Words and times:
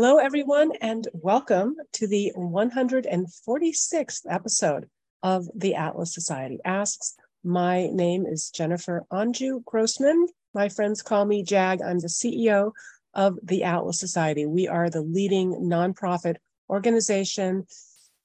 Hello, 0.00 0.18
everyone, 0.18 0.70
and 0.80 1.08
welcome 1.12 1.74
to 1.94 2.06
the 2.06 2.32
146th 2.36 4.20
episode 4.30 4.88
of 5.24 5.48
the 5.56 5.74
Atlas 5.74 6.14
Society 6.14 6.60
Asks. 6.64 7.16
My 7.42 7.88
name 7.88 8.24
is 8.24 8.48
Jennifer 8.50 9.04
Anju 9.12 9.64
Grossman. 9.64 10.28
My 10.54 10.68
friends 10.68 11.02
call 11.02 11.24
me 11.24 11.42
Jag. 11.42 11.82
I'm 11.82 11.98
the 11.98 12.06
CEO 12.06 12.70
of 13.14 13.40
the 13.42 13.64
Atlas 13.64 13.98
Society. 13.98 14.46
We 14.46 14.68
are 14.68 14.88
the 14.88 15.02
leading 15.02 15.54
nonprofit 15.68 16.36
organization 16.70 17.66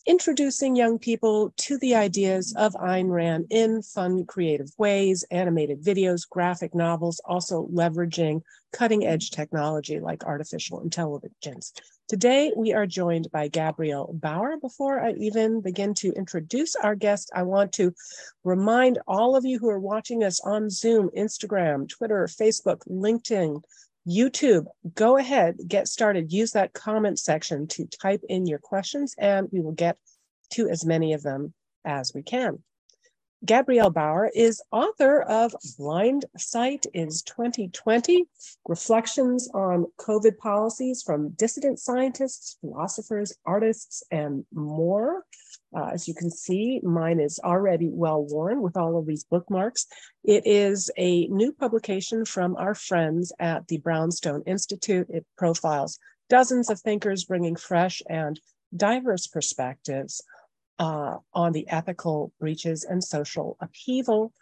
introducing 0.05 0.75
young 0.75 0.99
people 0.99 1.53
to 1.55 1.77
the 1.77 1.95
ideas 1.95 2.53
of 2.57 2.73
Ayn 2.73 3.09
Rand 3.09 3.47
in 3.49 3.81
fun, 3.81 4.25
creative 4.25 4.69
ways, 4.77 5.23
animated 5.31 5.81
videos, 5.81 6.27
graphic 6.27 6.75
novels, 6.75 7.21
also 7.23 7.67
leveraging 7.67 8.41
cutting 8.73 9.05
edge 9.05 9.31
technology 9.31 9.99
like 9.99 10.25
artificial 10.25 10.81
intelligence. 10.81 11.73
Today, 12.09 12.51
we 12.55 12.73
are 12.73 12.85
joined 12.85 13.31
by 13.31 13.47
Gabrielle 13.47 14.11
Bauer. 14.13 14.57
Before 14.57 15.01
I 15.01 15.13
even 15.13 15.61
begin 15.61 15.93
to 15.95 16.11
introduce 16.11 16.75
our 16.75 16.95
guest, 16.95 17.31
I 17.33 17.43
want 17.43 17.71
to 17.73 17.93
remind 18.43 18.99
all 19.07 19.37
of 19.37 19.45
you 19.45 19.57
who 19.57 19.69
are 19.69 19.79
watching 19.79 20.23
us 20.23 20.41
on 20.41 20.69
Zoom, 20.69 21.09
Instagram, 21.17 21.87
Twitter, 21.87 22.27
Facebook, 22.27 22.85
LinkedIn, 22.89 23.63
YouTube, 24.07 24.65
go 24.95 25.17
ahead, 25.17 25.57
get 25.67 25.87
started. 25.87 26.31
Use 26.31 26.51
that 26.51 26.73
comment 26.73 27.19
section 27.19 27.67
to 27.67 27.85
type 27.85 28.21
in 28.27 28.45
your 28.45 28.59
questions, 28.59 29.15
and 29.17 29.47
we 29.51 29.61
will 29.61 29.71
get 29.71 29.97
to 30.51 30.69
as 30.69 30.85
many 30.85 31.13
of 31.13 31.23
them 31.23 31.53
as 31.85 32.13
we 32.13 32.23
can. 32.23 32.59
Gabrielle 33.45 33.89
Bauer 33.89 34.31
is 34.33 34.63
author 34.71 35.21
of 35.21 35.53
Blind 35.77 36.25
Sight 36.37 36.85
is 36.93 37.21
2020 37.23 38.25
Reflections 38.69 39.49
on 39.53 39.85
COVID 39.99 40.37
Policies 40.37 41.03
from 41.03 41.31
Dissident 41.31 41.77
Scientists, 41.77 42.57
Philosophers, 42.61 43.33
Artists, 43.45 44.01
and 44.11 44.45
more. 44.53 45.25
Uh, 45.75 45.89
as 45.93 46.07
you 46.07 46.13
can 46.13 46.29
see, 46.29 46.79
mine 46.83 47.19
is 47.19 47.39
already 47.43 47.89
well 47.91 48.23
worn 48.23 48.61
with 48.61 48.77
all 48.77 48.97
of 48.97 49.07
these 49.07 49.23
bookmarks. 49.23 49.87
It 50.23 50.45
is 50.45 50.91
a 50.97 51.27
new 51.27 51.51
publication 51.51 52.25
from 52.25 52.55
our 52.57 52.75
friends 52.75 53.31
at 53.39 53.67
the 53.67 53.77
Brownstone 53.77 54.43
Institute. 54.45 55.07
It 55.09 55.25
profiles 55.37 55.99
dozens 56.29 56.69
of 56.69 56.79
thinkers 56.79 57.25
bringing 57.25 57.55
fresh 57.55 58.01
and 58.07 58.39
diverse 58.75 59.27
perspectives 59.27 60.21
uh, 60.79 61.17
on 61.33 61.51
the 61.51 61.67
ethical 61.69 62.31
breaches 62.39 62.83
and 62.83 63.03
social 63.03 63.57
upheaval 63.61 64.33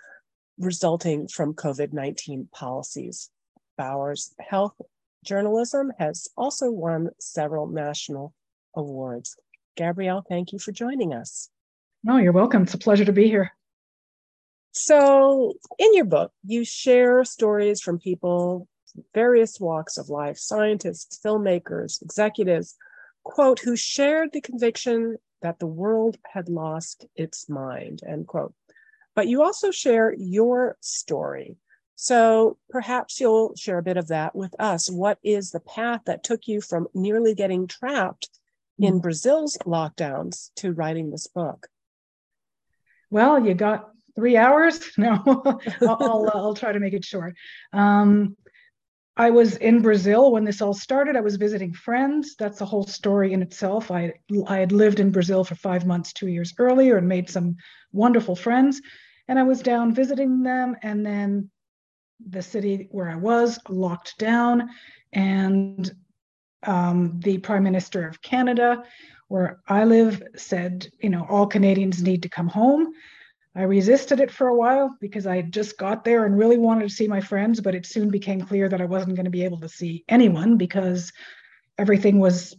resulting 0.57 1.27
from 1.27 1.53
COVID 1.53 1.93
19 1.93 2.49
policies. 2.51 3.29
Bauer's 3.77 4.33
health 4.39 4.73
journalism 5.25 5.91
has 5.97 6.27
also 6.37 6.69
won 6.71 7.09
several 7.19 7.67
national 7.67 8.33
awards. 8.75 9.37
Gabrielle, 9.75 10.25
thank 10.27 10.51
you 10.51 10.59
for 10.59 10.71
joining 10.71 11.13
us. 11.13 11.49
No, 12.03 12.17
you're 12.17 12.33
welcome. 12.33 12.63
It's 12.63 12.73
a 12.73 12.79
pleasure 12.79 13.05
to 13.05 13.13
be 13.13 13.27
here. 13.27 13.51
So, 14.73 15.53
in 15.77 15.93
your 15.93 16.05
book, 16.05 16.31
you 16.45 16.63
share 16.63 17.23
stories 17.25 17.81
from 17.81 17.99
people, 17.99 18.67
various 19.13 19.59
walks 19.59 19.97
of 19.97 20.09
life, 20.09 20.37
scientists, 20.37 21.19
filmmakers, 21.23 22.01
executives, 22.01 22.75
quote, 23.23 23.59
who 23.59 23.75
shared 23.75 24.31
the 24.31 24.41
conviction 24.41 25.17
that 25.41 25.59
the 25.59 25.67
world 25.67 26.17
had 26.33 26.49
lost 26.49 27.05
its 27.15 27.49
mind, 27.49 28.01
end 28.07 28.27
quote. 28.27 28.53
But 29.15 29.27
you 29.27 29.43
also 29.43 29.71
share 29.71 30.13
your 30.17 30.77
story. 30.79 31.57
So 31.95 32.57
perhaps 32.69 33.19
you'll 33.19 33.55
share 33.55 33.77
a 33.77 33.83
bit 33.83 33.97
of 33.97 34.07
that 34.07 34.35
with 34.35 34.55
us. 34.59 34.89
What 34.89 35.19
is 35.23 35.51
the 35.51 35.59
path 35.59 36.01
that 36.05 36.23
took 36.23 36.47
you 36.47 36.61
from 36.61 36.87
nearly 36.93 37.35
getting 37.35 37.67
trapped 37.67 38.29
in 38.81 38.95
mm. 38.95 39.01
Brazil's 39.01 39.57
lockdowns 39.65 40.51
to 40.57 40.73
writing 40.73 41.11
this 41.11 41.27
book? 41.27 41.67
Well, 43.09 43.45
you 43.45 43.53
got 43.53 43.89
three 44.15 44.37
hours. 44.37 44.79
No, 44.97 45.21
I'll, 45.25 45.61
I'll, 45.81 46.31
I'll, 46.33 46.53
try 46.53 46.71
to 46.71 46.79
make 46.79 46.93
it 46.93 47.05
short. 47.05 47.35
Um, 47.73 48.35
I 49.17 49.29
was 49.29 49.57
in 49.57 49.81
Brazil 49.81 50.31
when 50.31 50.45
this 50.45 50.61
all 50.61 50.73
started. 50.73 51.15
I 51.15 51.21
was 51.21 51.35
visiting 51.35 51.73
friends. 51.73 52.35
That's 52.37 52.61
a 52.61 52.65
whole 52.65 52.87
story 52.87 53.33
in 53.33 53.41
itself. 53.41 53.91
I, 53.91 54.13
I 54.47 54.57
had 54.57 54.71
lived 54.71 54.99
in 54.99 55.11
Brazil 55.11 55.43
for 55.43 55.55
five 55.55 55.85
months, 55.85 56.13
two 56.13 56.27
years 56.27 56.53
earlier, 56.57 56.97
and 56.97 57.07
made 57.07 57.29
some 57.29 57.57
wonderful 57.91 58.35
friends. 58.35 58.81
And 59.27 59.37
I 59.37 59.43
was 59.43 59.61
down 59.61 59.93
visiting 59.93 60.43
them. 60.43 60.75
And 60.81 61.05
then 61.05 61.49
the 62.29 62.41
city 62.41 62.87
where 62.91 63.09
I 63.09 63.15
was 63.15 63.59
locked 63.69 64.17
down. 64.17 64.69
And 65.11 65.91
um, 66.63 67.19
the 67.23 67.37
Prime 67.39 67.63
Minister 67.63 68.07
of 68.07 68.21
Canada, 68.21 68.83
where 69.27 69.61
I 69.67 69.85
live, 69.85 70.21
said, 70.35 70.89
you 70.99 71.09
know, 71.09 71.25
all 71.29 71.47
Canadians 71.47 72.01
need 72.03 72.23
to 72.23 72.29
come 72.29 72.47
home. 72.47 72.93
I 73.55 73.63
resisted 73.63 74.19
it 74.19 74.31
for 74.31 74.47
a 74.47 74.55
while 74.55 74.95
because 75.01 75.27
I 75.27 75.41
just 75.41 75.77
got 75.77 76.05
there 76.05 76.25
and 76.25 76.37
really 76.37 76.57
wanted 76.57 76.87
to 76.87 76.93
see 76.93 77.07
my 77.07 77.19
friends, 77.19 77.59
but 77.59 77.75
it 77.75 77.85
soon 77.85 78.09
became 78.09 78.41
clear 78.41 78.69
that 78.69 78.81
I 78.81 78.85
wasn't 78.85 79.15
going 79.15 79.25
to 79.25 79.31
be 79.31 79.43
able 79.43 79.59
to 79.59 79.69
see 79.69 80.05
anyone 80.07 80.57
because 80.57 81.11
everything 81.77 82.19
was 82.19 82.55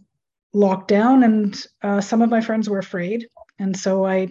locked 0.53 0.87
down 0.87 1.23
and 1.23 1.65
uh, 1.81 1.99
some 1.99 2.21
of 2.21 2.29
my 2.29 2.41
friends 2.41 2.69
were 2.69 2.79
afraid. 2.79 3.27
And 3.57 3.75
so 3.75 4.05
I 4.05 4.29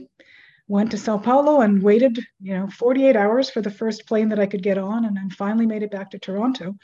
went 0.69 0.93
to 0.93 0.99
Sao 0.99 1.19
Paulo 1.19 1.61
and 1.61 1.83
waited, 1.83 2.19
you 2.41 2.55
know, 2.55 2.69
48 2.69 3.17
hours 3.17 3.51
for 3.51 3.61
the 3.61 3.71
first 3.71 4.07
plane 4.07 4.29
that 4.29 4.39
I 4.39 4.47
could 4.47 4.63
get 4.63 4.79
on 4.79 5.05
and 5.05 5.17
then 5.17 5.31
finally 5.31 5.67
made 5.67 5.83
it 5.83 5.91
back 5.91 6.11
to 6.11 6.19
Toronto. 6.19 6.77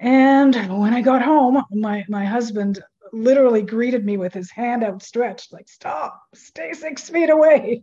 And 0.00 0.54
when 0.80 0.94
I 0.94 1.02
got 1.02 1.22
home, 1.22 1.62
my, 1.70 2.04
my 2.08 2.24
husband 2.24 2.82
literally 3.12 3.62
greeted 3.62 4.04
me 4.04 4.16
with 4.16 4.32
his 4.32 4.50
hand 4.50 4.82
outstretched, 4.82 5.52
like, 5.52 5.68
stop, 5.68 6.22
stay 6.34 6.72
six 6.72 7.08
feet 7.10 7.28
away. 7.28 7.82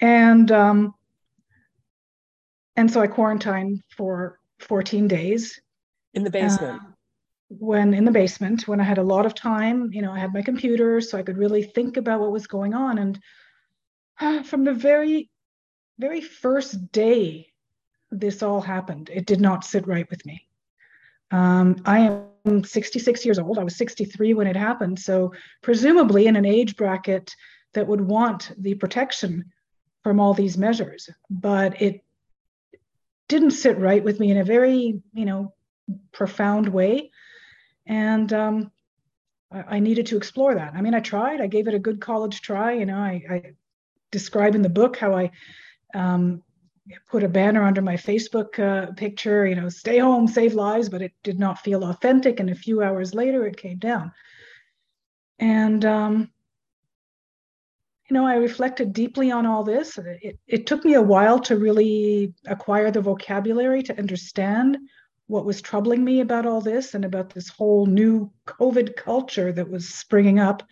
And 0.00 0.50
um, 0.52 0.94
and 2.76 2.90
so 2.90 3.00
I 3.00 3.06
quarantined 3.06 3.82
for 3.96 4.38
14 4.60 5.08
days. 5.08 5.60
In 6.14 6.24
the 6.24 6.30
basement. 6.30 6.82
Uh, 6.82 6.86
when 7.48 7.92
in 7.92 8.04
the 8.04 8.10
basement, 8.10 8.66
when 8.66 8.80
I 8.80 8.84
had 8.84 8.98
a 8.98 9.02
lot 9.02 9.26
of 9.26 9.34
time, 9.34 9.92
you 9.92 10.00
know, 10.00 10.12
I 10.12 10.18
had 10.18 10.32
my 10.32 10.42
computer 10.42 11.00
so 11.00 11.18
I 11.18 11.22
could 11.22 11.36
really 11.36 11.62
think 11.62 11.96
about 11.96 12.20
what 12.20 12.32
was 12.32 12.46
going 12.46 12.74
on. 12.74 12.98
And 12.98 13.20
uh, 14.20 14.42
from 14.50 14.64
the 14.64 14.74
very, 14.74 15.30
very 15.98 16.20
first 16.20 16.92
day 16.92 17.48
this 18.10 18.42
all 18.42 18.60
happened, 18.60 19.10
it 19.12 19.26
did 19.26 19.40
not 19.40 19.64
sit 19.64 19.86
right 19.86 20.08
with 20.10 20.24
me. 20.26 20.46
Um, 21.32 21.76
I 21.84 22.22
am 22.46 22.62
66 22.62 23.24
years 23.24 23.38
old. 23.38 23.58
I 23.58 23.64
was 23.64 23.76
63 23.76 24.34
when 24.34 24.46
it 24.46 24.56
happened. 24.56 25.00
So, 25.00 25.32
presumably, 25.62 26.26
in 26.26 26.36
an 26.36 26.44
age 26.44 26.76
bracket 26.76 27.34
that 27.72 27.88
would 27.88 28.00
want 28.00 28.52
the 28.58 28.74
protection 28.74 29.46
from 30.04 30.20
all 30.20 30.34
these 30.34 30.58
measures. 30.58 31.08
But 31.30 31.80
it 31.80 32.04
didn't 33.28 33.52
sit 33.52 33.78
right 33.78 34.04
with 34.04 34.20
me 34.20 34.30
in 34.30 34.36
a 34.36 34.44
very, 34.44 35.00
you 35.14 35.24
know, 35.24 35.54
profound 36.12 36.68
way. 36.68 37.10
And 37.86 38.32
um, 38.32 38.70
I, 39.50 39.76
I, 39.76 39.78
needed 39.80 40.06
to 40.06 40.16
explore 40.16 40.54
that. 40.54 40.74
I 40.74 40.82
mean, 40.82 40.94
I 40.94 41.00
tried, 41.00 41.40
I 41.40 41.46
gave 41.46 41.66
it 41.66 41.74
a 41.74 41.78
good 41.78 42.00
college 42.00 42.42
try. 42.42 42.72
You 42.74 42.86
know, 42.86 42.96
I, 42.98 43.22
I 43.30 43.52
describe 44.10 44.54
in 44.54 44.62
the 44.62 44.68
book 44.68 44.96
how 44.96 45.14
I 45.14 45.30
um, 45.94 46.42
put 47.10 47.22
a 47.22 47.28
banner 47.28 47.62
under 47.62 47.82
my 47.82 47.94
Facebook 47.94 48.58
uh, 48.58 48.92
picture, 48.92 49.46
you 49.46 49.54
know, 49.54 49.68
stay 49.68 49.98
home, 49.98 50.26
save 50.26 50.54
lives, 50.54 50.88
but 50.88 51.02
it 51.02 51.12
did 51.22 51.38
not 51.38 51.60
feel 51.60 51.84
authentic. 51.84 52.40
And 52.40 52.50
a 52.50 52.54
few 52.54 52.82
hours 52.82 53.14
later, 53.14 53.46
it 53.46 53.56
came 53.56 53.78
down. 53.78 54.12
And, 55.38 55.84
um, 55.84 56.30
you 58.08 58.14
know, 58.14 58.26
I 58.26 58.34
reflected 58.34 58.92
deeply 58.92 59.30
on 59.30 59.46
all 59.46 59.64
this. 59.64 59.98
It, 59.98 60.38
it 60.46 60.66
took 60.66 60.84
me 60.84 60.94
a 60.94 61.02
while 61.02 61.38
to 61.40 61.56
really 61.56 62.34
acquire 62.46 62.90
the 62.90 63.00
vocabulary 63.00 63.82
to 63.84 63.98
understand 63.98 64.76
what 65.28 65.46
was 65.46 65.62
troubling 65.62 66.04
me 66.04 66.20
about 66.20 66.46
all 66.46 66.60
this 66.60 66.94
and 66.94 67.04
about 67.04 67.30
this 67.30 67.48
whole 67.48 67.86
new 67.86 68.30
COVID 68.46 68.96
culture 68.96 69.52
that 69.52 69.70
was 69.70 69.88
springing 69.88 70.40
up, 70.40 70.62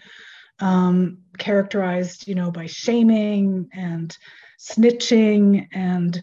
um, 0.59 1.19
characterized, 1.39 2.29
you 2.29 2.35
know, 2.35 2.51
by 2.51 2.67
shaming 2.67 3.69
and 3.73 4.19
snitching 4.61 5.67
and 5.73 6.23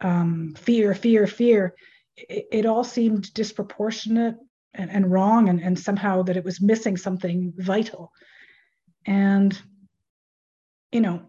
um, 0.00 0.54
fear, 0.58 0.94
fear, 0.94 1.26
fear, 1.26 1.74
it, 2.16 2.46
it, 2.52 2.66
all 2.66 2.84
seemed 2.84 3.32
disproportionate 3.32 4.36
and, 4.74 4.90
and 4.90 5.10
wrong, 5.10 5.48
and, 5.48 5.60
and 5.60 5.78
somehow 5.78 6.22
that 6.22 6.36
it 6.36 6.44
was 6.44 6.60
missing 6.60 6.96
something 6.96 7.52
vital. 7.56 8.12
And, 9.06 9.58
you 10.90 11.00
know, 11.00 11.22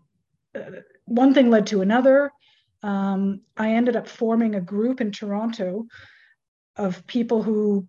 uh, 0.56 0.81
one 1.06 1.34
thing 1.34 1.50
led 1.50 1.68
to 1.68 1.81
another. 1.81 2.31
Um, 2.81 3.42
I 3.56 3.74
ended 3.74 3.96
up 3.96 4.10
forming 4.10 4.56
a 4.56 4.62
group 4.62 5.00
in 5.00 5.12
Toronto 5.12 5.88
of 6.75 7.07
people 7.07 7.42
who 7.42 7.88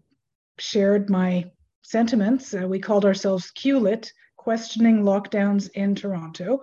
shared 0.59 1.11
my 1.11 1.51
sentiments. 1.83 2.55
Uh, 2.55 2.69
we 2.69 2.79
called 2.79 3.05
ourselves 3.05 3.51
QLIT, 3.57 4.11
questioning 4.45 5.03
lockdowns 5.03 5.71
in 5.73 5.95
Toronto. 5.95 6.61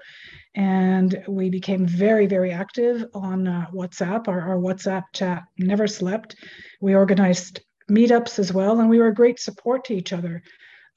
And 0.53 1.23
we 1.27 1.49
became 1.49 1.87
very, 1.87 2.27
very 2.27 2.51
active 2.51 3.05
on 3.15 3.47
uh, 3.47 3.65
WhatsApp. 3.73 4.27
Our, 4.27 4.39
our 4.39 4.57
WhatsApp 4.57 5.05
chat 5.13 5.43
never 5.57 5.87
slept. 5.87 6.35
We 6.79 6.93
organized 6.93 7.61
meetups 7.89 8.37
as 8.37 8.53
well, 8.53 8.79
and 8.79 8.89
we 8.89 8.99
were 8.99 9.07
a 9.07 9.21
great 9.21 9.39
support 9.39 9.85
to 9.85 9.95
each 9.95 10.13
other 10.13 10.43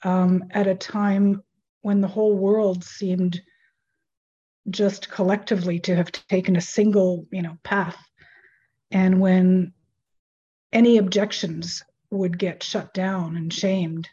um, 0.02 0.44
at 0.50 0.66
a 0.66 0.74
time 0.74 1.42
when 1.80 2.02
the 2.02 2.08
whole 2.08 2.36
world 2.36 2.84
seemed 2.84 3.40
just 4.68 5.10
collectively 5.10 5.78
to 5.80 5.96
have 5.96 6.12
taken 6.12 6.56
a 6.56 6.60
single, 6.60 7.26
you 7.30 7.42
know, 7.42 7.56
path, 7.62 7.96
and 8.90 9.20
when 9.20 9.72
any 10.72 10.98
objections 10.98 11.82
would 12.10 12.38
get 12.38 12.62
shut 12.62 12.92
down 12.92 13.36
and 13.36 13.52
shamed. 13.52 14.08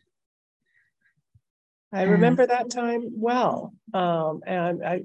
I 1.93 2.03
remember 2.03 2.47
that 2.47 2.69
time 2.69 3.11
well, 3.15 3.73
um, 3.93 4.41
and 4.47 4.83
I 4.83 5.03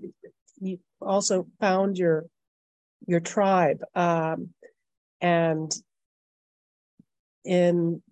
you 0.61 0.79
also 1.01 1.47
found 1.61 1.99
your 1.99 2.27
your 3.07 3.21
tribe, 3.21 3.83
um, 3.95 4.51
and 5.21 5.73
in 7.45 8.03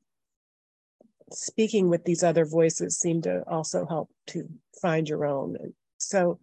speaking 1.33 1.89
with 1.89 2.05
these 2.05 2.23
other 2.23 2.45
voices 2.45 2.99
seemed 2.99 3.25
to 3.25 3.43
also 3.49 3.87
help 3.87 4.11
to 4.29 4.49
find 4.81 5.09
your 5.09 5.25
own. 5.25 5.57
So, 5.99 6.41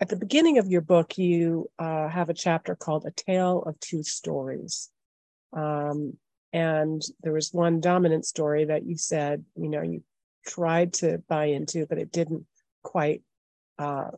at 0.00 0.08
the 0.08 0.16
beginning 0.16 0.58
of 0.58 0.68
your 0.68 0.80
book, 0.80 1.18
you 1.18 1.70
uh, 1.78 2.08
have 2.08 2.30
a 2.30 2.34
chapter 2.34 2.76
called 2.76 3.04
"A 3.04 3.10
Tale 3.10 3.62
of 3.66 3.78
Two 3.80 4.02
Stories." 4.02 4.90
Um, 5.52 6.16
and 6.52 7.02
there 7.22 7.32
was 7.32 7.52
one 7.52 7.80
dominant 7.80 8.24
story 8.24 8.64
that 8.64 8.86
you 8.86 8.96
said, 8.96 9.44
you 9.54 9.68
know, 9.68 9.82
you 9.82 10.02
tried 10.46 10.92
to 10.94 11.22
buy 11.28 11.46
into, 11.46 11.86
but 11.86 11.98
it 11.98 12.12
didn't 12.12 12.46
quite 12.82 13.22
uh, 13.78 14.10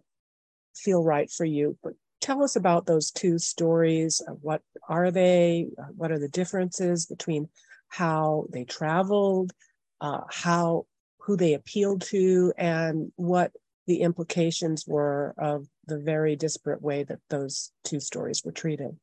feel 0.75 1.03
right 1.03 1.31
for 1.31 1.45
you. 1.45 1.77
But 1.83 1.95
tell 2.21 2.43
us 2.43 2.57
about 2.57 2.87
those 2.87 3.11
two 3.11 3.39
stories. 3.39 4.23
What 4.41 4.63
are 4.89 5.11
they? 5.11 5.69
What 5.97 6.13
are 6.13 6.19
the 6.19 6.29
differences 6.29 7.07
between 7.07 7.49
how 7.89 8.47
they 8.51 8.65
traveled, 8.65 9.53
uh, 10.01 10.23
how 10.31 10.87
who 11.19 11.37
they 11.37 11.55
appealed 11.55 12.03
to, 12.03 12.53
and 12.57 13.13
what 13.17 13.53
the 13.87 14.01
implications 14.03 14.87
were 14.87 15.35
of 15.39 15.67
the 15.87 15.99
very 15.99 16.37
disparate 16.37 16.83
way 16.83 17.03
that 17.05 17.19
those 17.29 17.73
two 17.85 18.01
stories 18.01 18.43
were 18.45 18.53
treated? 18.53 18.97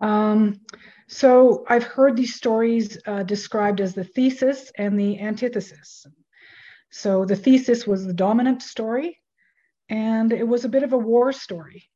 Um, 0.00 0.60
so 1.08 1.64
I've 1.68 1.84
heard 1.84 2.16
these 2.16 2.34
stories 2.34 2.98
uh, 3.06 3.22
described 3.22 3.80
as 3.80 3.94
the 3.94 4.04
thesis 4.04 4.70
and 4.76 4.98
the 4.98 5.20
antithesis. 5.20 6.06
So 6.90 7.24
the 7.24 7.36
thesis 7.36 7.86
was 7.86 8.06
the 8.06 8.12
dominant 8.12 8.62
story, 8.62 9.18
and 9.88 10.32
it 10.32 10.46
was 10.46 10.64
a 10.64 10.68
bit 10.68 10.82
of 10.82 10.92
a 10.92 10.98
war 10.98 11.32
story. 11.32 11.88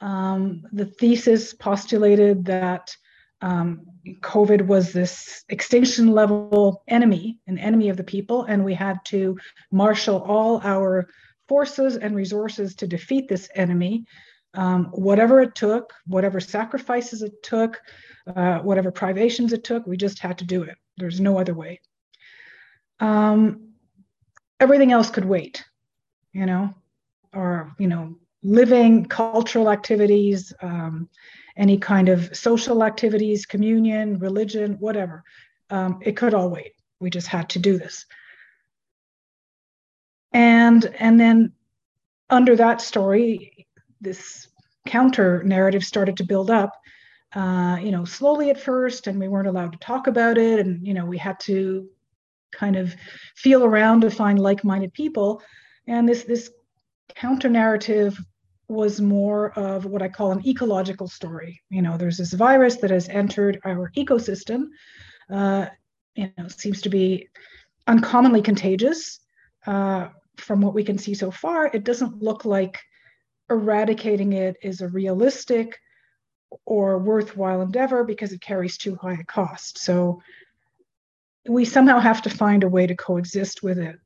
Um, 0.00 0.62
the 0.72 0.86
thesis 0.86 1.54
postulated 1.54 2.44
that 2.46 2.94
um, 3.40 3.82
COVID 4.20 4.66
was 4.66 4.92
this 4.92 5.44
extinction 5.48 6.12
level 6.12 6.82
enemy, 6.88 7.38
an 7.46 7.58
enemy 7.58 7.88
of 7.88 7.96
the 7.96 8.04
people, 8.04 8.44
and 8.44 8.64
we 8.64 8.74
had 8.74 8.98
to 9.06 9.36
marshal 9.70 10.22
all 10.22 10.60
our 10.64 11.08
forces 11.48 11.96
and 11.96 12.16
resources 12.16 12.74
to 12.76 12.86
defeat 12.86 13.28
this 13.28 13.48
enemy 13.54 14.04
um, 14.56 14.86
whatever 14.86 15.40
it 15.40 15.54
took, 15.54 15.92
whatever 16.06 16.40
sacrifices 16.40 17.22
it 17.22 17.42
took, 17.42 17.80
uh, 18.34 18.58
whatever 18.58 18.90
privations 18.90 19.52
it 19.52 19.62
took, 19.62 19.86
we 19.86 19.96
just 19.96 20.18
had 20.18 20.38
to 20.38 20.44
do 20.44 20.62
it. 20.62 20.76
There's 20.96 21.20
no 21.20 21.38
other 21.38 21.54
way. 21.54 21.80
Um, 22.98 23.74
everything 24.58 24.92
else 24.92 25.10
could 25.10 25.26
wait, 25.26 25.62
you 26.32 26.46
know, 26.46 26.74
or, 27.34 27.74
you 27.78 27.86
know, 27.86 28.16
living, 28.42 29.04
cultural 29.04 29.70
activities, 29.70 30.52
um, 30.62 31.08
any 31.56 31.78
kind 31.78 32.08
of 32.08 32.34
social 32.36 32.82
activities, 32.82 33.44
communion, 33.44 34.18
religion, 34.18 34.76
whatever. 34.80 35.22
Um, 35.68 36.00
it 36.02 36.16
could 36.16 36.32
all 36.32 36.48
wait. 36.48 36.72
We 37.00 37.10
just 37.10 37.26
had 37.26 37.50
to 37.50 37.58
do 37.58 37.78
this. 37.78 38.06
And 40.32 40.84
and 40.98 41.18
then 41.18 41.52
under 42.28 42.56
that 42.56 42.80
story, 42.80 43.65
this 44.00 44.48
counter 44.86 45.42
narrative 45.42 45.84
started 45.84 46.16
to 46.16 46.24
build 46.24 46.50
up 46.50 46.72
uh, 47.34 47.76
you 47.82 47.90
know 47.90 48.04
slowly 48.04 48.50
at 48.50 48.60
first 48.60 49.06
and 49.06 49.18
we 49.20 49.28
weren't 49.28 49.48
allowed 49.48 49.72
to 49.72 49.78
talk 49.78 50.06
about 50.06 50.38
it. 50.38 50.58
And 50.58 50.86
you 50.86 50.94
know 50.94 51.04
we 51.04 51.18
had 51.18 51.38
to 51.40 51.88
kind 52.52 52.76
of 52.76 52.94
feel 53.36 53.64
around 53.64 54.00
to 54.00 54.10
find 54.10 54.38
like-minded 54.38 54.94
people. 54.94 55.42
And 55.86 56.08
this 56.08 56.24
this 56.24 56.50
counter 57.14 57.48
narrative 57.48 58.18
was 58.68 59.00
more 59.00 59.52
of 59.52 59.84
what 59.84 60.02
i 60.02 60.08
call 60.08 60.32
an 60.32 60.46
ecological 60.46 61.08
story. 61.08 61.60
You 61.70 61.82
know 61.82 61.96
there's 61.96 62.18
this 62.18 62.32
virus 62.32 62.76
that 62.76 62.90
has 62.90 63.08
entered 63.08 63.60
our 63.64 63.92
ecosystem 63.96 64.68
uh, 65.30 65.66
you 66.14 66.30
know 66.38 66.48
seems 66.48 66.80
to 66.82 66.88
be 66.88 67.28
uncommonly 67.86 68.42
contagious 68.42 69.20
uh, 69.66 70.08
from 70.36 70.60
what 70.60 70.74
we 70.74 70.84
can 70.84 70.98
see 70.98 71.14
so 71.14 71.30
far. 71.30 71.66
It 71.66 71.84
doesn't 71.84 72.22
look 72.22 72.44
like 72.44 72.78
eradicating 73.50 74.32
it 74.32 74.56
is 74.62 74.80
a 74.80 74.88
realistic 74.88 75.78
or 76.64 76.98
worthwhile 76.98 77.62
endeavor 77.62 78.04
because 78.04 78.32
it 78.32 78.40
carries 78.40 78.78
too 78.78 78.96
high 78.96 79.14
a 79.20 79.24
cost. 79.24 79.78
So 79.78 80.22
we 81.48 81.64
somehow 81.64 81.98
have 81.98 82.22
to 82.22 82.30
find 82.30 82.64
a 82.64 82.68
way 82.68 82.86
to 82.86 82.96
coexist 82.96 83.62
with 83.62 83.78
it, 83.78 83.98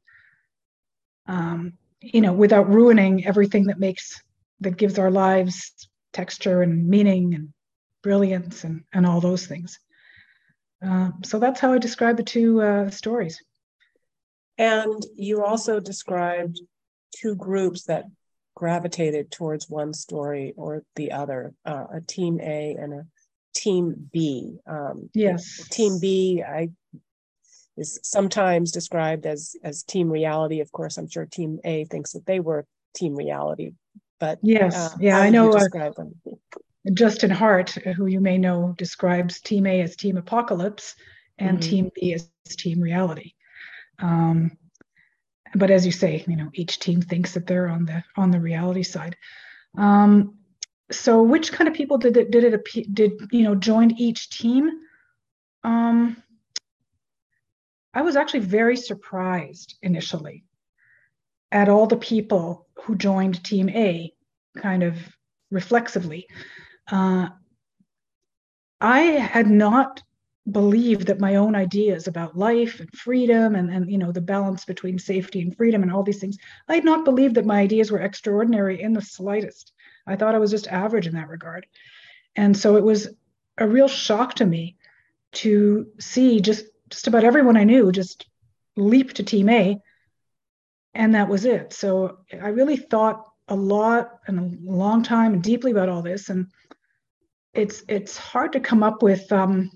um, 1.27 1.75
you 2.01 2.21
know, 2.21 2.33
without 2.33 2.69
ruining 2.69 3.27
everything 3.27 3.65
that 3.67 3.79
makes 3.79 4.23
that 4.61 4.77
gives 4.77 4.99
our 4.99 5.11
lives 5.11 5.89
texture 6.13 6.63
and 6.63 6.87
meaning 6.87 7.35
and 7.35 7.53
brilliance 8.03 8.65
and 8.65 8.85
and 8.93 9.07
all 9.07 9.21
those 9.21 9.47
things. 9.47 9.79
Um, 10.83 11.21
so 11.25 11.39
that's 11.39 11.61
how 11.61 11.73
I 11.73 11.79
describe 11.79 12.17
the 12.17 12.23
two 12.23 12.61
uh, 12.63 12.91
stories. 12.91 13.43
And 14.59 15.03
you 15.15 15.45
also 15.45 15.81
described 15.81 16.61
two 17.15 17.35
groups 17.35 17.85
that 17.85 18.05
gravitated 18.61 19.31
towards 19.31 19.71
one 19.71 19.95
story 19.95 20.53
or 20.55 20.83
the 20.95 21.12
other, 21.12 21.55
uh, 21.65 21.87
a 21.95 22.01
team 22.03 22.39
A 22.43 22.77
and 22.79 22.93
a 22.93 23.07
team 23.55 24.11
B. 24.12 24.59
Um, 24.67 25.09
yes. 25.15 25.67
Team 25.71 25.99
B, 25.99 26.45
I 26.47 26.69
is 27.79 27.99
sometimes 28.03 28.71
described 28.71 29.25
as 29.25 29.57
as 29.65 29.83
team 29.83 30.11
reality. 30.11 30.61
Of 30.61 30.71
course, 30.73 30.99
I'm 30.99 31.09
sure 31.09 31.25
team 31.25 31.59
A 31.65 31.87
thinks 31.87 32.12
that 32.12 32.27
they 32.27 32.39
were 32.39 32.67
team 32.95 33.17
reality, 33.17 33.73
but 34.19 34.39
yes, 34.43 34.77
uh, 34.77 34.91
yeah, 35.01 35.19
I 35.19 35.31
know. 35.31 35.51
Uh, 35.53 35.67
Justin 36.93 37.31
Hart, 37.31 37.71
who 37.97 38.07
you 38.07 38.21
may 38.21 38.37
know, 38.37 38.75
describes 38.77 39.41
Team 39.41 39.67
A 39.67 39.81
as 39.81 39.97
Team 39.97 40.19
Apocalypse 40.19 40.97
and 41.39 41.59
mm-hmm. 41.59 41.71
Team 41.71 41.91
B 41.95 42.15
as 42.15 42.29
Team 42.57 42.81
Reality. 42.81 43.33
Um, 43.99 44.57
but 45.55 45.71
as 45.71 45.85
you 45.85 45.92
say, 45.92 46.25
you 46.26 46.37
know, 46.37 46.50
each 46.54 46.78
team 46.78 47.00
thinks 47.02 47.35
that 47.35 47.47
they're 47.47 47.69
on 47.69 47.85
the 47.85 48.02
on 48.16 48.30
the 48.30 48.40
reality 48.40 48.83
side. 48.83 49.16
Um, 49.76 50.38
so, 50.90 51.23
which 51.23 51.52
kind 51.52 51.69
of 51.69 51.75
people 51.75 51.99
did 51.99 52.16
it 52.16 52.30
did 52.30 52.45
it 52.45 52.95
did 52.95 53.12
you 53.30 53.42
know 53.42 53.54
joined 53.54 54.00
each 54.00 54.30
team? 54.30 54.71
Um, 55.64 56.16
I 57.92 58.02
was 58.02 58.16
actually 58.16 58.40
very 58.40 58.76
surprised 58.76 59.76
initially 59.83 60.45
at 61.52 61.69
all 61.69 61.87
the 61.87 61.97
people 61.97 62.69
who 62.85 62.95
joined 62.95 63.42
Team 63.45 63.69
A, 63.71 64.12
kind 64.57 64.83
of 64.83 64.97
reflexively. 65.50 66.28
Uh, 66.90 67.28
I 68.80 69.00
had 69.00 69.49
not 69.49 70.02
believe 70.50 71.06
that 71.06 71.20
my 71.20 71.37
own 71.37 71.54
ideas 71.54 72.06
about 72.06 72.37
life 72.37 72.80
and 72.80 72.90
freedom 72.92 73.54
and, 73.54 73.70
and 73.70 73.90
you 73.90 73.99
know 73.99 74.11
the 74.11 74.20
balance 74.20 74.64
between 74.64 74.99
safety 74.99 75.42
and 75.42 75.56
freedom 75.56 75.82
and 75.82 75.92
all 75.92 76.02
these 76.02 76.18
things 76.18 76.38
i 76.68 76.75
had 76.75 76.85
not 76.85 77.04
believed 77.04 77.35
that 77.35 77.44
my 77.44 77.61
ideas 77.61 77.90
were 77.90 78.00
extraordinary 78.00 78.80
in 78.80 78.92
the 78.92 79.02
slightest. 79.02 79.73
I 80.06 80.16
thought 80.16 80.35
i 80.35 80.38
was 80.38 80.50
just 80.50 80.66
average 80.68 81.06
in 81.06 81.14
that 81.14 81.28
regard. 81.28 81.66
And 82.37 82.56
so 82.56 82.76
it 82.76 82.85
was 82.85 83.09
a 83.59 83.68
real 83.68 83.88
shock 83.88 84.35
to 84.37 84.47
me 84.47 84.76
to 85.32 85.88
see 85.99 86.40
just 86.40 86.64
just 86.88 87.06
about 87.06 87.25
everyone 87.25 87.56
i 87.56 87.64
knew 87.64 87.92
just 87.92 88.26
leap 88.76 89.12
to 89.14 89.23
team 89.23 89.49
a 89.49 89.78
and 90.94 91.14
that 91.14 91.28
was 91.28 91.44
it. 91.44 91.73
So 91.73 92.20
i 92.32 92.49
really 92.49 92.76
thought 92.76 93.26
a 93.49 93.54
lot 93.54 94.20
and 94.26 94.38
a 94.38 94.73
long 94.73 95.02
time 95.02 95.35
and 95.35 95.42
deeply 95.42 95.73
about 95.73 95.88
all 95.88 96.02
this 96.02 96.30
and 96.30 96.47
it's 97.52 97.82
it's 97.88 98.16
hard 98.16 98.52
to 98.52 98.61
come 98.61 98.82
up 98.82 99.02
with 99.02 99.30
um, 99.32 99.70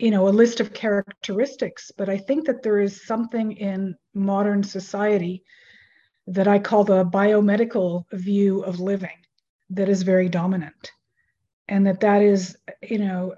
you 0.00 0.10
know 0.10 0.28
a 0.28 0.30
list 0.30 0.60
of 0.60 0.72
characteristics 0.72 1.92
but 1.96 2.08
i 2.08 2.16
think 2.16 2.46
that 2.46 2.62
there 2.62 2.80
is 2.80 3.06
something 3.06 3.52
in 3.52 3.94
modern 4.14 4.62
society 4.62 5.42
that 6.26 6.48
i 6.48 6.58
call 6.58 6.84
the 6.84 7.04
biomedical 7.04 8.04
view 8.12 8.62
of 8.62 8.80
living 8.80 9.20
that 9.70 9.88
is 9.88 10.02
very 10.02 10.28
dominant. 10.28 10.92
And 11.68 11.86
that 11.86 12.00
that 12.00 12.22
is 12.22 12.56
you 12.82 12.98
know 12.98 13.34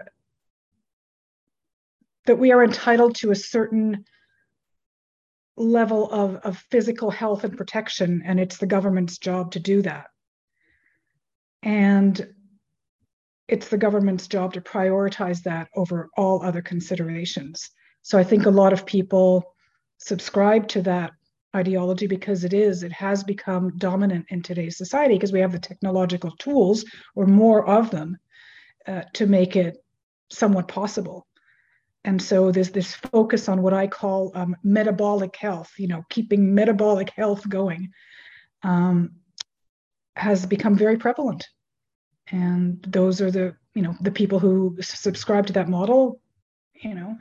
that 2.25 2.39
we 2.39 2.53
are 2.53 2.65
entitled 2.65 3.17
to 3.17 3.31
a 3.31 3.37
certain 3.37 4.05
level 5.57 6.11
of, 6.11 6.37
of 6.37 6.59
physical 6.71 7.11
health 7.11 7.45
and 7.45 7.57
protection 7.57 8.23
and 8.25 8.41
it's 8.41 8.57
the 8.57 8.67
government's 8.67 9.19
job 9.19 9.53
to 9.53 9.61
do 9.61 9.83
that. 9.83 10.07
And 11.63 12.27
it's 13.53 13.69
the 13.69 13.77
government's 13.77 14.29
job 14.29 14.55
to 14.55 14.63
prioritize 14.63 15.43
that 15.43 15.69
over 15.77 16.09
all 16.17 16.43
other 16.43 16.63
considerations. 16.63 17.69
So 18.01 18.17
I 18.17 18.25
think 18.25 18.47
a 18.47 18.51
lot 18.51 18.73
of 18.73 18.87
people 18.87 19.55
subscribe 19.99 20.69
to 20.69 20.81
that 20.83 21.13
ideology 21.55 22.07
because 22.07 22.45
it 22.45 22.55
is, 22.55 22.83
it 22.83 22.93
has 22.93 23.23
become 23.23 23.77
dominant 23.77 24.25
in 24.31 24.43
today's 24.43 24.79
society 24.79 25.17
because 25.17 25.33
we 25.33 25.41
have 25.41 25.53
the 25.53 25.59
technological 25.59 26.31
tools 26.39 26.87
or 27.15 27.27
more 27.27 27.69
of 27.69 27.91
them 27.91 28.17
uh, 28.89 29.03
to 29.13 29.27
make 29.27 29.55
it 29.55 29.77
somewhat 30.31 30.67
possible. 30.67 31.27
And 32.05 32.23
so 32.23 32.53
there's 32.53 32.71
this 32.71 32.95
focus 32.95 33.51
on 33.51 33.61
what 33.61 33.75
I 33.75 33.87
call 33.87 34.33
um, 34.35 34.57
metabolic 34.65 35.37
health, 35.37 35.73
you 35.77 35.89
know, 35.89 36.05
keeping 36.09 36.55
metabolic 36.55 37.11
health 37.11 37.47
going 37.47 37.91
um, 38.63 39.17
has 40.17 40.47
become 40.47 40.75
very 40.75 40.97
prevalent. 40.97 41.47
And 42.33 42.83
those 42.89 43.21
are 43.21 43.31
the, 43.31 43.55
you 43.75 43.83
know, 43.83 43.95
the 44.01 44.11
people 44.11 44.39
who 44.39 44.77
subscribe 44.81 45.47
to 45.47 45.53
that 45.53 45.69
model, 45.69 46.21
you 46.75 46.95
know, 46.95 47.19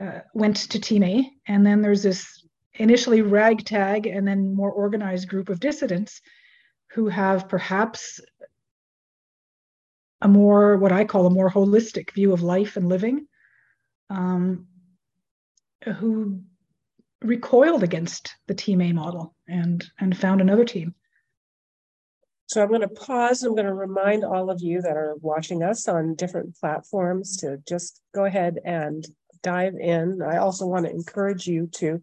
uh, 0.00 0.20
went 0.34 0.56
to 0.56 0.80
Team 0.80 1.02
A. 1.04 1.30
And 1.46 1.64
then 1.64 1.82
there's 1.82 2.02
this 2.02 2.44
initially 2.74 3.22
ragtag 3.22 4.06
and 4.06 4.26
then 4.26 4.54
more 4.54 4.72
organized 4.72 5.28
group 5.28 5.50
of 5.50 5.60
dissidents 5.60 6.22
who 6.92 7.08
have 7.08 7.48
perhaps 7.48 8.20
a 10.22 10.28
more 10.28 10.78
what 10.78 10.92
I 10.92 11.04
call 11.04 11.26
a 11.26 11.30
more 11.30 11.50
holistic 11.50 12.12
view 12.12 12.32
of 12.32 12.42
life 12.42 12.76
and 12.76 12.88
living, 12.88 13.26
um, 14.08 14.66
who 15.98 16.40
recoiled 17.22 17.82
against 17.82 18.34
the 18.46 18.54
Team 18.54 18.80
A 18.80 18.92
model 18.92 19.34
and 19.46 19.86
and 19.98 20.16
found 20.16 20.40
another 20.40 20.64
team. 20.64 20.94
So 22.46 22.62
I'm 22.62 22.68
going 22.68 22.80
to 22.82 22.88
pause. 22.88 23.42
I'm 23.42 23.54
going 23.54 23.66
to 23.66 23.74
remind 23.74 24.24
all 24.24 24.50
of 24.50 24.62
you 24.62 24.80
that 24.82 24.96
are 24.96 25.16
watching 25.20 25.62
us 25.62 25.88
on 25.88 26.14
different 26.14 26.56
platforms 26.56 27.36
to 27.38 27.58
just 27.68 28.00
go 28.14 28.24
ahead 28.24 28.58
and 28.64 29.04
dive 29.42 29.74
in. 29.74 30.20
I 30.22 30.38
also 30.38 30.66
want 30.66 30.86
to 30.86 30.92
encourage 30.92 31.46
you 31.46 31.68
to 31.74 32.02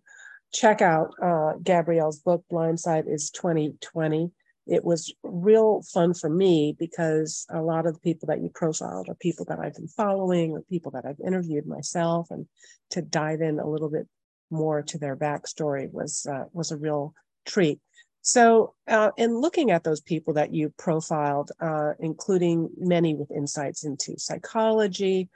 check 0.54 0.82
out 0.82 1.12
uh, 1.22 1.54
Gabrielle's 1.64 2.20
book, 2.20 2.44
Blindsight 2.50 3.06
is 3.08 3.30
2020. 3.32 4.32
It 4.68 4.84
was 4.84 5.14
real 5.24 5.82
fun 5.94 6.14
for 6.14 6.30
me 6.30 6.76
because 6.78 7.46
a 7.50 7.62
lot 7.62 7.86
of 7.86 7.96
the 7.96 8.00
people 8.00 8.28
that 8.28 8.42
you 8.42 8.50
profiled 8.54 9.10
are 9.10 9.16
people 9.16 9.46
that 9.46 9.60
I've 9.60 9.74
been 9.74 9.88
following 9.88 10.52
or 10.52 10.62
people 10.62 10.92
that 10.92 11.06
I've 11.06 11.20
interviewed 11.26 11.66
myself, 11.66 12.32
and 12.32 12.48
to 12.92 13.02
dive 13.02 13.42
in 13.42 13.60
a 13.60 13.68
little 13.68 13.90
bit 13.90 14.08
more 14.50 14.82
to 14.84 14.98
their 14.98 15.18
backstory 15.18 15.92
was 15.92 16.26
uh, 16.32 16.46
was 16.54 16.72
a 16.72 16.78
real 16.78 17.14
treat. 17.46 17.80
So, 18.26 18.74
uh, 18.88 19.12
in 19.18 19.38
looking 19.38 19.70
at 19.70 19.84
those 19.84 20.00
people 20.00 20.34
that 20.36 20.54
you 20.54 20.74
profiled, 20.78 21.52
uh, 21.60 21.92
including 22.00 22.70
many 22.78 23.16
with 23.16 23.30
insights 23.32 23.84
into 23.84 24.18
psychology, 24.18 25.30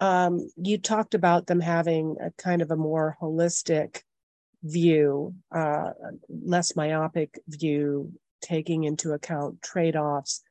um, 0.00 0.50
you 0.56 0.78
talked 0.78 1.14
about 1.14 1.46
them 1.46 1.60
having 1.60 2.16
a 2.20 2.32
kind 2.32 2.60
of 2.60 2.72
a 2.72 2.76
more 2.76 3.16
holistic 3.22 4.02
view, 4.64 5.32
uh, 5.54 5.90
less 6.28 6.74
myopic 6.74 7.38
view, 7.46 8.12
taking 8.42 8.82
into 8.82 9.12
account 9.12 9.62
trade 9.62 9.94
offs. 9.94 10.42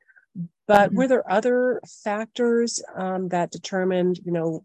But 0.65 0.89
mm-hmm. 0.89 0.97
were 0.97 1.07
there 1.09 1.29
other 1.29 1.81
factors 2.01 2.81
um, 2.95 3.27
that 3.27 3.51
determined, 3.51 4.21
you 4.23 4.31
know, 4.31 4.63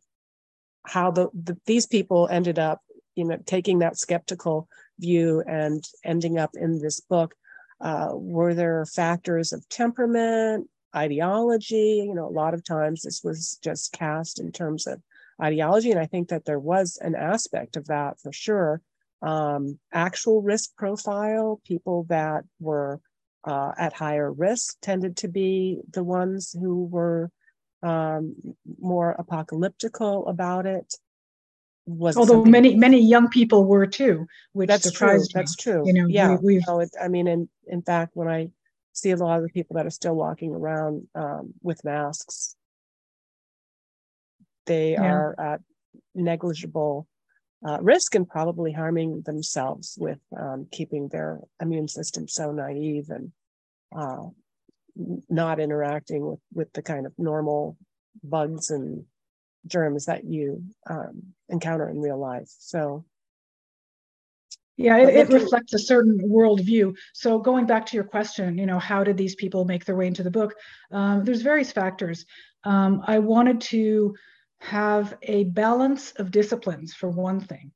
how 0.87 1.11
the, 1.11 1.31
the, 1.35 1.59
these 1.67 1.87
people 1.87 2.29
ended 2.31 2.61
up, 2.61 2.81
you 3.17 3.25
know, 3.25 3.39
taking 3.45 3.81
that 3.81 3.99
skeptical 3.99 4.69
view 4.99 5.43
and 5.47 5.85
ending 6.05 6.39
up 6.39 6.51
in 6.55 6.81
this 6.81 7.01
book? 7.01 7.35
Uh, 7.81 8.11
were 8.13 8.55
there 8.55 8.85
factors 8.87 9.53
of 9.53 9.69
temperament, 9.69 10.69
ideology? 10.95 12.05
You 12.07 12.15
know, 12.15 12.27
a 12.27 12.31
lot 12.31 12.55
of 12.55 12.65
times 12.65 13.03
this 13.03 13.23
was 13.23 13.59
just 13.63 13.93
cast 13.93 14.41
in 14.41 14.53
terms 14.53 14.87
of 14.87 15.01
ideology, 15.41 15.91
and 15.91 16.01
I 16.01 16.07
think 16.07 16.29
that 16.29 16.45
there 16.45 16.59
was 16.59 16.99
an 17.01 17.15
aspect 17.15 17.77
of 17.77 17.87
that 17.87 18.19
for 18.21 18.33
sure 18.33 18.83
um, 19.23 19.79
actual 19.93 20.43
risk 20.43 20.77
profile, 20.77 21.61
people 21.65 22.05
that 22.09 22.45
were 22.61 23.01
uh, 23.45 23.73
at 23.79 23.93
higher 23.93 24.33
risk 24.33 24.77
tended 24.81 25.17
to 25.19 25.29
be 25.29 25.81
the 25.93 26.05
ones 26.05 26.55
who 26.59 26.85
were 26.85 27.31
um, 27.83 28.35
more 28.81 29.17
apocalyptical 29.19 30.29
about 30.29 30.67
it. 30.67 30.95
Was 31.91 32.19
Although 32.19 32.45
many 32.45 32.77
many 32.77 33.01
young 33.01 33.29
people 33.31 33.65
were 33.65 33.87
too, 33.87 34.27
which 34.53 34.69
that's 34.69 34.85
surprised 34.85 35.31
true. 35.31 35.39
Me. 35.39 35.43
That's 35.43 35.57
true. 35.57 35.83
You 35.87 35.95
know, 35.95 36.07
yeah. 36.07 36.37
We, 36.43 36.63
have 36.69 36.91
I 37.03 37.09
mean, 37.09 37.27
in 37.27 37.49
in 37.67 37.81
fact, 37.81 38.11
when 38.15 38.29
I 38.29 38.51
see 38.93 39.11
a 39.11 39.17
lot 39.17 39.39
of 39.39 39.43
the 39.43 39.49
people 39.49 39.77
that 39.77 39.87
are 39.87 39.91
still 39.91 40.15
walking 40.15 40.55
around 40.55 41.09
um, 41.15 41.55
with 41.63 41.83
masks, 41.85 42.57
they 44.67 44.93
yeah. 44.93 45.03
are 45.03 45.41
at 45.41 45.61
negligible 46.15 47.09
uh, 47.67 47.79
risk 47.81 48.15
and 48.15 48.29
probably 48.29 48.71
harming 48.71 49.23
themselves 49.23 49.97
with 49.99 50.19
um, 50.39 50.67
keeping 50.71 51.09
their 51.09 51.41
immune 51.59 51.89
system 51.89 52.29
so 52.29 52.53
naive 52.53 53.09
and 53.09 53.33
uh, 53.97 54.27
not 55.31 55.59
interacting 55.59 56.27
with, 56.27 56.41
with 56.53 56.73
the 56.75 56.83
kind 56.83 57.07
of 57.07 57.15
normal 57.17 57.79
bugs 58.23 58.69
and 58.69 59.07
germs 59.69 60.07
that 60.07 60.25
you 60.25 60.65
um, 60.89 61.23
encounter 61.49 61.89
in 61.89 62.01
real 62.01 62.19
life. 62.19 62.49
So, 62.59 63.05
yeah, 64.77 64.97
it, 64.99 65.09
it, 65.09 65.33
reflects 65.33 65.75
a 65.75 65.79
certain 65.79 66.19
worldview. 66.19 66.95
So, 67.13 67.39
going 67.41 67.67
back 67.67 67.87
to 67.87 67.97
your 67.97 68.05
question, 68.05 68.59
you 68.59 68.67
know, 68.67 68.79
how 68.79 69.03
did 69.03 69.17
these 69.17 69.35
people 69.35 69.65
make 69.65 69.85
their 69.85 69.97
way 69.97 70.07
into 70.07 70.23
the 70.23 70.31
book? 70.31 70.55
Um, 70.93 71.25
there's 71.25 71.43
various 71.43 71.73
factors. 71.73 72.25
Um, 72.65 73.03
I 73.07 73.19
wanted 73.19 73.61
to 73.63 74.15
have 74.61 75.17
a 75.23 75.45
balance 75.45 76.13
of 76.13 76.31
disciplines 76.31 76.95
for 76.95 77.09
one 77.09 77.41
thing. 77.41 77.73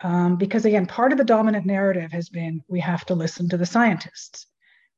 Um, 0.00 0.36
because 0.36 0.64
again, 0.64 0.86
part 0.86 1.12
of 1.12 1.18
the 1.18 1.24
dominant 1.24 1.66
narrative 1.66 2.12
has 2.12 2.28
been 2.28 2.62
we 2.68 2.80
have 2.80 3.04
to 3.06 3.14
listen 3.14 3.48
to 3.48 3.56
the 3.56 3.66
scientists, 3.66 4.46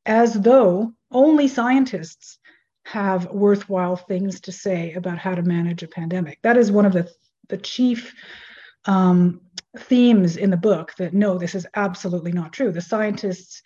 as 0.05 0.35
though 0.35 0.93
only 1.11 1.49
scientists 1.49 2.39
have 2.87 3.27
worthwhile 3.31 3.97
things 3.97 4.41
to 4.41 4.53
say 4.53 4.93
about 4.93 5.19
how 5.19 5.35
to 5.35 5.43
manage 5.43 5.83
a 5.83 5.89
pandemic. 5.89 6.39
That 6.43 6.57
is 6.57 6.71
one 6.71 6.87
of 6.87 6.93
the, 6.93 7.11
the 7.49 7.59
chief 7.59 8.15
um, 8.85 9.41
themes 9.77 10.37
in 10.37 10.51
the 10.51 10.57
book 10.57 10.95
that 10.99 11.13
no, 11.13 11.37
this 11.37 11.55
is 11.55 11.67
absolutely 11.75 12.33
not 12.33 12.53
true. 12.53 12.71
The 12.71 12.81
scientists 12.81 13.63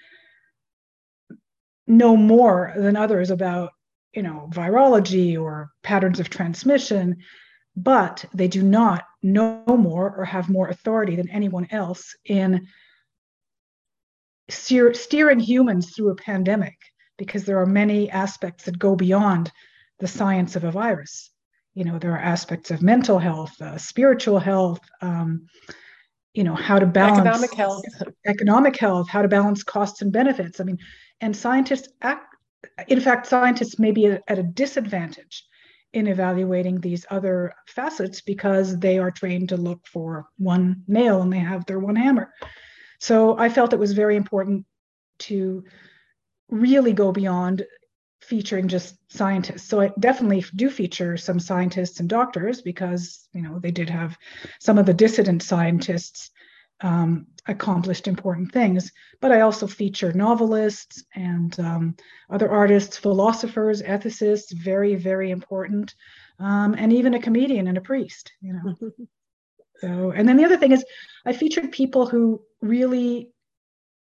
know 1.86 2.16
more 2.16 2.72
than 2.76 2.96
others 2.96 3.30
about 3.30 3.72
you 4.14 4.22
know 4.22 4.48
virology 4.52 5.40
or 5.40 5.70
patterns 5.82 6.20
of 6.20 6.30
transmission 6.30 7.16
but 7.76 8.24
they 8.34 8.48
do 8.48 8.62
not 8.62 9.04
know 9.22 9.64
more 9.66 10.14
or 10.16 10.24
have 10.24 10.48
more 10.48 10.68
authority 10.68 11.16
than 11.16 11.30
anyone 11.30 11.66
else 11.70 12.14
in 12.24 12.66
steer, 14.48 14.92
steering 14.94 15.40
humans 15.40 15.94
through 15.94 16.10
a 16.10 16.16
pandemic 16.16 16.76
because 17.20 17.44
there 17.44 17.60
are 17.60 17.66
many 17.66 18.10
aspects 18.10 18.64
that 18.64 18.78
go 18.78 18.96
beyond 18.96 19.52
the 19.98 20.08
science 20.08 20.56
of 20.56 20.64
a 20.64 20.70
virus. 20.70 21.30
You 21.74 21.84
know, 21.84 21.98
there 21.98 22.12
are 22.12 22.18
aspects 22.18 22.70
of 22.70 22.80
mental 22.80 23.18
health, 23.18 23.60
uh, 23.60 23.76
spiritual 23.76 24.38
health, 24.38 24.80
um, 25.02 25.46
you 26.32 26.44
know, 26.44 26.54
how 26.54 26.78
to 26.78 26.86
balance 26.86 27.18
economic 27.18 27.52
health, 27.52 27.84
economic 28.26 28.76
health, 28.76 29.10
how 29.10 29.20
to 29.20 29.28
balance 29.28 29.62
costs 29.62 30.00
and 30.00 30.10
benefits. 30.10 30.60
I 30.60 30.64
mean, 30.64 30.78
and 31.20 31.36
scientists 31.36 31.88
act, 32.00 32.24
in 32.88 33.00
fact, 33.02 33.26
scientists 33.26 33.78
may 33.78 33.92
be 33.92 34.06
at 34.06 34.38
a 34.38 34.42
disadvantage 34.42 35.44
in 35.92 36.06
evaluating 36.06 36.80
these 36.80 37.04
other 37.10 37.52
facets 37.66 38.22
because 38.22 38.78
they 38.78 38.98
are 38.98 39.10
trained 39.10 39.50
to 39.50 39.58
look 39.58 39.86
for 39.86 40.26
one 40.38 40.84
nail 40.88 41.20
and 41.20 41.30
they 41.30 41.38
have 41.38 41.66
their 41.66 41.80
one 41.80 41.96
hammer. 41.96 42.32
So 42.98 43.36
I 43.38 43.50
felt 43.50 43.74
it 43.74 43.78
was 43.78 43.92
very 43.92 44.16
important 44.16 44.64
to 45.28 45.64
really 46.50 46.92
go 46.92 47.12
beyond 47.12 47.64
featuring 48.20 48.68
just 48.68 48.96
scientists. 49.08 49.68
So 49.68 49.80
I 49.80 49.90
definitely 49.98 50.44
do 50.54 50.70
feature 50.70 51.16
some 51.16 51.40
scientists 51.40 52.00
and 52.00 52.08
doctors 52.08 52.60
because 52.62 53.28
you 53.32 53.42
know 53.42 53.58
they 53.58 53.70
did 53.70 53.88
have 53.90 54.16
some 54.60 54.78
of 54.78 54.86
the 54.86 54.94
dissident 54.94 55.42
scientists 55.42 56.30
um, 56.82 57.26
accomplished 57.46 58.08
important 58.08 58.52
things. 58.52 58.92
But 59.20 59.32
I 59.32 59.40
also 59.40 59.66
feature 59.66 60.12
novelists 60.12 61.04
and 61.14 61.58
um, 61.60 61.96
other 62.30 62.50
artists, 62.50 62.96
philosophers, 62.96 63.82
ethicists, 63.82 64.52
very, 64.52 64.94
very 64.94 65.30
important, 65.30 65.94
um, 66.38 66.74
and 66.78 66.92
even 66.92 67.14
a 67.14 67.20
comedian 67.20 67.66
and 67.68 67.78
a 67.78 67.82
priest. 67.82 68.32
You 68.40 68.52
know. 68.54 68.76
so, 69.80 70.10
and 70.10 70.28
then 70.28 70.36
the 70.36 70.44
other 70.44 70.56
thing 70.56 70.72
is, 70.72 70.84
I 71.24 71.32
featured 71.32 71.72
people 71.72 72.06
who 72.06 72.42
really 72.60 73.30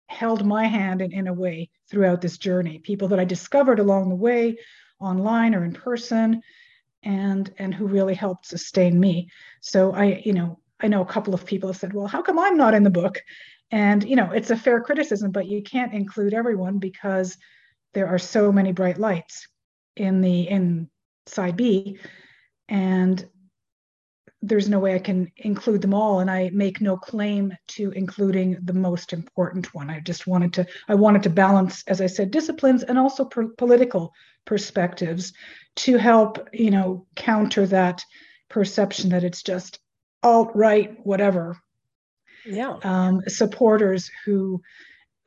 held 0.09 0.45
my 0.45 0.65
hand 0.65 1.01
in, 1.01 1.11
in 1.11 1.27
a 1.27 1.33
way 1.33 1.69
throughout 1.89 2.21
this 2.21 2.37
journey. 2.37 2.79
People 2.79 3.07
that 3.09 3.19
I 3.19 3.25
discovered 3.25 3.79
along 3.79 4.09
the 4.09 4.15
way, 4.15 4.57
online 4.99 5.55
or 5.55 5.63
in 5.63 5.73
person, 5.73 6.41
and 7.03 7.53
and 7.57 7.73
who 7.73 7.87
really 7.87 8.15
helped 8.15 8.45
sustain 8.45 8.99
me. 8.99 9.29
So 9.61 9.93
I, 9.93 10.21
you 10.25 10.33
know, 10.33 10.59
I 10.81 10.87
know 10.87 11.01
a 11.01 11.05
couple 11.05 11.33
of 11.33 11.45
people 11.45 11.69
have 11.69 11.77
said, 11.77 11.93
well, 11.93 12.07
how 12.07 12.21
come 12.21 12.39
I'm 12.39 12.57
not 12.57 12.73
in 12.73 12.83
the 12.83 12.89
book? 12.89 13.21
And, 13.71 14.03
you 14.03 14.15
know, 14.15 14.31
it's 14.31 14.49
a 14.49 14.57
fair 14.57 14.81
criticism, 14.81 15.31
but 15.31 15.47
you 15.47 15.61
can't 15.61 15.93
include 15.93 16.33
everyone 16.33 16.79
because 16.79 17.37
there 17.93 18.07
are 18.07 18.17
so 18.17 18.51
many 18.51 18.71
bright 18.71 18.97
lights 18.97 19.47
in 19.95 20.21
the 20.21 20.47
in 20.47 20.89
side 21.25 21.55
B, 21.55 21.99
and 22.67 23.25
there's 24.41 24.69
no 24.69 24.79
way 24.79 24.95
I 24.95 24.99
can 24.99 25.31
include 25.37 25.81
them 25.81 25.93
all, 25.93 26.19
and 26.19 26.31
I 26.31 26.49
make 26.53 26.79
no 26.79 26.95
claim 26.97 27.53
to 27.69 27.91
including 27.91 28.57
the 28.63 28.73
most 28.73 29.11
important 29.11 29.73
one. 29.73 29.89
I 29.89 29.99
just 29.99 30.27
wanted 30.27 30.53
to 30.53 30.67
I 30.87 30.95
wanted 30.95 31.23
to 31.23 31.29
balance, 31.29 31.83
as 31.87 31.99
I 31.99 32.07
said, 32.07 32.31
disciplines 32.31 32.83
and 32.83 32.97
also 32.97 33.25
per- 33.25 33.49
political 33.49 34.13
perspectives 34.45 35.33
to 35.77 35.97
help 35.97 36.47
you 36.53 36.71
know 36.71 37.05
counter 37.15 37.65
that 37.67 38.01
perception 38.49 39.09
that 39.09 39.23
it's 39.23 39.43
just 39.43 39.79
alt 40.23 40.51
right 40.55 40.97
whatever 41.03 41.57
yeah. 42.45 42.77
um, 42.83 43.21
supporters 43.27 44.09
who 44.25 44.61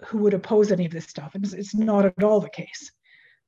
who 0.07 0.19
would 0.19 0.35
oppose 0.35 0.73
any 0.73 0.87
of 0.87 0.93
this 0.93 1.07
stuff. 1.07 1.35
And 1.35 1.45
it's, 1.45 1.53
it's, 1.53 1.75
not 1.75 2.05
at 2.05 2.25
all 2.25 2.41
the 2.41 2.51
case. 2.51 2.91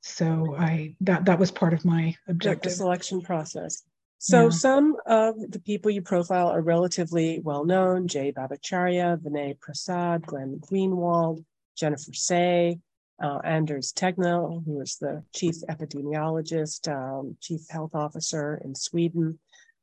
So 0.03 0.55
i 0.59 0.95
that 1.01 1.25
that 1.25 1.39
was 1.39 1.51
part 1.51 1.73
of 1.73 1.85
my 1.87 2.15
objective 2.29 2.73
the 2.73 2.77
selection 2.77 3.23
process 3.23 3.83
so 4.19 4.45
yeah. 4.45 4.51
some 4.51 4.97
of 5.07 5.35
the 5.51 5.61
people 5.61 5.91
you 5.91 6.03
profile 6.03 6.49
are 6.49 6.63
relatively 6.63 7.41
well 7.41 7.65
known 7.65 8.09
jay 8.09 8.33
bhattacharya 8.33 9.19
vinay 9.19 9.59
prasad 9.61 10.23
glenn 10.27 10.59
greenwald 10.61 11.45
jennifer 11.77 12.13
Sey, 12.13 12.79
uh, 13.23 13.39
Anders 13.45 13.93
Tegnell, 13.93 14.65
who 14.65 14.81
is 14.81 14.97
the 15.01 15.23
chief 15.35 15.57
epidemiologist, 15.69 16.89
um, 16.89 17.37
chief 17.41 17.61
health 17.71 17.95
officer 17.95 18.61
in 18.65 18.75
Sweden, 18.75 19.39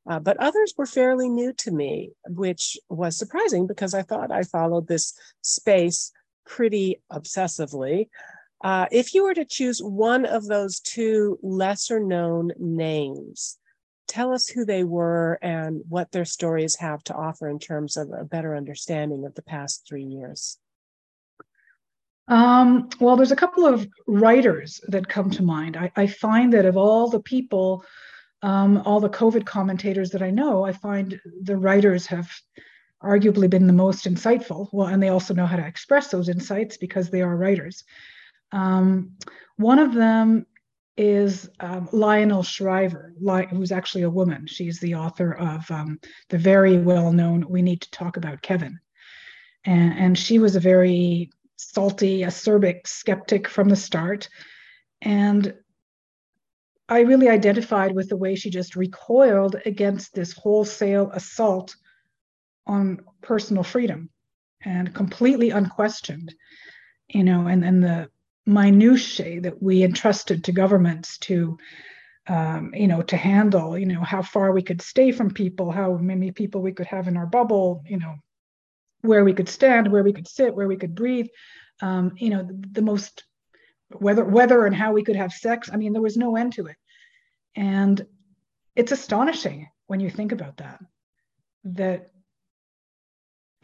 uh, 0.08 0.18
but 0.18 0.36
others 0.38 0.74
were 0.76 0.86
fairly 0.86 1.28
new 1.28 1.52
to 1.54 1.70
me, 1.70 2.10
which 2.28 2.76
was 2.88 3.16
surprising 3.16 3.66
because 3.66 3.94
I 3.94 4.02
thought 4.02 4.32
I 4.32 4.42
followed 4.42 4.88
this 4.88 5.14
space 5.42 6.12
pretty 6.44 7.00
obsessively. 7.10 8.08
Uh, 8.62 8.86
if 8.90 9.14
you 9.14 9.24
were 9.24 9.34
to 9.34 9.44
choose 9.44 9.80
one 9.80 10.24
of 10.24 10.46
those 10.46 10.80
two 10.80 11.38
lesser 11.42 12.00
known 12.00 12.52
names, 12.58 13.58
tell 14.08 14.32
us 14.32 14.48
who 14.48 14.64
they 14.64 14.84
were 14.84 15.38
and 15.42 15.82
what 15.88 16.10
their 16.12 16.24
stories 16.24 16.76
have 16.76 17.02
to 17.04 17.14
offer 17.14 17.48
in 17.48 17.58
terms 17.58 17.96
of 17.96 18.10
a 18.10 18.24
better 18.24 18.56
understanding 18.56 19.24
of 19.24 19.34
the 19.34 19.42
past 19.42 19.86
three 19.88 20.04
years. 20.04 20.58
Um, 22.28 22.88
well, 23.00 23.16
there's 23.16 23.32
a 23.32 23.36
couple 23.36 23.66
of 23.66 23.86
writers 24.06 24.80
that 24.88 25.08
come 25.08 25.30
to 25.30 25.42
mind. 25.42 25.76
I, 25.76 25.90
I 25.96 26.06
find 26.06 26.52
that 26.52 26.66
of 26.66 26.76
all 26.76 27.08
the 27.08 27.20
people 27.20 27.84
um, 28.42 28.82
all 28.84 29.00
the 29.00 29.08
COVID 29.08 29.46
commentators 29.46 30.10
that 30.10 30.22
I 30.22 30.30
know, 30.30 30.64
I 30.64 30.72
find 30.72 31.20
the 31.42 31.56
writers 31.56 32.06
have 32.08 32.28
arguably 33.02 33.48
been 33.48 33.66
the 33.66 33.72
most 33.72 34.04
insightful. 34.04 34.68
Well, 34.72 34.88
and 34.88 35.02
they 35.02 35.08
also 35.08 35.34
know 35.34 35.46
how 35.46 35.56
to 35.56 35.66
express 35.66 36.08
those 36.08 36.28
insights 36.28 36.76
because 36.76 37.10
they 37.10 37.22
are 37.22 37.36
writers. 37.36 37.84
Um, 38.50 39.12
one 39.56 39.78
of 39.78 39.94
them 39.94 40.46
is 40.96 41.48
um, 41.60 41.88
Lionel 41.92 42.42
Shriver, 42.42 43.14
who's 43.50 43.72
actually 43.72 44.02
a 44.02 44.10
woman. 44.10 44.46
She's 44.46 44.78
the 44.78 44.94
author 44.94 45.32
of 45.32 45.70
um, 45.70 45.98
the 46.28 46.38
very 46.38 46.78
well 46.78 47.12
known 47.12 47.48
We 47.48 47.62
Need 47.62 47.80
to 47.82 47.90
Talk 47.90 48.16
About 48.16 48.42
Kevin. 48.42 48.78
And, 49.64 49.98
and 49.98 50.18
she 50.18 50.38
was 50.38 50.56
a 50.56 50.60
very 50.60 51.30
salty, 51.56 52.20
acerbic 52.20 52.86
skeptic 52.86 53.48
from 53.48 53.68
the 53.68 53.76
start. 53.76 54.28
And 55.00 55.54
I 56.88 57.00
really 57.00 57.28
identified 57.28 57.94
with 57.94 58.08
the 58.08 58.16
way 58.16 58.34
she 58.34 58.50
just 58.50 58.76
recoiled 58.76 59.56
against 59.64 60.14
this 60.14 60.32
wholesale 60.32 61.10
assault 61.12 61.74
on 62.66 63.00
personal 63.22 63.62
freedom 63.62 64.10
and 64.64 64.94
completely 64.94 65.50
unquestioned, 65.50 66.34
you 67.08 67.24
know, 67.24 67.46
and, 67.46 67.64
and 67.64 67.82
the 67.82 68.10
minutiae 68.46 69.40
that 69.40 69.62
we 69.62 69.82
entrusted 69.82 70.44
to 70.44 70.52
governments 70.52 71.18
to, 71.18 71.58
um, 72.26 72.72
you 72.74 72.88
know, 72.88 73.02
to 73.02 73.16
handle, 73.16 73.78
you 73.78 73.86
know, 73.86 74.00
how 74.00 74.22
far 74.22 74.52
we 74.52 74.62
could 74.62 74.82
stay 74.82 75.12
from 75.12 75.32
people, 75.32 75.70
how 75.70 75.96
many 75.96 76.32
people 76.32 76.60
we 76.60 76.72
could 76.72 76.86
have 76.86 77.08
in 77.08 77.16
our 77.16 77.26
bubble, 77.26 77.82
you 77.86 77.98
know, 77.98 78.14
where 79.02 79.24
we 79.24 79.32
could 79.32 79.48
stand, 79.48 79.90
where 79.90 80.02
we 80.02 80.12
could 80.12 80.28
sit, 80.28 80.54
where 80.54 80.68
we 80.68 80.76
could 80.76 80.94
breathe, 80.94 81.28
um, 81.80 82.12
you 82.16 82.30
know, 82.30 82.42
the, 82.42 82.68
the 82.72 82.82
most 82.82 83.24
whether 83.98 84.24
whether 84.24 84.64
and 84.64 84.74
how 84.74 84.92
we 84.92 85.04
could 85.04 85.16
have 85.16 85.32
sex. 85.32 85.68
I 85.72 85.76
mean, 85.76 85.92
there 85.92 86.02
was 86.02 86.16
no 86.16 86.36
end 86.36 86.54
to 86.54 86.66
it. 86.66 86.76
And 87.54 88.04
it's 88.74 88.92
astonishing 88.92 89.68
when 89.86 90.00
you 90.00 90.10
think 90.10 90.32
about 90.32 90.56
that, 90.58 90.80
that 91.64 92.08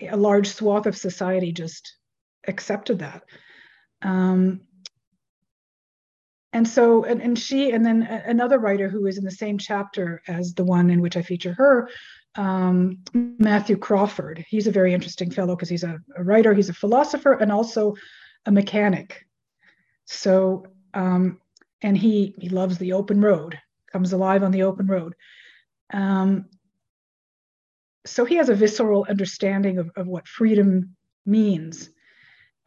a 0.01 0.17
large 0.17 0.49
swath 0.49 0.87
of 0.87 0.97
society 0.97 1.53
just 1.53 1.97
accepted 2.47 3.01
that. 3.01 3.23
Um, 4.03 4.61
and 6.53 6.67
so, 6.67 7.05
and, 7.05 7.21
and 7.21 7.39
she, 7.39 7.71
and 7.73 7.85
then 7.85 8.03
another 8.03 8.59
writer 8.59 8.89
who 8.89 9.07
is 9.07 9.19
in 9.19 9.25
the 9.25 9.31
same 9.31 9.59
chapter 9.59 10.23
as 10.27 10.55
the 10.55 10.65
one 10.65 10.91
in 10.91 11.01
which 11.01 11.17
I 11.17 11.23
feature 11.23 11.53
her, 11.53 11.89
um, 12.37 12.99
Matthew 13.13 13.77
Crawford. 13.77 14.45
He's 14.49 14.67
a 14.67 14.73
very 14.73 14.95
interesting 14.95 15.31
fellow 15.31 15.57
because 15.57 15.69
he's 15.69 15.85
a, 15.85 15.99
a, 16.17 16.25
writer, 16.25 16.55
he's 16.55 16.71
a 16.71 16.75
philosopher, 16.75 17.33
and 17.33 17.53
also 17.53 17.95
a 18.47 18.51
mechanic. 18.51 19.27
So, 20.07 20.67
um, 20.95 21.41
and 21.83 21.97
he 21.97 22.35
he 22.39 22.49
loves 22.49 22.79
the 22.79 22.95
open 22.95 23.21
road 23.21 23.59
comes 23.93 24.13
alive 24.13 24.43
on 24.43 24.51
the 24.51 24.63
open 24.63 24.87
road. 24.87 25.15
Um, 25.93 26.47
so 28.07 28.25
he 28.25 28.37
has 28.37 28.49
a 28.49 28.55
visceral 28.55 29.07
understanding 29.09 29.79
of, 29.79 29.91
of 29.97 30.07
what 30.07 30.29
freedom 30.29 30.97
means. 31.27 31.91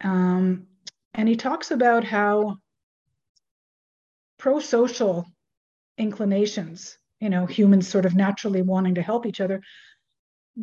Um, 0.02 0.66
and 1.14 1.28
he 1.28 1.36
talks 1.36 1.70
about 1.70 2.04
how 2.04 2.58
pro 4.42 4.58
social 4.58 5.24
inclinations, 5.98 6.98
you 7.20 7.30
know, 7.30 7.46
humans 7.46 7.86
sort 7.86 8.04
of 8.04 8.16
naturally 8.16 8.60
wanting 8.60 8.96
to 8.96 9.02
help 9.02 9.24
each 9.24 9.40
other, 9.40 9.62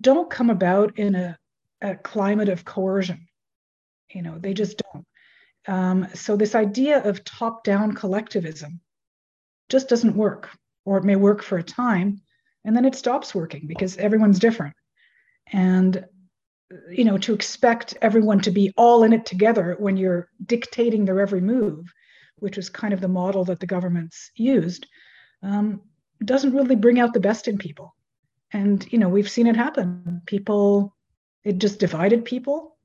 don't 0.01 0.29
come 0.29 0.49
about 0.49 0.99
in 0.99 1.15
a, 1.15 1.37
a 1.81 1.95
climate 1.95 2.49
of 2.49 2.65
coercion. 2.65 3.25
You 4.13 4.21
know, 4.21 4.37
they 4.37 4.53
just 4.53 4.83
don't. 4.83 5.05
Um, 5.65 6.07
so, 6.13 6.35
this 6.35 6.55
idea 6.55 7.01
of 7.01 7.23
top 7.23 7.63
down 7.63 7.93
collectivism 7.93 8.81
just 9.69 9.87
doesn't 9.87 10.17
work, 10.17 10.49
or 10.83 10.97
it 10.97 11.05
may 11.05 11.15
work 11.15 11.41
for 11.41 11.57
a 11.57 11.63
time 11.63 12.21
and 12.65 12.75
then 12.75 12.83
it 12.83 12.95
stops 12.95 13.33
working 13.33 13.65
because 13.65 13.95
everyone's 13.95 14.39
different. 14.39 14.75
And 15.53 16.05
you 16.91 17.05
know, 17.05 17.17
to 17.19 17.33
expect 17.33 17.97
everyone 18.01 18.41
to 18.41 18.51
be 18.51 18.73
all 18.75 19.03
in 19.03 19.13
it 19.13 19.25
together 19.25 19.77
when 19.79 19.95
you're 19.95 20.27
dictating 20.45 21.05
their 21.05 21.21
every 21.21 21.41
move, 21.41 21.91
which 22.41 22.57
was 22.57 22.69
kind 22.69 22.93
of 22.93 23.01
the 23.01 23.07
model 23.07 23.43
that 23.45 23.59
the 23.59 23.67
governments 23.67 24.31
used, 24.35 24.87
um, 25.43 25.81
doesn't 26.23 26.53
really 26.53 26.75
bring 26.75 26.99
out 26.99 27.13
the 27.13 27.19
best 27.19 27.47
in 27.47 27.57
people. 27.57 27.95
And 28.51 28.85
you 28.91 28.99
know, 28.99 29.09
we've 29.09 29.29
seen 29.29 29.47
it 29.47 29.55
happen. 29.55 30.21
People, 30.25 30.95
it 31.43 31.59
just 31.59 31.79
divided 31.79 32.25
people, 32.25 32.77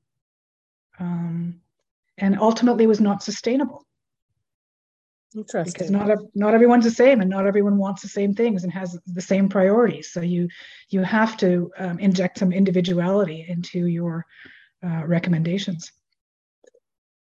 um, 0.99 1.61
and 2.17 2.39
ultimately 2.39 2.87
was 2.87 3.01
not 3.01 3.23
sustainable. 3.23 3.85
Interesting. 5.35 5.73
Because 5.73 5.91
not 5.91 6.09
a, 6.09 6.17
not 6.33 6.53
everyone's 6.53 6.85
the 6.85 6.91
same, 6.91 7.19
and 7.19 7.29
not 7.29 7.45
everyone 7.45 7.77
wants 7.77 8.01
the 8.01 8.07
same 8.07 8.33
things 8.33 8.63
and 8.63 8.71
has 8.71 8.97
the 9.05 9.21
same 9.21 9.49
priorities. 9.49 10.11
So 10.11 10.21
you 10.21 10.47
you 10.89 11.01
have 11.01 11.35
to 11.37 11.71
um, 11.77 11.99
inject 11.99 12.37
some 12.37 12.53
individuality 12.53 13.45
into 13.47 13.87
your 13.87 14.25
uh, 14.85 15.03
recommendations. 15.05 15.91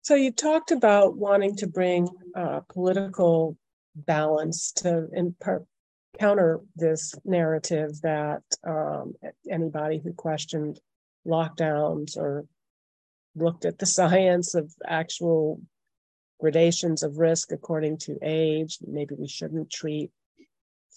So 0.04 0.16
you 0.16 0.32
talked 0.32 0.72
about 0.72 1.16
wanting 1.16 1.56
to 1.58 1.68
bring 1.68 2.10
uh, 2.36 2.60
political 2.68 3.58
balance 3.96 4.74
to 4.74 5.08
counter 6.20 6.60
this 6.76 7.16
narrative 7.24 8.02
that 8.02 8.42
um, 8.66 9.13
anybody 9.50 10.02
who 10.04 10.13
questioned 10.13 10.80
lockdowns 11.26 12.18
or 12.18 12.46
looked 13.36 13.66
at 13.66 13.80
the 13.80 13.86
science 13.98 14.56
of 14.56 14.74
actual 14.86 15.62
gradations 16.39 17.02
of 17.04 17.18
risk 17.18 17.52
according 17.52 17.98
to 18.00 18.18
age. 18.22 18.80
Maybe 18.86 19.16
we 19.16 19.28
shouldn't 19.28 19.72
treat 19.72 20.12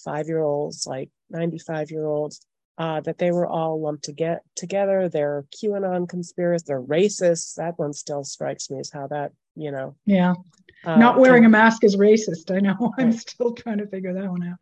five 0.04 0.26
year 0.26 0.42
olds 0.42 0.84
like 0.86 1.10
95 1.30 1.90
year 1.90 2.06
olds, 2.06 2.44
uh, 2.78 3.00
that 3.00 3.18
they 3.18 3.30
were 3.30 3.46
all 3.46 3.80
lumped 3.80 4.04
to 4.04 4.12
get 4.12 4.42
together. 4.54 5.08
They're 5.08 5.44
QAnon 5.54 6.06
conspiracists, 6.06 6.64
they're 6.64 6.82
racists. 6.82 7.54
That 7.54 7.78
one 7.78 7.92
still 7.92 8.24
strikes 8.24 8.70
me 8.70 8.80
as 8.80 8.90
how 8.90 9.06
that, 9.08 9.32
you 9.54 9.70
know. 9.70 9.96
Yeah. 10.04 10.34
Uh, 10.84 10.96
Not 10.96 11.18
wearing 11.18 11.44
a 11.44 11.48
mask 11.48 11.84
is 11.84 11.96
racist. 11.96 12.54
I 12.54 12.60
know. 12.60 12.92
I'm 12.98 13.12
still 13.12 13.52
trying 13.54 13.78
to 13.78 13.86
figure 13.86 14.12
that 14.12 14.30
one 14.30 14.42
out. 14.42 14.58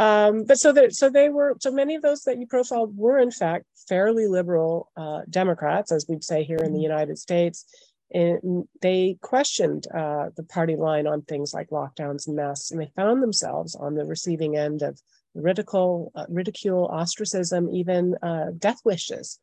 Um, 0.00 0.44
but 0.44 0.58
so 0.58 0.72
that 0.72 0.94
so 0.94 1.10
they 1.10 1.28
were 1.28 1.56
so 1.60 1.70
many 1.70 1.94
of 1.94 2.00
those 2.00 2.22
that 2.22 2.38
you 2.38 2.46
profiled 2.46 2.96
were 2.96 3.18
in 3.18 3.30
fact 3.30 3.66
fairly 3.86 4.26
liberal 4.26 4.90
uh, 4.96 5.20
Democrats, 5.28 5.92
as 5.92 6.06
we'd 6.08 6.24
say 6.24 6.42
here 6.42 6.56
in 6.56 6.72
the 6.72 6.78
mm-hmm. 6.78 6.84
United 6.84 7.18
States, 7.18 7.66
and 8.10 8.66
they 8.80 9.18
questioned 9.20 9.86
uh, 9.94 10.30
the 10.36 10.42
party 10.42 10.76
line 10.76 11.06
on 11.06 11.20
things 11.22 11.52
like 11.52 11.68
lockdowns 11.68 12.26
and 12.26 12.36
masks, 12.36 12.70
and 12.70 12.80
they 12.80 12.90
found 12.96 13.22
themselves 13.22 13.74
on 13.74 13.94
the 13.94 14.06
receiving 14.06 14.56
end 14.56 14.80
of 14.80 14.98
ridicule, 15.34 16.12
uh, 16.14 16.26
ridicule, 16.28 16.86
ostracism, 16.86 17.70
even 17.70 18.14
uh, 18.22 18.46
death 18.58 18.80
wishes. 18.84 19.38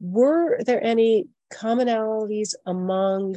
Were 0.00 0.62
there 0.64 0.82
any 0.82 1.28
commonalities 1.52 2.54
among 2.64 3.36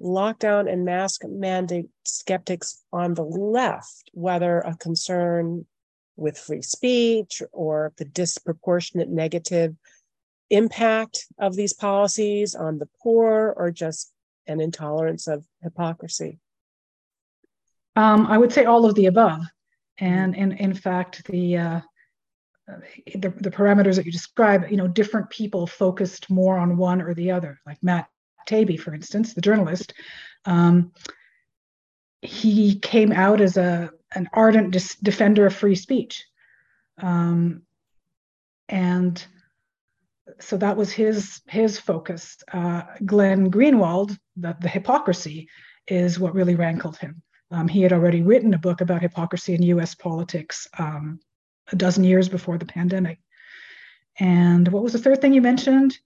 lockdown 0.00 0.70
and 0.70 0.84
mask 0.84 1.22
mandate 1.24 1.88
skeptics 2.04 2.82
on 2.92 3.14
the 3.14 3.24
left, 3.24 4.10
whether 4.12 4.60
a 4.60 4.76
concern 4.76 5.66
with 6.16 6.38
free 6.38 6.62
speech 6.62 7.42
or 7.52 7.92
the 7.96 8.04
disproportionate 8.04 9.08
negative 9.08 9.74
impact 10.50 11.26
of 11.38 11.56
these 11.56 11.72
policies 11.72 12.54
on 12.54 12.78
the 12.78 12.88
poor 13.02 13.54
or 13.56 13.70
just 13.70 14.12
an 14.46 14.60
intolerance 14.60 15.26
of 15.26 15.44
hypocrisy? 15.62 16.38
Um, 17.96 18.26
I 18.26 18.38
would 18.38 18.52
say 18.52 18.64
all 18.64 18.86
of 18.86 18.94
the 18.94 19.06
above. 19.06 19.42
And 20.02 20.34
in, 20.34 20.52
in 20.52 20.74
fact, 20.74 21.24
the, 21.26 21.56
uh, 21.56 21.80
the, 23.14 23.28
the 23.28 23.50
parameters 23.50 23.94
that 23.94 24.04
you 24.04 24.10
describe, 24.10 24.68
you 24.68 24.76
know, 24.76 24.88
different 24.88 25.30
people 25.30 25.64
focused 25.66 26.28
more 26.28 26.58
on 26.58 26.76
one 26.76 27.00
or 27.00 27.14
the 27.14 27.30
other, 27.30 27.60
like 27.64 27.78
Matt 27.82 28.08
Taibbi, 28.48 28.80
for 28.80 28.94
instance, 28.94 29.32
the 29.32 29.40
journalist. 29.40 29.94
Um, 30.44 30.90
he 32.20 32.80
came 32.80 33.12
out 33.12 33.40
as 33.40 33.56
a 33.56 33.90
an 34.14 34.28
ardent 34.32 34.72
dis- 34.72 34.96
defender 34.96 35.46
of 35.46 35.54
free 35.54 35.76
speech, 35.76 36.24
um, 36.98 37.62
and 38.68 39.24
so 40.40 40.56
that 40.56 40.76
was 40.76 40.92
his 40.92 41.42
his 41.48 41.78
focus. 41.78 42.38
Uh, 42.52 42.82
Glenn 43.04 43.50
Greenwald, 43.50 44.16
the, 44.36 44.56
the 44.60 44.68
hypocrisy, 44.68 45.48
is 45.86 46.18
what 46.18 46.34
really 46.34 46.56
rankled 46.56 46.96
him. 46.96 47.22
Um, 47.52 47.68
he 47.68 47.82
had 47.82 47.92
already 47.92 48.22
written 48.22 48.54
a 48.54 48.58
book 48.58 48.80
about 48.80 49.02
hypocrisy 49.02 49.54
in 49.54 49.62
U.S. 49.62 49.94
politics 49.94 50.66
um, 50.78 51.20
a 51.70 51.76
dozen 51.76 52.02
years 52.02 52.28
before 52.28 52.56
the 52.56 52.64
pandemic. 52.64 53.18
And 54.18 54.66
what 54.68 54.82
was 54.82 54.94
the 54.94 54.98
third 54.98 55.20
thing 55.20 55.34
you 55.34 55.42
mentioned? 55.42 55.96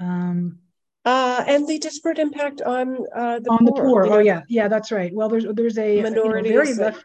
Um, 0.00 0.58
uh, 1.04 1.44
and 1.46 1.68
the 1.68 1.78
disparate 1.78 2.18
impact 2.18 2.62
on 2.62 2.98
uh, 3.14 3.38
the 3.38 3.50
on 3.50 3.58
poor. 3.58 3.66
the 3.66 3.72
poor. 3.72 4.06
Oh 4.06 4.18
yeah, 4.18 4.42
yeah, 4.48 4.68
that's 4.68 4.90
right. 4.90 5.14
Well, 5.14 5.28
there's 5.28 5.44
there's 5.52 5.78
a 5.78 6.02
minorities 6.02 6.50
you 6.50 6.56
know, 6.56 6.64
very 6.64 6.74
left 6.74 7.04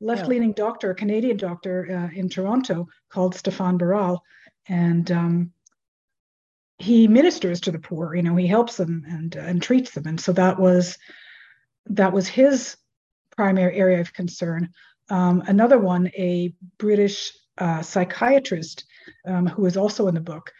left 0.00 0.28
leaning 0.28 0.50
yeah. 0.50 0.56
doctor, 0.56 0.90
a 0.90 0.94
Canadian 0.94 1.36
doctor 1.36 2.10
uh, 2.12 2.16
in 2.16 2.28
Toronto 2.28 2.88
called 3.08 3.34
Stefan 3.34 3.78
Baral, 3.78 4.22
and 4.68 5.10
um, 5.10 5.52
he 6.78 7.08
ministers 7.08 7.60
to 7.62 7.70
the 7.70 7.78
poor. 7.78 8.14
You 8.14 8.22
know, 8.22 8.36
he 8.36 8.46
helps 8.46 8.76
them 8.76 9.04
and 9.08 9.34
and 9.34 9.62
treats 9.62 9.92
them, 9.92 10.06
and 10.06 10.20
so 10.20 10.32
that 10.32 10.58
was 10.58 10.98
that 11.86 12.12
was 12.12 12.28
his 12.28 12.76
primary 13.36 13.76
area 13.76 14.00
of 14.00 14.12
concern. 14.12 14.70
Um, 15.10 15.42
another 15.46 15.78
one, 15.78 16.08
a 16.16 16.54
British 16.78 17.32
uh, 17.58 17.82
psychiatrist 17.82 18.84
um, 19.26 19.46
who 19.46 19.66
is 19.66 19.76
also 19.76 20.08
in 20.08 20.14
the 20.14 20.20
book, 20.20 20.52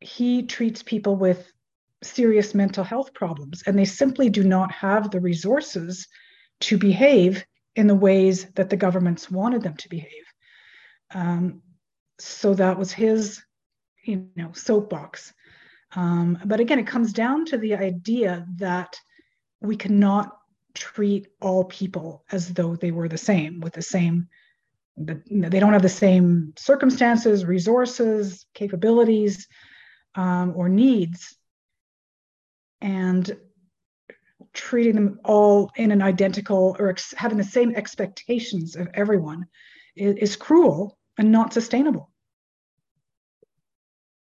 he 0.00 0.42
treats 0.42 0.82
people 0.82 1.16
with 1.16 1.52
serious 2.02 2.54
mental 2.54 2.84
health 2.84 3.14
problems, 3.14 3.62
and 3.66 3.78
they 3.78 3.84
simply 3.84 4.28
do 4.28 4.44
not 4.44 4.70
have 4.72 5.10
the 5.10 5.20
resources 5.20 6.06
to 6.60 6.78
behave 6.78 7.44
in 7.76 7.86
the 7.86 7.94
ways 7.94 8.46
that 8.54 8.70
the 8.70 8.76
governments 8.76 9.30
wanted 9.30 9.62
them 9.62 9.76
to 9.76 9.88
behave. 9.88 10.24
Um, 11.12 11.62
so 12.18 12.54
that 12.54 12.78
was 12.78 12.92
his, 12.92 13.42
you 14.04 14.28
know, 14.36 14.52
soapbox. 14.52 15.32
Um, 15.96 16.38
but 16.44 16.60
again, 16.60 16.78
it 16.78 16.86
comes 16.86 17.12
down 17.12 17.44
to 17.46 17.58
the 17.58 17.74
idea 17.74 18.46
that 18.56 18.98
we 19.60 19.76
cannot 19.76 20.36
treat 20.74 21.28
all 21.40 21.64
people 21.64 22.24
as 22.30 22.52
though 22.52 22.76
they 22.76 22.90
were 22.90 23.08
the 23.08 23.18
same 23.18 23.60
with 23.60 23.72
the 23.72 23.82
same 23.82 24.28
they 24.96 25.58
don't 25.58 25.72
have 25.72 25.82
the 25.82 25.88
same 25.88 26.52
circumstances 26.56 27.44
resources 27.44 28.46
capabilities 28.54 29.48
um, 30.14 30.52
or 30.56 30.68
needs. 30.68 31.36
And 32.80 33.36
treating 34.52 34.94
them 34.94 35.20
all 35.24 35.70
in 35.76 35.90
an 35.90 36.02
identical 36.02 36.76
or 36.78 36.90
ex- 36.90 37.14
having 37.16 37.38
the 37.38 37.44
same 37.44 37.74
expectations 37.74 38.76
of 38.76 38.88
everyone 38.94 39.46
is, 39.96 40.16
is 40.16 40.36
cruel 40.36 40.96
and 41.18 41.32
not 41.32 41.52
sustainable 41.52 42.10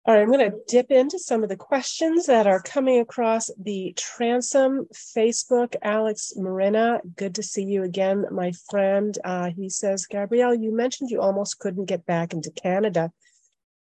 all 0.03 0.15
right, 0.15 0.21
I'm 0.21 0.31
going 0.31 0.49
to 0.49 0.57
dip 0.67 0.89
into 0.89 1.19
some 1.19 1.43
of 1.43 1.49
the 1.49 1.55
questions 1.55 2.25
that 2.25 2.47
are 2.47 2.59
coming 2.59 2.99
across 2.99 3.51
the 3.61 3.93
Transom 3.95 4.87
Facebook. 4.91 5.75
Alex 5.83 6.33
Marina, 6.35 7.01
good 7.15 7.35
to 7.35 7.43
see 7.43 7.63
you 7.63 7.83
again, 7.83 8.25
my 8.31 8.51
friend. 8.71 9.15
Uh, 9.23 9.51
he 9.51 9.69
says, 9.69 10.07
Gabrielle, 10.07 10.55
you 10.55 10.75
mentioned 10.75 11.11
you 11.11 11.21
almost 11.21 11.59
couldn't 11.59 11.85
get 11.85 12.03
back 12.07 12.33
into 12.33 12.49
Canada. 12.49 13.11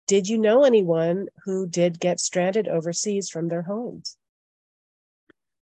Did 0.07 0.29
you 0.29 0.39
know 0.39 0.65
anyone 0.65 1.27
who 1.45 1.67
did 1.69 2.01
get 2.01 2.21
stranded 2.21 2.69
overseas 2.69 3.29
from 3.29 3.49
their 3.49 3.63
homes? 3.63 4.17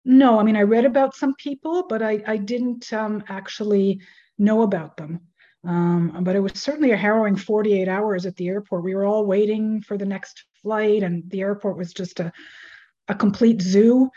No, 0.04 0.38
I 0.38 0.44
mean, 0.44 0.54
I 0.54 0.62
read 0.62 0.84
about 0.84 1.16
some 1.16 1.34
people, 1.34 1.86
but 1.88 2.02
I, 2.02 2.22
I 2.24 2.36
didn't 2.36 2.92
um, 2.92 3.24
actually 3.28 4.00
know 4.38 4.62
about 4.62 4.96
them. 4.96 5.22
Um, 5.66 6.22
but 6.22 6.36
it 6.36 6.40
was 6.40 6.52
certainly 6.54 6.92
a 6.92 6.96
harrowing 6.96 7.36
48 7.36 7.88
hours 7.88 8.24
at 8.24 8.36
the 8.36 8.48
airport. 8.48 8.84
We 8.84 8.94
were 8.94 9.04
all 9.04 9.26
waiting 9.26 9.82
for 9.82 9.98
the 9.98 10.06
next 10.06 10.44
flight, 10.62 11.02
and 11.02 11.28
the 11.30 11.40
airport 11.40 11.76
was 11.76 11.92
just 11.92 12.20
a, 12.20 12.32
a 13.08 13.14
complete 13.14 13.60
zoo. 13.60 14.08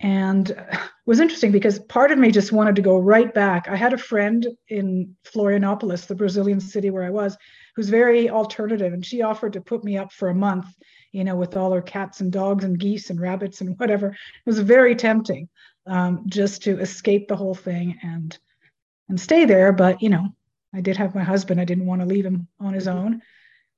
And 0.00 0.50
it 0.50 0.78
was 1.06 1.18
interesting 1.18 1.50
because 1.50 1.78
part 1.80 2.12
of 2.12 2.18
me 2.18 2.30
just 2.30 2.52
wanted 2.52 2.76
to 2.76 2.82
go 2.82 2.98
right 2.98 3.32
back. 3.32 3.68
I 3.68 3.76
had 3.76 3.94
a 3.94 3.98
friend 3.98 4.46
in 4.68 5.16
Florianopolis, 5.24 6.06
the 6.06 6.14
Brazilian 6.14 6.60
city 6.60 6.90
where 6.90 7.04
I 7.04 7.10
was, 7.10 7.36
who's 7.74 7.88
very 7.88 8.28
alternative, 8.28 8.92
and 8.92 9.04
she 9.04 9.22
offered 9.22 9.54
to 9.54 9.60
put 9.60 9.84
me 9.84 9.96
up 9.96 10.12
for 10.12 10.28
a 10.28 10.34
month, 10.34 10.66
you 11.12 11.24
know, 11.24 11.36
with 11.36 11.56
all 11.56 11.72
her 11.72 11.82
cats 11.82 12.20
and 12.20 12.30
dogs 12.30 12.64
and 12.64 12.78
geese 12.78 13.08
and 13.08 13.20
rabbits 13.20 13.62
and 13.62 13.78
whatever. 13.78 14.08
It 14.08 14.16
was 14.46 14.60
very 14.60 14.94
tempting 14.94 15.48
um, 15.86 16.24
just 16.26 16.62
to 16.64 16.78
escape 16.78 17.28
the 17.28 17.36
whole 17.36 17.54
thing 17.54 17.98
and 18.02 18.38
and 19.08 19.18
stay 19.18 19.46
there. 19.46 19.72
But 19.72 20.02
you 20.02 20.10
know, 20.10 20.28
I 20.74 20.80
did 20.80 20.96
have 20.96 21.14
my 21.14 21.22
husband. 21.22 21.60
I 21.60 21.64
didn't 21.64 21.86
want 21.86 22.02
to 22.02 22.06
leave 22.06 22.26
him 22.26 22.48
on 22.60 22.74
his 22.74 22.88
own, 22.88 23.22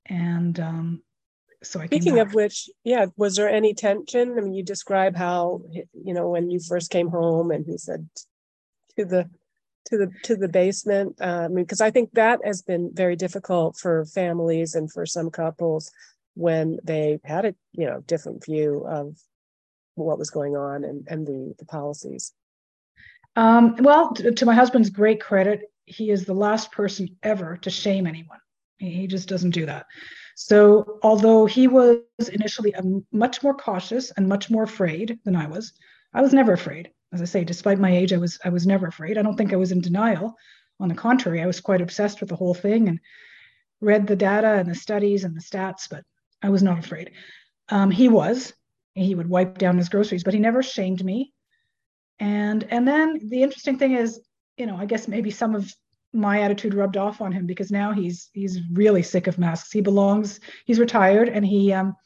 and 0.07 0.59
um, 0.59 1.03
so 1.63 1.81
I. 1.81 1.87
Speaking 1.87 2.19
of 2.19 2.35
which, 2.35 2.69
yeah, 2.85 3.07
was 3.17 3.37
there 3.37 3.49
any 3.49 3.75
tension? 3.75 4.37
I 4.37 4.41
mean, 4.41 4.55
you 4.55 4.65
describe 4.65 5.17
how 5.17 5.63
you 5.71 6.15
know 6.15 6.29
when 6.29 6.51
you 6.51 6.59
first 6.61 6.91
came 6.91 7.09
home, 7.09 7.51
and 7.51 7.65
he 7.65 7.79
said 7.79 8.09
to 8.97 9.05
the 9.05 9.31
to 9.87 9.99
the 9.99 10.13
to 10.25 10.37
the 10.37 10.49
basement. 10.49 11.17
Uh, 11.21 11.43
I 11.45 11.49
mean, 11.49 11.65
because 11.65 11.81
I 11.81 11.91
think 11.91 12.13
that 12.13 12.41
has 12.45 12.63
been 12.63 12.91
very 12.93 13.17
difficult 13.17 13.77
for 13.77 14.05
families 14.05 14.75
and 14.75 14.91
for 14.91 15.07
some 15.07 15.31
couples 15.31 15.91
when 16.35 16.79
they 16.83 17.19
had 17.25 17.45
a 17.45 17.55
you 17.73 17.87
know 17.87 18.01
different 18.07 18.45
view 18.45 18.85
of 18.89 19.17
what 19.95 20.19
was 20.19 20.31
going 20.31 20.57
on 20.57 20.85
and 20.85 21.07
and 21.09 21.27
the 21.27 21.55
the 21.59 21.67
policies. 21.67 22.33
Um, 23.37 23.77
well, 23.79 24.13
to, 24.15 24.33
to 24.33 24.47
my 24.47 24.55
husband's 24.55 24.91
great 24.91 25.21
credit, 25.21 25.70
he 25.91 26.11
is 26.11 26.25
the 26.25 26.35
last 26.35 26.73
person 26.73 27.17
ever 27.23 27.57
to 27.59 27.71
shame 27.71 28.07
anyone. 28.07 28.39
He 28.79 29.07
just 29.07 29.29
doesn't 29.29 29.51
do 29.51 29.67
that. 29.67 29.87
So, 30.37 30.99
although 31.03 31.45
he 31.45 31.69
was 31.69 32.01
initially 32.33 32.75
much 33.13 33.43
more 33.43 33.55
cautious 33.55 34.11
and 34.13 34.29
much 34.29 34.49
more 34.49 34.63
afraid 34.63 35.19
than 35.25 35.37
I 35.37 35.47
was, 35.47 35.73
I 36.15 36.23
was 36.23 36.33
never 36.33 36.53
afraid. 36.53 36.91
As 37.13 37.21
I 37.21 37.27
say, 37.27 37.45
despite 37.45 37.79
my 37.79 37.95
age, 37.95 38.13
I 38.13 38.17
was 38.17 38.39
I 38.45 38.49
was 38.49 38.67
never 38.67 38.87
afraid. 38.87 39.19
I 39.19 39.23
don't 39.23 39.37
think 39.37 39.53
I 39.53 39.57
was 39.57 39.73
in 39.73 39.81
denial. 39.81 40.35
On 40.79 40.89
the 40.89 40.95
contrary, 40.95 41.43
I 41.43 41.47
was 41.47 41.61
quite 41.61 41.83
obsessed 41.83 42.21
with 42.21 42.31
the 42.31 42.37
whole 42.37 42.55
thing 42.55 42.89
and 42.89 43.01
read 43.81 44.07
the 44.07 44.17
data 44.17 44.53
and 44.55 44.69
the 44.71 44.75
studies 44.75 45.25
and 45.25 45.37
the 45.37 45.41
stats, 45.41 45.89
but 45.91 46.05
I 46.43 46.49
was 46.49 46.63
not 46.63 46.79
afraid. 46.79 47.11
Um, 47.69 47.91
he 47.91 48.09
was. 48.09 48.55
He 48.95 49.15
would 49.15 49.29
wipe 49.29 49.59
down 49.59 49.77
his 49.77 49.89
groceries, 49.89 50.25
but 50.25 50.35
he 50.35 50.41
never 50.41 50.63
shamed 50.63 51.05
me. 51.05 51.33
And 52.19 52.65
and 52.71 52.87
then 52.87 53.29
the 53.29 53.43
interesting 53.43 53.79
thing 53.79 53.93
is, 53.93 54.21
you 54.61 54.67
know, 54.67 54.77
I 54.77 54.85
guess 54.85 55.09
maybe 55.09 55.31
some 55.31 55.55
of 55.55 55.75
my 56.13 56.43
attitude 56.43 56.75
rubbed 56.75 56.99
off 56.99 57.23
on 57.23 57.33
him 57.33 57.47
because 57.47 57.71
now 57.71 57.93
he's 57.93 58.29
he's 58.35 58.61
really 58.73 59.03
sick 59.03 59.27
of 59.27 59.39
masks. 59.39 59.73
He 59.73 59.81
belongs. 59.81 60.39
He's 60.67 60.79
retired 60.79 61.31
and 61.31 61.45
he 61.47 61.73
um, 61.73 61.97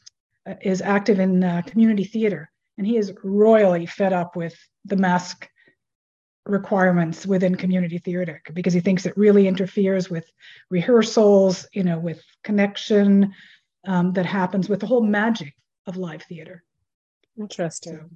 is 0.61 0.81
active 0.81 1.19
in 1.19 1.43
uh, 1.43 1.63
community 1.67 2.05
theater, 2.05 2.49
and 2.77 2.87
he 2.87 2.95
is 2.95 3.13
royally 3.23 3.85
fed 3.85 4.13
up 4.13 4.37
with 4.37 4.55
the 4.85 4.95
mask 4.95 5.49
requirements 6.45 7.25
within 7.25 7.55
community 7.55 7.97
theater 7.97 8.41
because 8.53 8.73
he 8.73 8.79
thinks 8.79 9.05
it 9.05 9.17
really 9.17 9.47
interferes 9.47 10.09
with 10.09 10.25
rehearsals, 10.69 11.67
you 11.73 11.83
know, 11.83 11.99
with 11.99 12.23
connection 12.43 13.33
um, 13.85 14.13
that 14.13 14.25
happens 14.25 14.69
with 14.69 14.79
the 14.79 14.87
whole 14.87 15.03
magic 15.03 15.53
of 15.87 15.97
live 15.97 16.23
theater. 16.23 16.63
Interesting. 17.37 17.97
So, 17.97 18.09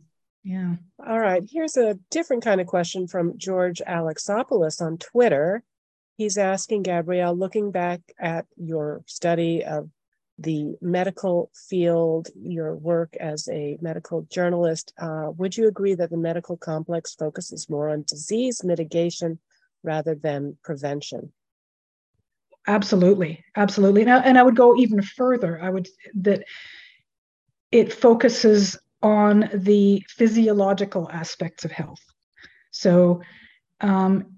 yeah. 0.44 0.76
All 1.06 1.20
right. 1.20 1.44
Here's 1.50 1.78
a 1.78 1.98
different 2.10 2.44
kind 2.44 2.62
of 2.62 2.68
question 2.68 3.08
from 3.08 3.38
George 3.38 3.82
Alexopoulos 3.88 4.82
on 4.82 4.98
Twitter. 4.98 5.64
He's 6.18 6.38
asking 6.38 6.84
Gabrielle, 6.84 7.36
looking 7.36 7.72
back 7.72 8.02
at 8.20 8.46
your 8.58 9.04
study 9.06 9.64
of 9.64 9.90
the 10.40 10.76
medical 10.82 11.52
field, 11.54 12.30
your 12.36 12.76
work 12.76 13.16
as 13.20 13.48
a 13.50 13.78
medical 13.82 14.22
journalist, 14.32 14.94
uh, 14.98 15.32
would 15.38 15.56
you 15.56 15.68
agree 15.68 15.96
that 15.96 16.10
the 16.10 16.18
medical 16.18 16.56
complex 16.56 17.14
focuses 17.14 17.70
more 17.70 17.90
on 17.90 18.04
disease 18.08 18.64
mitigation 18.64 19.40
rather 19.84 20.16
than 20.16 20.58
prevention? 20.64 21.32
Absolutely, 22.68 23.44
absolutely. 23.56 24.02
And 24.04 24.12
I, 24.12 24.20
and 24.20 24.38
I 24.38 24.44
would 24.44 24.56
go 24.56 24.76
even 24.78 25.02
further. 25.02 25.62
I 25.62 25.70
would 25.70 25.88
that 26.16 26.46
it 27.72 27.92
focuses 27.92 28.78
on 29.02 29.50
the 29.54 30.04
physiological 30.10 31.10
aspects 31.12 31.66
of 31.66 31.72
health. 31.72 32.02
So, 32.72 33.22
um, 33.82 34.36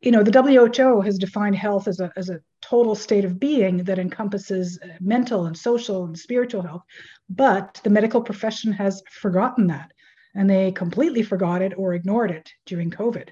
you 0.00 0.10
know, 0.10 0.22
the 0.22 0.76
WHO 0.76 1.00
has 1.00 1.18
defined 1.18 1.56
health 1.56 1.88
as 1.88 2.00
a, 2.00 2.12
as 2.16 2.28
a 2.28 2.40
total 2.60 2.94
state 2.94 3.24
of 3.24 3.40
being 3.40 3.78
that 3.84 3.98
encompasses 3.98 4.78
mental 5.00 5.46
and 5.46 5.56
social 5.56 6.04
and 6.04 6.18
spiritual 6.18 6.62
health. 6.62 6.82
But 7.30 7.80
the 7.82 7.90
medical 7.90 8.20
profession 8.20 8.72
has 8.72 9.02
forgotten 9.10 9.68
that 9.68 9.90
and 10.34 10.50
they 10.50 10.72
completely 10.72 11.22
forgot 11.22 11.62
it 11.62 11.72
or 11.76 11.94
ignored 11.94 12.30
it 12.30 12.50
during 12.66 12.90
COVID. 12.90 13.28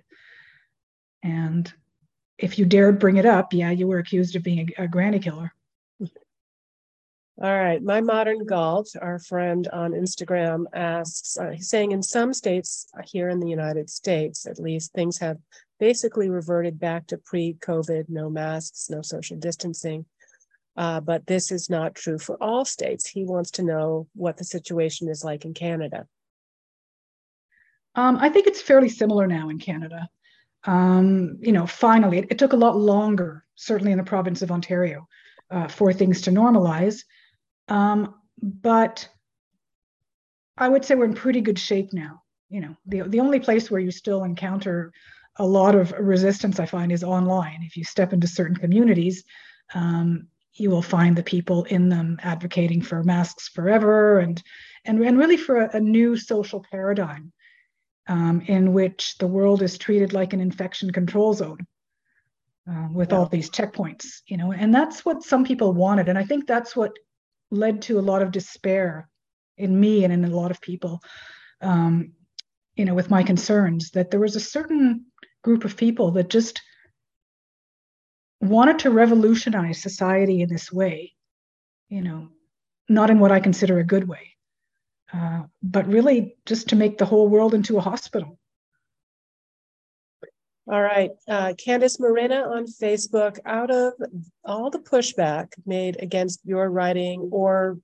And 1.22 1.72
if 2.38 2.58
you 2.58 2.64
dared 2.64 2.98
bring 2.98 3.16
it 3.16 3.26
up, 3.26 3.52
yeah, 3.52 3.70
you 3.70 3.86
were 3.86 3.98
accused 3.98 4.36
of 4.36 4.42
being 4.42 4.70
a, 4.78 4.84
a 4.84 4.88
granny 4.88 5.18
killer. 5.18 5.52
All 7.40 7.58
right. 7.58 7.82
My 7.82 8.00
modern 8.00 8.44
Galt, 8.44 8.94
our 9.00 9.18
friend 9.18 9.66
on 9.72 9.92
Instagram, 9.92 10.64
asks, 10.74 11.38
uh, 11.38 11.50
he's 11.50 11.70
saying 11.70 11.92
in 11.92 12.02
some 12.02 12.34
states 12.34 12.88
here 13.06 13.30
in 13.30 13.40
the 13.40 13.48
United 13.48 13.88
States, 13.88 14.46
at 14.46 14.58
least, 14.58 14.92
things 14.92 15.18
have 15.18 15.38
basically 15.80 16.28
reverted 16.28 16.78
back 16.78 17.06
to 17.06 17.18
pre 17.18 17.54
COVID, 17.54 18.04
no 18.08 18.28
masks, 18.28 18.90
no 18.90 19.00
social 19.00 19.38
distancing. 19.38 20.04
Uh, 20.76 21.00
but 21.00 21.26
this 21.26 21.50
is 21.50 21.68
not 21.68 21.94
true 21.94 22.18
for 22.18 22.42
all 22.42 22.64
states. 22.64 23.08
He 23.08 23.24
wants 23.24 23.50
to 23.52 23.62
know 23.62 24.08
what 24.14 24.36
the 24.36 24.44
situation 24.44 25.08
is 25.08 25.24
like 25.24 25.44
in 25.44 25.54
Canada. 25.54 26.06
Um, 27.94 28.18
I 28.18 28.28
think 28.28 28.46
it's 28.46 28.62
fairly 28.62 28.88
similar 28.88 29.26
now 29.26 29.48
in 29.48 29.58
Canada. 29.58 30.08
Um, 30.64 31.38
you 31.40 31.52
know, 31.52 31.66
finally, 31.66 32.18
it, 32.18 32.26
it, 32.30 32.38
took 32.38 32.52
a 32.52 32.56
lot 32.56 32.76
longer, 32.76 33.44
certainly 33.54 33.92
in 33.92 33.98
the 33.98 34.04
province 34.04 34.42
of 34.42 34.52
Ontario, 34.52 35.08
uh, 35.50 35.66
for 35.66 35.92
things 35.92 36.22
to 36.22 36.30
normalize. 36.30 37.02
Um, 37.72 38.14
but 38.42 39.08
I 40.58 40.68
would 40.68 40.84
say 40.84 40.94
we're 40.94 41.06
in 41.06 41.14
pretty 41.14 41.40
good 41.40 41.58
shape 41.58 41.94
now. 41.94 42.22
You 42.50 42.60
know, 42.60 42.76
the, 42.84 43.00
the 43.08 43.20
only 43.20 43.40
place 43.40 43.70
where 43.70 43.80
you 43.80 43.90
still 43.90 44.24
encounter 44.24 44.92
a 45.36 45.46
lot 45.46 45.74
of 45.74 45.92
resistance, 45.92 46.60
I 46.60 46.66
find, 46.66 46.92
is 46.92 47.02
online. 47.02 47.60
If 47.62 47.78
you 47.78 47.84
step 47.84 48.12
into 48.12 48.26
certain 48.26 48.56
communities, 48.56 49.24
um, 49.72 50.28
you 50.52 50.68
will 50.68 50.82
find 50.82 51.16
the 51.16 51.22
people 51.22 51.64
in 51.64 51.88
them 51.88 52.18
advocating 52.22 52.82
for 52.82 53.02
masks 53.02 53.48
forever 53.48 54.18
and 54.18 54.42
and, 54.84 55.00
and 55.00 55.16
really 55.16 55.38
for 55.38 55.62
a, 55.62 55.76
a 55.76 55.80
new 55.80 56.16
social 56.16 56.62
paradigm 56.70 57.32
um, 58.08 58.42
in 58.48 58.74
which 58.74 59.16
the 59.18 59.26
world 59.26 59.62
is 59.62 59.78
treated 59.78 60.12
like 60.12 60.34
an 60.34 60.40
infection 60.40 60.92
control 60.92 61.32
zone 61.32 61.66
uh, 62.68 62.88
with 62.92 63.12
yeah. 63.12 63.16
all 63.16 63.26
these 63.26 63.48
checkpoints, 63.48 64.20
you 64.26 64.36
know, 64.36 64.52
and 64.52 64.74
that's 64.74 65.04
what 65.04 65.22
some 65.22 65.44
people 65.44 65.72
wanted. 65.72 66.08
And 66.08 66.18
I 66.18 66.24
think 66.24 66.46
that's 66.46 66.74
what 66.74 66.92
led 67.52 67.82
to 67.82 67.98
a 67.98 68.00
lot 68.00 68.22
of 68.22 68.32
despair 68.32 69.08
in 69.56 69.78
me 69.78 70.04
and 70.04 70.12
in 70.12 70.24
a 70.24 70.34
lot 70.34 70.50
of 70.50 70.60
people, 70.60 71.00
um, 71.60 72.12
you 72.74 72.84
know, 72.84 72.94
with 72.94 73.10
my 73.10 73.22
concerns 73.22 73.90
that 73.90 74.10
there 74.10 74.20
was 74.20 74.34
a 74.34 74.40
certain 74.40 75.04
group 75.44 75.64
of 75.64 75.76
people 75.76 76.12
that 76.12 76.30
just 76.30 76.60
wanted 78.40 78.80
to 78.80 78.90
revolutionize 78.90 79.80
society 79.80 80.40
in 80.40 80.48
this 80.48 80.72
way, 80.72 81.12
you 81.88 82.02
know, 82.02 82.28
not 82.88 83.10
in 83.10 83.20
what 83.20 83.30
I 83.30 83.40
consider 83.40 83.78
a 83.78 83.84
good 83.84 84.08
way. 84.08 84.30
Uh, 85.12 85.42
but 85.62 85.86
really 85.86 86.36
just 86.46 86.70
to 86.70 86.76
make 86.76 86.96
the 86.96 87.04
whole 87.04 87.28
world 87.28 87.52
into 87.52 87.76
a 87.76 87.82
hospital. 87.82 88.38
All 90.70 90.80
right. 90.80 91.10
Uh, 91.28 91.54
Candice 91.54 91.98
Morena 91.98 92.42
on 92.42 92.66
Facebook, 92.66 93.38
out 93.44 93.70
of 93.70 93.94
all 94.44 94.70
the 94.70 94.78
pushback 94.78 95.48
made 95.66 96.00
against 96.00 96.40
your 96.44 96.70
writing 96.70 97.28
or 97.32 97.78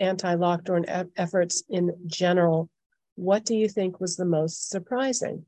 anti 0.00 0.34
lockdown 0.34 0.84
e- 0.84 1.10
efforts 1.16 1.62
in 1.68 1.92
general, 2.06 2.68
what 3.14 3.44
do 3.44 3.54
you 3.54 3.68
think 3.68 4.00
was 4.00 4.16
the 4.16 4.24
most 4.24 4.68
surprising? 4.68 5.46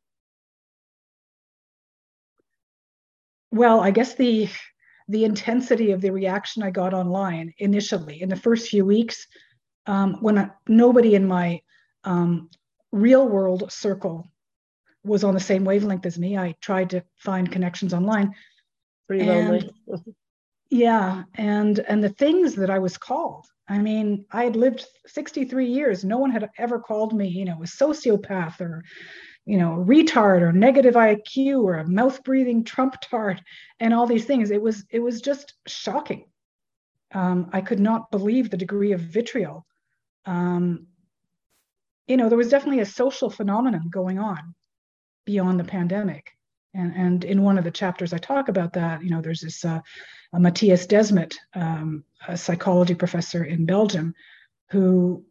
Well, 3.50 3.80
I 3.80 3.90
guess 3.90 4.14
the 4.14 4.48
the 5.08 5.24
intensity 5.24 5.92
of 5.92 6.00
the 6.00 6.10
reaction 6.10 6.62
I 6.62 6.70
got 6.70 6.94
online 6.94 7.52
initially 7.58 8.22
in 8.22 8.28
the 8.28 8.36
first 8.36 8.68
few 8.68 8.84
weeks 8.84 9.26
um, 9.86 10.14
when 10.20 10.36
I, 10.36 10.50
nobody 10.68 11.14
in 11.14 11.26
my 11.26 11.60
um, 12.02 12.50
real 12.90 13.28
world 13.28 13.70
circle 13.70 14.28
was 15.06 15.24
on 15.24 15.34
the 15.34 15.40
same 15.40 15.64
wavelength 15.64 16.06
as 16.06 16.18
me. 16.18 16.36
I 16.36 16.54
tried 16.60 16.90
to 16.90 17.02
find 17.16 17.50
connections 17.50 17.94
online. 17.94 18.34
Pretty 19.06 19.24
lonely. 19.24 19.70
yeah, 20.70 21.24
and 21.34 21.78
and 21.78 22.02
the 22.02 22.10
things 22.10 22.54
that 22.56 22.70
I 22.70 22.78
was 22.78 22.98
called. 22.98 23.46
I 23.68 23.78
mean, 23.78 24.26
I 24.30 24.44
had 24.44 24.54
lived 24.54 24.86
63 25.06 25.66
years. 25.66 26.04
No 26.04 26.18
one 26.18 26.30
had 26.30 26.48
ever 26.56 26.78
called 26.78 27.12
me, 27.12 27.26
you 27.26 27.44
know, 27.44 27.60
a 27.62 27.66
sociopath 27.66 28.60
or, 28.60 28.84
you 29.44 29.58
know, 29.58 29.84
retard 29.84 30.42
or 30.42 30.52
negative 30.52 30.94
IQ 30.94 31.64
or 31.64 31.74
a 31.74 31.88
mouth 31.88 32.22
breathing 32.22 32.62
Trump 32.62 32.94
tart 33.00 33.40
and 33.80 33.92
all 33.92 34.06
these 34.06 34.24
things. 34.24 34.52
It 34.52 34.62
was 34.62 34.84
it 34.90 35.00
was 35.00 35.20
just 35.20 35.54
shocking. 35.66 36.26
Um, 37.12 37.50
I 37.52 37.60
could 37.60 37.80
not 37.80 38.10
believe 38.10 38.50
the 38.50 38.56
degree 38.56 38.92
of 38.92 39.00
vitriol 39.00 39.66
um, 40.26 40.86
you 42.06 42.16
know, 42.16 42.28
there 42.28 42.38
was 42.38 42.50
definitely 42.50 42.80
a 42.80 42.86
social 42.86 43.30
phenomenon 43.30 43.88
going 43.90 44.18
on 44.18 44.54
beyond 45.26 45.60
the 45.60 45.64
pandemic. 45.64 46.32
And, 46.72 46.94
and 46.94 47.24
in 47.24 47.42
one 47.42 47.58
of 47.58 47.64
the 47.64 47.70
chapters, 47.70 48.14
I 48.14 48.18
talk 48.18 48.48
about 48.48 48.72
that. 48.72 49.02
You 49.02 49.10
know, 49.10 49.20
there's 49.20 49.40
this 49.40 49.64
uh, 49.64 49.80
Mattias 50.34 50.86
Desmet, 50.86 51.36
um, 51.54 52.04
a 52.26 52.36
psychology 52.36 52.94
professor 52.94 53.44
in 53.44 53.66
Belgium, 53.66 54.14
who 54.70 55.24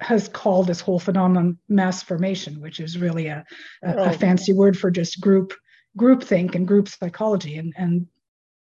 has 0.00 0.28
called 0.28 0.66
this 0.66 0.80
whole 0.80 0.98
phenomenon 0.98 1.58
mass 1.68 2.02
formation, 2.02 2.60
which 2.60 2.80
is 2.80 2.98
really 2.98 3.28
a, 3.28 3.44
a, 3.82 3.96
a 3.96 4.12
fancy 4.12 4.52
word 4.52 4.76
for 4.78 4.90
just 4.90 5.20
group 5.20 5.52
group 5.96 6.22
think 6.22 6.54
and 6.54 6.68
group 6.68 6.88
psychology. 6.88 7.56
And, 7.56 7.74
and 7.76 8.06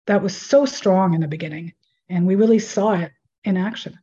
that 0.06 0.22
was 0.22 0.36
so 0.36 0.66
strong 0.66 1.14
in 1.14 1.20
the 1.20 1.28
beginning. 1.28 1.74
And 2.08 2.26
we 2.26 2.34
really 2.34 2.58
saw 2.58 2.92
it 2.92 3.12
in 3.44 3.56
action 3.56 3.98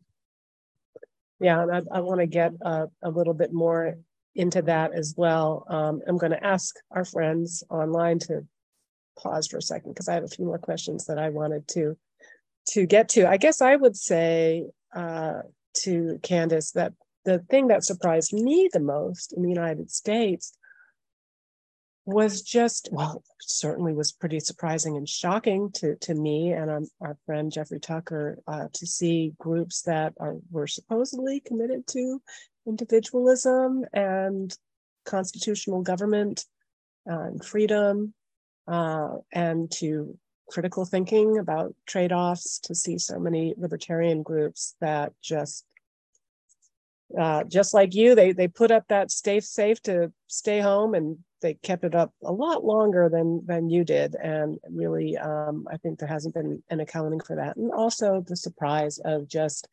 yeah, 1.40 1.62
and 1.62 1.72
I, 1.72 1.82
I 1.92 2.00
want 2.00 2.22
to 2.22 2.28
get 2.28 2.54
a, 2.62 2.88
a, 3.04 3.10
little 3.10 3.34
bit 3.34 3.52
more 3.52 3.96
into 4.36 4.62
that 4.64 4.94
as 4.94 5.14
well. 5.18 5.66
Um, 5.70 6.02
I'm 6.08 6.18
going 6.18 6.32
to 6.32 6.44
ask 6.44 6.76
our 6.92 7.06
friends 7.06 7.64
online 7.70 8.20
to 8.20 8.46
pause 9.18 9.48
for 9.48 9.58
a 9.58 9.62
second 9.62 9.94
because 9.94 10.10
I 10.10 10.14
have 10.14 10.24
a 10.24 10.30
few 10.30 10.46
more 10.46 10.58
questions 10.58 11.06
that 11.06 11.18
I 11.18 11.30
wanted 11.30 11.68
to 11.70 11.98
to 12.70 12.86
get 12.86 13.10
to. 13.10 13.30
I 13.30 13.38
guess 13.38 13.62
I 13.62 13.76
would 13.76 13.96
say 13.96 14.66
uh, 14.94 15.42
to 15.84 16.20
Candice 16.24 16.74
that 16.74 16.94
the 17.24 17.40
thing 17.50 17.68
that 17.68 17.84
surprised 17.84 18.34
me 18.34 18.70
the 18.72 18.80
most 18.80 19.34
in 19.34 19.44
the 19.44 19.50
United 19.50 19.92
States 19.92 20.54
was 22.06 22.44
just 22.44 22.90
well 22.92 23.24
certainly 23.42 23.94
was 23.94 24.12
pretty 24.12 24.40
surprising 24.40 24.96
and 24.96 25.10
shocking 25.10 25.72
to 25.72 25.96
to 25.96 26.14
me 26.14 26.52
and 26.52 26.70
um, 26.70 26.88
our 27.02 27.18
friend 27.26 27.52
Jeffrey 27.52 27.80
Tucker 27.80 28.38
uh, 28.48 28.68
to 28.74 28.86
see 28.86 29.34
groups 29.40 29.82
that 29.84 30.14
are 30.20 30.36
were 30.52 30.68
supposedly 30.68 31.40
committed 31.40 31.88
to 31.88 32.22
individualism 32.68 33.86
and 33.94 34.56
constitutional 35.06 35.82
government 35.82 36.46
uh, 37.10 37.22
and 37.22 37.44
freedom 37.44 38.14
uh, 38.68 39.16
and 39.32 39.72
to 39.72 40.18
critical 40.48 40.86
thinking 40.86 41.40
about 41.40 41.74
trade-offs 41.88 42.60
to 42.60 42.76
see 42.76 43.00
so 43.00 43.18
many 43.20 43.56
libertarian 43.58 44.22
groups 44.22 44.76
that 44.80 45.12
just 45.24 45.66
uh, 47.18 47.44
just 47.44 47.74
like 47.74 47.94
you, 47.94 48.16
they 48.16 48.32
they 48.32 48.48
put 48.48 48.72
up 48.72 48.84
that 48.90 49.12
stay 49.12 49.40
safe 49.40 49.82
to 49.84 50.12
stay 50.28 50.60
home, 50.60 50.96
and 50.96 51.18
they 51.46 51.54
kept 51.54 51.84
it 51.84 51.94
up 51.94 52.12
a 52.24 52.32
lot 52.32 52.66
longer 52.66 53.08
than 53.08 53.46
than 53.46 53.70
you 53.70 53.84
did. 53.84 54.16
And 54.16 54.58
really, 54.68 55.16
um, 55.16 55.68
I 55.72 55.78
think 55.78 56.00
there 56.00 56.08
hasn't 56.08 56.34
been 56.34 56.64
an 56.72 56.80
accounting 56.80 57.20
for 57.20 57.36
that. 57.36 57.56
And 57.56 57.72
also 57.72 58.26
the 58.28 58.36
surprise 58.36 58.98
of 58.98 59.28
just, 59.28 59.68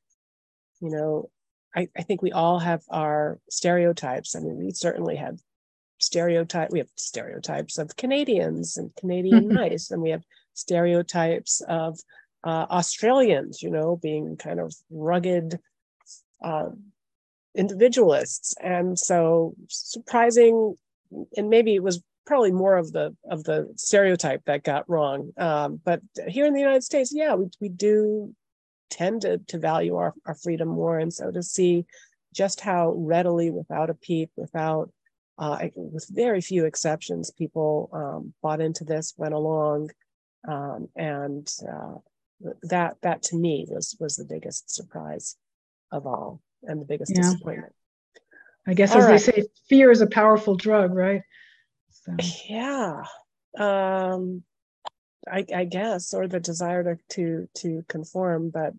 you 0.83 0.91
know, 0.91 1.31
I, 1.75 1.89
I 1.97 2.03
think 2.03 2.21
we 2.21 2.31
all 2.31 2.59
have 2.59 2.83
our 2.91 3.39
stereotypes. 3.49 4.37
I 4.37 4.41
mean, 4.41 4.59
we 4.59 4.73
certainly 4.73 5.17
have 5.17 5.39
stereotype. 5.99 6.71
We 6.71 6.81
have 6.81 6.91
stereotypes 6.97 7.79
of 7.79 7.97
Canadians 7.97 8.77
and 8.77 8.95
Canadian 8.97 9.45
mm-hmm. 9.45 9.55
nice, 9.55 9.91
and 9.91 10.03
we 10.03 10.11
have 10.11 10.25
stereotypes 10.53 11.63
of 11.67 11.99
uh, 12.45 12.67
Australians. 12.69 13.63
You 13.63 13.71
know, 13.71 13.97
being 13.97 14.37
kind 14.37 14.61
of 14.61 14.75
rugged. 14.91 15.59
Uh, 16.45 16.71
individualists 17.55 18.55
and 18.63 18.99
so 18.99 19.55
surprising 19.69 20.75
and 21.37 21.51
maybe 21.51 21.75
it 21.75 21.83
was 21.83 22.03
probably 22.27 22.53
more 22.53 22.77
of 22.77 22.93
the 22.93 23.15
of 23.31 23.45
the 23.45 23.73
stereotype 23.77 24.45
that 24.45 24.63
got 24.63 24.89
wrong 24.89 25.33
um, 25.37 25.81
but 25.85 26.01
here 26.29 26.47
in 26.47 26.55
the 26.55 26.61
united 26.61 26.83
states 26.83 27.13
yeah 27.15 27.35
we, 27.35 27.47
we 27.61 27.69
do 27.69 28.35
tend 28.91 29.23
to, 29.23 29.39
to 29.49 29.59
value 29.59 29.97
our, 29.97 30.13
our 30.27 30.35
freedom 30.35 30.69
more 30.69 30.99
and 30.99 31.13
so 31.13 31.31
to 31.31 31.43
see 31.43 31.85
just 32.35 32.61
how 32.61 32.93
readily 32.97 33.51
without 33.51 33.91
a 33.91 33.95
peep 33.95 34.31
without 34.37 34.91
uh, 35.39 35.59
with 35.75 36.07
very 36.11 36.41
few 36.41 36.65
exceptions 36.67 37.31
people 37.33 37.91
um, 37.93 38.33
bought 38.43 38.61
into 38.61 38.85
this 38.85 39.15
went 39.17 39.35
along 39.35 39.91
um, 40.49 40.89
and 40.97 41.53
uh, 41.69 41.95
that 42.63 42.97
that 43.03 43.23
to 43.23 43.37
me 43.37 43.67
was 43.69 43.97
was 43.99 44.17
the 44.17 44.25
biggest 44.25 44.71
surprise 44.73 45.37
of 45.91 46.07
all 46.07 46.41
and 46.65 46.81
the 46.81 46.85
biggest 46.85 47.13
yeah. 47.15 47.23
disappointment. 47.23 47.73
I 48.67 48.75
guess, 48.75 48.93
All 48.93 48.99
as 48.99 49.05
right. 49.05 49.13
they 49.13 49.43
say, 49.43 49.49
fear 49.69 49.91
is 49.91 50.01
a 50.01 50.07
powerful 50.07 50.57
drug, 50.57 50.95
right? 50.95 51.23
So. 51.91 52.17
Yeah, 52.49 53.05
um, 53.59 54.43
I, 55.31 55.45
I, 55.55 55.65
guess, 55.65 56.15
or 56.15 56.29
the 56.29 56.41
desire 56.41 56.83
to 56.83 56.97
to 57.11 57.49
to 57.55 57.85
conform, 57.89 58.51
but 58.51 58.73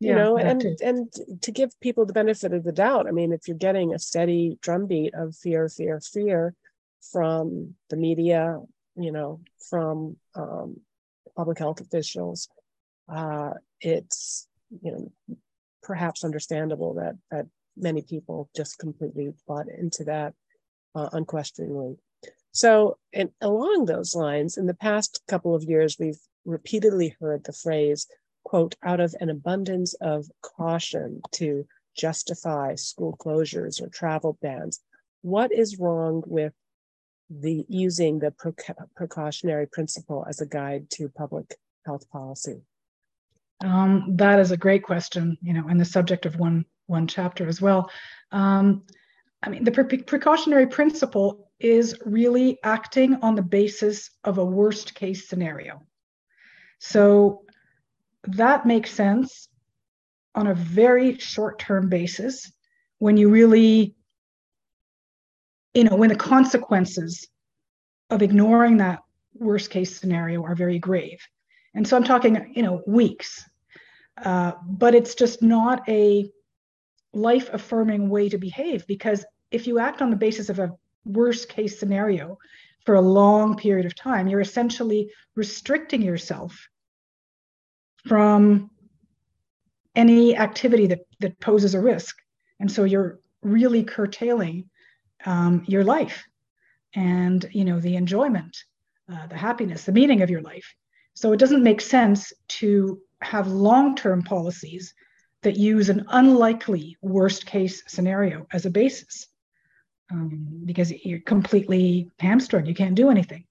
you 0.00 0.10
yeah, 0.10 0.14
know, 0.16 0.38
and 0.38 0.60
too. 0.60 0.76
and 0.82 1.12
to 1.42 1.52
give 1.52 1.78
people 1.80 2.06
the 2.06 2.12
benefit 2.12 2.52
of 2.52 2.64
the 2.64 2.72
doubt. 2.72 3.06
I 3.06 3.10
mean, 3.10 3.32
if 3.32 3.46
you're 3.46 3.56
getting 3.56 3.94
a 3.94 3.98
steady 3.98 4.58
drumbeat 4.60 5.14
of 5.14 5.36
fear, 5.36 5.68
fear, 5.68 6.00
fear 6.00 6.54
from 7.12 7.74
the 7.90 7.96
media, 7.96 8.60
you 8.96 9.12
know, 9.12 9.40
from 9.68 10.16
um, 10.34 10.80
public 11.36 11.58
health 11.58 11.80
officials, 11.80 12.48
uh, 13.08 13.50
it's 13.80 14.48
you 14.82 14.92
know 14.92 15.36
perhaps 15.82 16.24
understandable 16.24 16.94
that 16.94 17.16
that 17.30 17.46
many 17.76 18.02
people 18.02 18.48
just 18.54 18.78
completely 18.78 19.32
bought 19.46 19.68
into 19.68 20.04
that 20.04 20.34
uh, 20.94 21.08
unquestioningly. 21.12 21.96
So, 22.52 22.98
and 23.12 23.30
along 23.40 23.86
those 23.86 24.14
lines, 24.14 24.56
in 24.56 24.66
the 24.66 24.74
past 24.74 25.20
couple 25.26 25.54
of 25.54 25.64
years, 25.64 25.96
we've 25.98 26.20
repeatedly 26.44 27.16
heard 27.20 27.44
the 27.44 27.52
phrase, 27.52 28.06
quote, 28.44 28.76
out 28.84 29.00
of 29.00 29.14
an 29.20 29.28
abundance 29.28 29.94
of 29.94 30.26
caution 30.40 31.20
to 31.32 31.66
justify 31.96 32.76
school 32.76 33.16
closures 33.16 33.82
or 33.82 33.88
travel 33.88 34.38
bans. 34.40 34.80
What 35.22 35.52
is 35.52 35.78
wrong 35.78 36.22
with 36.26 36.52
the 37.30 37.64
using 37.68 38.18
the 38.18 38.32
precautionary 38.94 39.66
principle 39.66 40.24
as 40.28 40.40
a 40.40 40.46
guide 40.46 40.90
to 40.90 41.08
public 41.08 41.56
health 41.86 42.08
policy? 42.10 42.60
Um, 43.64 44.04
that 44.16 44.38
is 44.38 44.50
a 44.50 44.56
great 44.56 44.82
question, 44.82 45.38
you 45.42 45.54
know, 45.54 45.66
and 45.68 45.80
the 45.80 45.84
subject 45.84 46.26
of 46.26 46.36
one 46.36 46.66
one 46.86 47.06
chapter 47.06 47.48
as 47.48 47.60
well. 47.60 47.90
Um, 48.32 48.84
I 49.42 49.50
mean, 49.50 49.64
the 49.64 49.72
pre- 49.72 50.02
precautionary 50.02 50.66
principle 50.66 51.50
is 51.60 51.96
really 52.04 52.58
acting 52.64 53.16
on 53.22 53.34
the 53.34 53.42
basis 53.42 54.10
of 54.24 54.38
a 54.38 54.44
worst 54.44 54.94
case 54.94 55.28
scenario. 55.28 55.82
So 56.78 57.44
that 58.24 58.66
makes 58.66 58.90
sense 58.90 59.48
on 60.34 60.46
a 60.46 60.54
very 60.54 61.18
short 61.18 61.58
term 61.58 61.88
basis 61.88 62.50
when 62.98 63.16
you 63.16 63.28
really, 63.28 63.94
you 65.74 65.84
know, 65.84 65.96
when 65.96 66.08
the 66.08 66.16
consequences 66.16 67.26
of 68.10 68.22
ignoring 68.22 68.78
that 68.78 69.00
worst 69.34 69.70
case 69.70 69.98
scenario 69.98 70.42
are 70.42 70.54
very 70.54 70.78
grave. 70.78 71.20
And 71.74 71.86
so 71.86 71.96
I'm 71.96 72.04
talking, 72.04 72.52
you 72.54 72.62
know, 72.62 72.82
weeks. 72.86 73.44
Uh, 74.22 74.52
but 74.66 74.94
it's 74.94 75.14
just 75.14 75.42
not 75.42 75.88
a 75.88 76.30
life 77.14 77.50
affirming 77.52 78.08
way 78.08 78.28
to 78.28 78.38
behave 78.38 78.86
because 78.86 79.24
if 79.50 79.66
you 79.66 79.78
act 79.78 80.02
on 80.02 80.10
the 80.10 80.16
basis 80.16 80.48
of 80.48 80.58
a 80.58 80.72
worst 81.04 81.48
case 81.48 81.78
scenario 81.78 82.38
for 82.84 82.96
a 82.96 83.00
long 83.00 83.56
period 83.56 83.86
of 83.86 83.94
time, 83.94 84.28
you're 84.28 84.40
essentially 84.40 85.10
restricting 85.36 86.02
yourself 86.02 86.68
from 88.06 88.70
any 89.94 90.36
activity 90.36 90.86
that, 90.88 91.00
that 91.20 91.38
poses 91.40 91.74
a 91.74 91.80
risk. 91.80 92.16
And 92.60 92.70
so 92.70 92.84
you're 92.84 93.20
really 93.42 93.84
curtailing 93.84 94.68
um, 95.24 95.64
your 95.66 95.84
life 95.84 96.24
and 96.94 97.46
you 97.52 97.64
know 97.64 97.80
the 97.80 97.96
enjoyment, 97.96 98.56
uh, 99.12 99.26
the 99.26 99.36
happiness, 99.36 99.84
the 99.84 99.92
meaning 99.92 100.22
of 100.22 100.30
your 100.30 100.42
life. 100.42 100.74
So 101.14 101.32
it 101.32 101.38
doesn't 101.38 101.62
make 101.62 101.80
sense 101.80 102.32
to 102.48 103.00
have 103.20 103.46
long-term 103.48 104.22
policies 104.22 104.94
that 105.44 105.56
use 105.56 105.88
an 105.88 106.04
unlikely 106.08 106.96
worst 107.00 107.46
case 107.46 107.82
scenario 107.86 108.46
as 108.52 108.66
a 108.66 108.70
basis 108.70 109.28
um, 110.10 110.62
because 110.64 110.92
you're 111.04 111.20
completely 111.20 112.10
hamstrung. 112.18 112.66
You 112.66 112.74
can't 112.74 112.94
do 112.94 113.10
anything. 113.10 113.44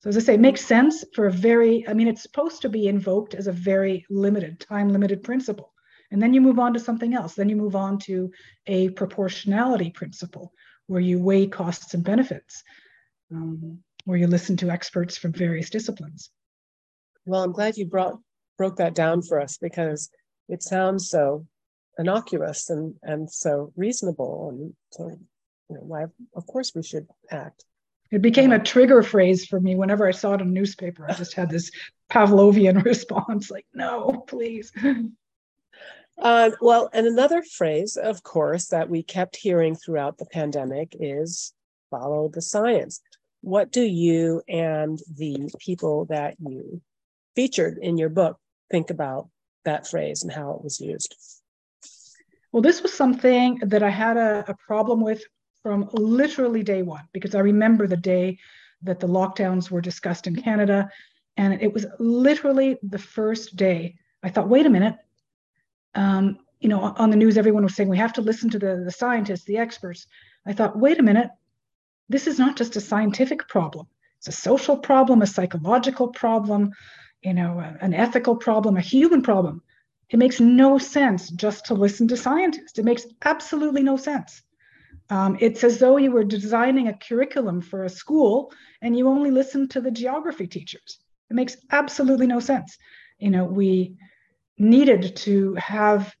So, 0.00 0.10
as 0.10 0.16
I 0.16 0.20
say, 0.20 0.34
it 0.34 0.40
makes 0.40 0.64
sense 0.64 1.04
for 1.14 1.26
a 1.26 1.32
very, 1.32 1.86
I 1.88 1.94
mean, 1.94 2.08
it's 2.08 2.22
supposed 2.22 2.62
to 2.62 2.68
be 2.68 2.88
invoked 2.88 3.34
as 3.34 3.46
a 3.46 3.52
very 3.52 4.04
limited, 4.10 4.60
time 4.60 4.90
limited 4.90 5.22
principle. 5.22 5.72
And 6.10 6.22
then 6.22 6.34
you 6.34 6.40
move 6.40 6.58
on 6.58 6.74
to 6.74 6.80
something 6.80 7.14
else. 7.14 7.34
Then 7.34 7.48
you 7.48 7.56
move 7.56 7.74
on 7.74 7.98
to 8.00 8.30
a 8.66 8.90
proportionality 8.90 9.90
principle 9.90 10.52
where 10.86 11.00
you 11.00 11.18
weigh 11.18 11.46
costs 11.46 11.94
and 11.94 12.04
benefits, 12.04 12.62
um, 13.32 13.78
where 14.04 14.18
you 14.18 14.26
listen 14.26 14.56
to 14.58 14.70
experts 14.70 15.16
from 15.16 15.32
various 15.32 15.70
disciplines. 15.70 16.30
Well, 17.24 17.42
I'm 17.42 17.52
glad 17.52 17.76
you 17.76 17.86
brought 17.86 18.18
broke 18.56 18.76
that 18.76 18.94
down 18.94 19.22
for 19.22 19.40
us 19.40 19.58
because 19.58 20.10
it 20.48 20.62
sounds 20.62 21.08
so 21.08 21.46
innocuous 21.98 22.70
and 22.70 22.94
and 23.02 23.30
so 23.30 23.72
reasonable 23.76 24.48
and 24.50 24.74
so 24.90 25.08
you 25.08 25.76
know 25.76 25.82
why 25.82 26.04
of 26.34 26.46
course 26.46 26.72
we 26.74 26.82
should 26.82 27.06
act. 27.30 27.64
It 28.10 28.22
became 28.22 28.52
a 28.52 28.62
trigger 28.62 29.02
phrase 29.02 29.44
for 29.44 29.58
me 29.60 29.74
whenever 29.74 30.06
i 30.06 30.12
saw 30.12 30.34
it 30.34 30.40
in 30.40 30.48
a 30.48 30.50
newspaper. 30.50 31.06
I 31.08 31.14
just 31.14 31.34
had 31.34 31.50
this 31.50 31.70
pavlovian 32.10 32.84
response 32.84 33.50
like 33.50 33.66
no 33.74 34.24
please. 34.26 34.72
Uh, 36.16 36.52
well 36.60 36.88
and 36.92 37.08
another 37.08 37.42
phrase 37.42 37.96
of 37.96 38.22
course 38.22 38.68
that 38.68 38.88
we 38.88 39.02
kept 39.02 39.34
hearing 39.34 39.74
throughout 39.74 40.16
the 40.16 40.26
pandemic 40.26 40.94
is 41.00 41.52
follow 41.90 42.28
the 42.28 42.40
science. 42.40 43.00
What 43.40 43.72
do 43.72 43.82
you 43.82 44.40
and 44.48 44.96
the 45.16 45.50
people 45.58 46.04
that 46.06 46.36
you 46.38 46.80
featured 47.34 47.78
in 47.82 47.98
your 47.98 48.10
book 48.10 48.38
think 48.70 48.90
about 48.90 49.28
that 49.64 49.88
phrase 49.88 50.22
and 50.22 50.32
how 50.32 50.52
it 50.52 50.62
was 50.62 50.80
used? 50.80 51.14
Well, 52.52 52.62
this 52.62 52.82
was 52.82 52.92
something 52.92 53.58
that 53.62 53.82
I 53.82 53.90
had 53.90 54.16
a, 54.16 54.44
a 54.48 54.54
problem 54.54 55.00
with 55.00 55.22
from 55.62 55.88
literally 55.92 56.62
day 56.62 56.82
one 56.82 57.08
because 57.12 57.34
I 57.34 57.40
remember 57.40 57.86
the 57.86 57.96
day 57.96 58.38
that 58.82 59.00
the 59.00 59.08
lockdowns 59.08 59.70
were 59.70 59.80
discussed 59.80 60.26
in 60.26 60.36
Canada. 60.36 60.88
And 61.36 61.60
it 61.60 61.72
was 61.72 61.86
literally 61.98 62.78
the 62.82 62.98
first 62.98 63.56
day 63.56 63.96
I 64.24 64.30
thought, 64.30 64.48
wait 64.48 64.64
a 64.64 64.70
minute. 64.70 64.96
Um, 65.94 66.38
you 66.60 66.68
know, 66.68 66.80
on 66.80 67.10
the 67.10 67.16
news, 67.16 67.36
everyone 67.36 67.62
was 67.62 67.76
saying 67.76 67.90
we 67.90 67.98
have 67.98 68.14
to 68.14 68.22
listen 68.22 68.48
to 68.50 68.58
the, 68.58 68.82
the 68.84 68.90
scientists, 68.90 69.44
the 69.44 69.58
experts. 69.58 70.06
I 70.46 70.54
thought, 70.54 70.78
wait 70.78 70.98
a 70.98 71.02
minute. 71.02 71.28
This 72.08 72.26
is 72.26 72.38
not 72.38 72.56
just 72.56 72.76
a 72.76 72.80
scientific 72.80 73.46
problem, 73.48 73.86
it's 74.18 74.28
a 74.28 74.32
social 74.32 74.76
problem, 74.76 75.22
a 75.22 75.26
psychological 75.26 76.08
problem, 76.08 76.72
you 77.24 77.32
know, 77.32 77.58
an 77.80 77.94
ethical 77.94 78.36
problem, 78.36 78.76
a 78.76 78.82
human 78.82 79.22
problem. 79.22 79.62
It 80.10 80.18
makes 80.18 80.40
no 80.40 80.78
sense 80.78 81.30
just 81.30 81.66
to 81.66 81.74
listen 81.74 82.06
to 82.08 82.16
scientists. 82.16 82.78
It 82.78 82.84
makes 82.84 83.06
absolutely 83.24 83.82
no 83.82 83.96
sense. 83.96 84.42
Um, 85.10 85.36
it's 85.40 85.64
as 85.64 85.78
though 85.78 85.96
you 85.96 86.12
were 86.12 86.24
designing 86.24 86.88
a 86.88 86.96
curriculum 86.96 87.60
for 87.62 87.84
a 87.84 87.88
school 87.88 88.52
and 88.82 88.96
you 88.96 89.08
only 89.08 89.30
listen 89.30 89.68
to 89.68 89.80
the 89.80 89.90
geography 89.90 90.46
teachers. 90.46 90.98
It 91.30 91.34
makes 91.34 91.56
absolutely 91.72 92.26
no 92.26 92.40
sense. 92.40 92.76
You 93.18 93.30
know, 93.30 93.44
we 93.44 93.96
needed 94.58 95.16
to 95.16 95.54
have 95.54 96.14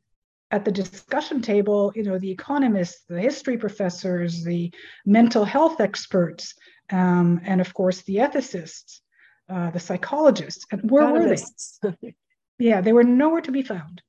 at 0.50 0.64
the 0.64 0.72
discussion 0.72 1.42
table, 1.42 1.92
you 1.94 2.02
know, 2.02 2.18
the 2.18 2.30
economists, 2.30 3.04
the 3.08 3.20
history 3.20 3.58
professors, 3.58 4.42
the 4.44 4.72
mental 5.04 5.44
health 5.44 5.80
experts, 5.80 6.54
um, 6.90 7.40
and 7.44 7.60
of 7.60 7.74
course 7.74 8.02
the 8.02 8.16
ethicists 8.16 9.00
uh, 9.48 9.70
the 9.70 9.80
psychologists. 9.80 10.66
And 10.70 10.90
where 10.90 11.06
were 11.08 11.36
they? 11.36 12.14
yeah, 12.58 12.80
they 12.80 12.92
were 12.92 13.04
nowhere 13.04 13.42
to 13.42 13.52
be 13.52 13.62
found. 13.62 14.02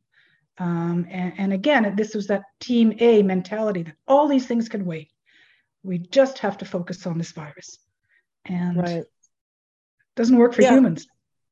Um, 0.58 1.06
and, 1.10 1.34
and 1.38 1.54
again, 1.54 1.96
this 1.96 2.16
was 2.16 2.28
that 2.28 2.44
team 2.60 2.94
A 3.00 3.22
mentality 3.24 3.84
that 3.84 3.96
all 4.08 4.28
these 4.28 4.48
things 4.48 4.70
can 4.70 4.86
wait. 4.86 5.12
We 5.84 5.98
just 6.00 6.40
have 6.40 6.58
to 6.60 6.66
focus 6.66 7.06
on 7.06 7.18
this 7.18 7.32
virus. 7.32 7.78
And 8.46 8.78
right. 8.78 9.04
doesn't 10.16 10.38
work 10.38 10.54
for 10.54 10.62
yeah. 10.62 10.74
humans. 10.74 11.08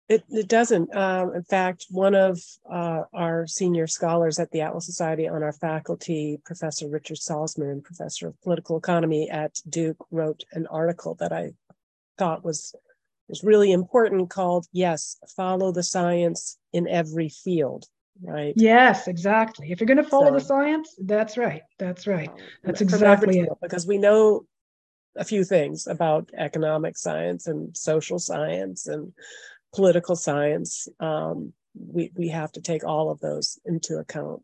It, 0.10 0.24
it 0.30 0.48
doesn't. 0.48 0.96
Um, 0.96 1.34
in 1.34 1.44
fact, 1.44 1.88
one 1.90 2.14
of 2.14 2.40
uh, 2.70 3.04
our 3.14 3.48
senior 3.48 3.88
scholars 3.88 4.38
at 4.38 4.52
the 4.52 4.62
Atlas 4.62 4.86
Society 4.86 5.28
on 5.28 5.44
our 5.44 5.54
faculty, 5.54 6.40
Professor 6.46 6.90
Richard 6.90 7.18
Salsman, 7.18 7.84
professor 7.84 8.28
of 8.28 8.42
political 8.42 8.78
economy 8.78 9.30
at 9.30 9.60
Duke, 9.68 10.06
wrote 10.12 10.44
an 10.52 10.68
article 10.68 11.16
that 11.16 11.32
I 11.32 11.54
thought 12.18 12.44
was 12.44 12.76
is 13.34 13.44
really 13.44 13.72
important 13.72 14.30
called 14.30 14.66
yes 14.72 15.18
follow 15.36 15.72
the 15.72 15.84
science 15.84 16.58
in 16.72 16.88
every 16.88 17.30
field 17.30 17.86
right? 18.22 18.54
Yes 18.56 19.08
exactly. 19.08 19.72
If 19.72 19.80
you're 19.80 19.88
going 19.88 19.98
to 19.98 20.04
follow 20.04 20.28
so, 20.28 20.34
the 20.34 20.42
science 20.42 20.96
that's 21.00 21.38
right 21.38 21.64
that's 21.80 22.08
right. 22.08 22.30
That's 22.64 22.82
exactly 22.82 23.40
it. 23.40 23.50
because 23.62 23.88
we 23.88 23.98
know 23.98 24.46
a 25.16 25.24
few 25.24 25.44
things 25.44 25.88
about 25.88 26.30
economic 26.38 26.98
science 26.98 27.48
and 27.48 27.76
social 27.76 28.20
science 28.20 28.88
and 28.88 29.14
political 29.74 30.16
science. 30.16 30.88
Um, 31.00 31.54
we 31.76 32.12
we 32.16 32.30
have 32.30 32.52
to 32.54 32.62
take 32.62 32.84
all 32.84 33.10
of 33.10 33.20
those 33.20 33.60
into 33.66 33.98
account. 33.98 34.42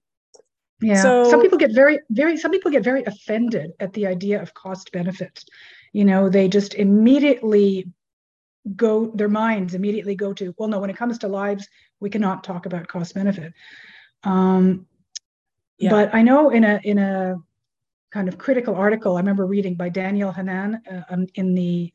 Yeah 0.82 1.01
so, 1.01 1.30
some 1.30 1.41
people 1.41 1.57
get 1.57 1.74
very 1.74 1.99
very 2.09 2.38
some 2.38 2.51
people 2.51 2.72
get 2.72 2.84
very 2.84 3.03
offended 3.03 3.72
at 3.80 3.93
the 3.93 4.07
idea 4.07 4.41
of 4.41 4.53
cost 4.53 4.91
benefit 4.91 5.43
you 5.91 6.05
know 6.05 6.30
they 6.30 6.47
just 6.47 6.74
immediately 6.74 7.86
go 8.76 9.12
their 9.16 9.30
minds 9.30 9.74
immediately 9.74 10.16
go 10.16 10.34
to 10.34 10.53
well 10.57 10.70
no 10.70 10.80
when 10.80 10.89
it 10.89 10.97
comes 10.97 11.18
to 11.18 11.28
lives 11.28 11.68
we 11.99 12.10
cannot 12.10 12.43
talk 12.43 12.66
about 12.66 12.88
cost 12.88 13.16
benefit 13.16 13.53
um, 14.24 14.86
Yeah. 15.78 15.91
But 15.91 16.14
I 16.14 16.22
know 16.22 16.49
in 16.49 16.64
a 16.64 16.80
in 16.84 16.97
a 16.97 17.38
kind 18.12 18.28
of 18.28 18.38
critical 18.38 18.76
article 18.76 19.16
I 19.16 19.20
remember 19.22 19.45
reading 19.45 19.76
by 19.76 19.89
Daniel 19.89 20.32
Hannan 20.32 20.82
uh, 20.91 21.03
um, 21.10 21.28
in 21.36 21.55
the 21.55 21.91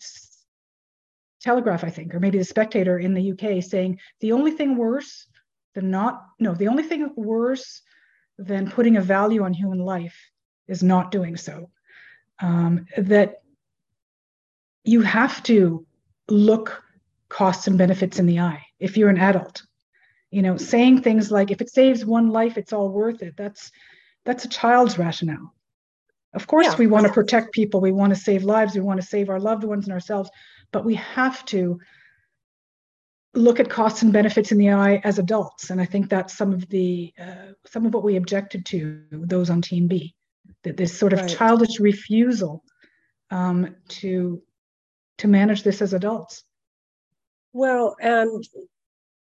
Telegraph, 1.44 1.84
I 1.84 1.90
think, 1.90 2.14
or 2.14 2.20
maybe 2.20 2.38
the 2.38 2.44
Spectator 2.44 2.98
in 2.98 3.12
the 3.12 3.32
UK, 3.32 3.62
saying 3.62 4.00
the 4.20 4.32
only 4.32 4.50
thing 4.52 4.76
worse 4.76 5.26
than 5.74 5.90
not 5.90 6.24
no, 6.40 6.54
the 6.54 6.68
only 6.68 6.82
thing 6.82 7.10
worse 7.16 7.82
than 8.38 8.70
putting 8.70 8.96
a 8.96 9.02
value 9.02 9.44
on 9.44 9.52
human 9.52 9.80
life 9.80 10.18
is 10.66 10.82
not 10.82 11.10
doing 11.10 11.36
so. 11.36 11.70
Um, 12.40 12.86
that 12.96 13.42
you 14.84 15.02
have 15.02 15.42
to 15.44 15.86
look 16.28 16.82
costs 17.28 17.66
and 17.66 17.78
benefits 17.78 18.18
in 18.18 18.26
the 18.26 18.38
eye 18.38 18.62
if 18.78 18.96
you're 18.96 19.10
an 19.10 19.18
adult 19.18 19.62
you 20.30 20.42
know 20.42 20.56
saying 20.56 21.00
things 21.00 21.30
like 21.30 21.50
if 21.50 21.60
it 21.60 21.70
saves 21.70 22.04
one 22.04 22.30
life 22.30 22.56
it's 22.56 22.72
all 22.72 22.88
worth 22.88 23.22
it 23.22 23.34
that's 23.36 23.70
that's 24.24 24.44
a 24.44 24.48
child's 24.48 24.98
rationale 24.98 25.54
of 26.34 26.46
course 26.46 26.66
yeah. 26.66 26.76
we 26.76 26.86
want 26.86 27.06
to 27.06 27.12
protect 27.12 27.52
people 27.52 27.80
we 27.80 27.92
want 27.92 28.14
to 28.14 28.18
save 28.18 28.44
lives 28.44 28.74
we 28.74 28.80
want 28.80 29.00
to 29.00 29.06
save 29.06 29.28
our 29.28 29.40
loved 29.40 29.64
ones 29.64 29.84
and 29.84 29.92
ourselves 29.92 30.30
but 30.72 30.84
we 30.84 30.94
have 30.94 31.44
to 31.44 31.78
look 33.34 33.58
at 33.58 33.68
costs 33.68 34.02
and 34.02 34.12
benefits 34.12 34.52
in 34.52 34.58
the 34.58 34.70
eye 34.70 35.00
as 35.04 35.18
adults 35.18 35.70
and 35.70 35.80
i 35.80 35.84
think 35.84 36.08
that's 36.08 36.36
some 36.36 36.52
of 36.52 36.68
the 36.68 37.12
uh, 37.20 37.52
some 37.66 37.84
of 37.86 37.94
what 37.94 38.04
we 38.04 38.16
objected 38.16 38.64
to 38.64 39.02
those 39.10 39.50
on 39.50 39.60
team 39.60 39.86
b 39.86 40.14
that 40.62 40.76
this 40.76 40.96
sort 40.96 41.12
of 41.12 41.20
right. 41.20 41.28
childish 41.28 41.78
refusal 41.80 42.62
um, 43.30 43.74
to 43.88 44.42
to 45.18 45.28
manage 45.28 45.62
this 45.62 45.80
as 45.80 45.92
adults 45.92 46.44
well, 47.54 47.96
and 48.00 48.46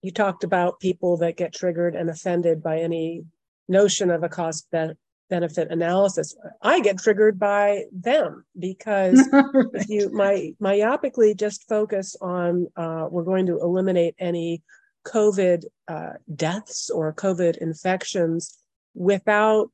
you 0.01 0.11
talked 0.11 0.43
about 0.43 0.81
people 0.81 1.19
that 1.19 1.37
get 1.37 1.55
triggered 1.55 1.95
and 1.95 2.11
offended 2.11 2.63
by 2.63 2.79
any 2.79 3.25
notion 3.69 4.11
of 4.11 4.25
a 4.25 4.29
cost 4.29 4.69
be- 4.73 4.95
benefit 5.31 5.71
analysis. 5.71 6.35
I 6.61 6.81
get 6.81 6.99
triggered 6.99 7.39
by 7.39 7.85
them 7.93 8.45
because 8.59 9.29
if 9.75 9.89
you 9.89 10.11
my 10.13 10.55
myopically 10.61 11.39
just 11.39 11.69
focus 11.69 12.17
on 12.21 12.67
uh, 12.75 13.07
we're 13.11 13.23
going 13.23 13.47
to 13.47 13.61
eliminate 13.61 14.17
any 14.19 14.63
COVID 15.07 15.67
uh, 15.87 16.15
deaths 16.35 16.91
or 16.91 17.13
COVID 17.13 17.59
infections 17.59 18.59
without 18.95 19.71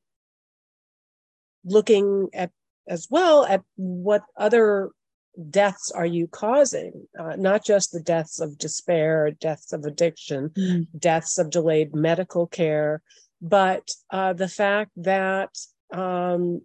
looking 1.65 2.29
at 2.35 2.51
as 2.89 3.07
well 3.11 3.45
at 3.45 3.63
what 3.77 4.23
other 4.37 4.91
deaths 5.51 5.91
are 5.91 6.07
you 6.07 6.27
causing? 6.27 7.07
Uh, 7.19 7.37
not 7.37 7.65
just 7.65 7.93
the 7.93 8.01
deaths 8.01 8.41
of 8.41 8.59
despair, 8.59 9.31
deaths 9.31 9.73
of 9.73 9.85
addiction, 9.85 10.51
mm. 10.51 10.87
deaths 10.99 11.39
of 11.39 11.51
delayed 11.51 11.95
medical 11.95 12.47
care, 12.47 13.03
but 13.41 13.89
uh, 14.11 14.33
the 14.33 14.49
fact 14.49 14.91
that 14.97 15.51
um, 15.93 16.63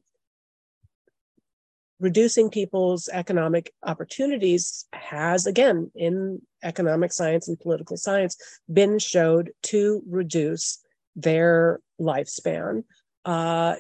reducing 2.00 2.50
people's 2.50 3.08
economic 3.14 3.74
opportunities 3.84 4.86
has, 4.94 5.46
again, 5.46 5.92
in 5.96 6.42
economic 6.64 7.14
science 7.14 7.48
and 7.48 7.60
political 7.60 7.96
science, 7.96 8.36
been 8.72 8.98
showed 9.00 9.52
to 9.62 10.04
reduce 10.10 10.80
their 11.16 11.80
lifespan. 12.02 12.84
Uh, 13.24 13.76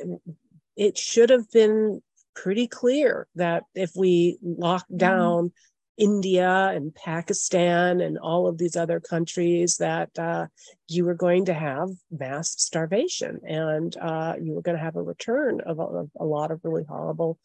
it 0.77 0.97
should 0.97 1.29
have 1.29 1.49
been 1.51 2.01
pretty 2.35 2.67
clear 2.67 3.27
that 3.35 3.63
if 3.75 3.91
we 3.95 4.37
lock 4.41 4.83
mm-hmm. 4.83 4.97
down 4.97 5.43
mm-hmm. 5.45 6.03
India 6.03 6.71
and 6.73 6.93
Pakistan 6.95 8.01
and 8.01 8.17
all 8.17 8.47
of 8.47 8.57
these 8.57 8.75
other 8.75 8.99
countries, 8.99 9.77
that 9.77 10.09
uh, 10.17 10.47
you 10.87 11.05
were 11.05 11.13
going 11.13 11.45
to 11.45 11.53
have 11.53 11.89
mass 12.09 12.55
starvation 12.57 13.39
and 13.47 13.95
uh, 13.97 14.33
you 14.41 14.53
were 14.53 14.61
going 14.61 14.77
to 14.77 14.83
have 14.83 14.95
a 14.95 15.03
return 15.03 15.61
of 15.61 15.79
a, 15.79 15.83
of 15.83 16.09
a 16.19 16.25
lot 16.25 16.49
of 16.49 16.61
really 16.63 16.83
horrible 16.83 17.37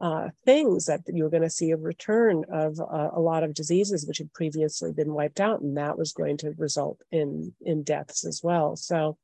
uh, 0.00 0.28
things 0.44 0.86
that 0.86 1.00
you 1.06 1.24
were 1.24 1.30
going 1.30 1.42
to 1.42 1.50
see 1.50 1.70
a 1.70 1.76
return 1.76 2.44
of 2.52 2.78
uh, 2.80 3.10
a 3.12 3.20
lot 3.20 3.42
of 3.42 3.54
diseases 3.54 4.06
which 4.06 4.18
had 4.18 4.32
previously 4.32 4.92
been 4.92 5.14
wiped 5.14 5.40
out, 5.40 5.60
and 5.60 5.76
that 5.78 5.96
was 5.96 6.12
going 6.12 6.36
to 6.36 6.52
result 6.58 7.00
in 7.10 7.54
in 7.62 7.82
deaths 7.82 8.26
as 8.26 8.42
well. 8.42 8.76
So 8.76 9.16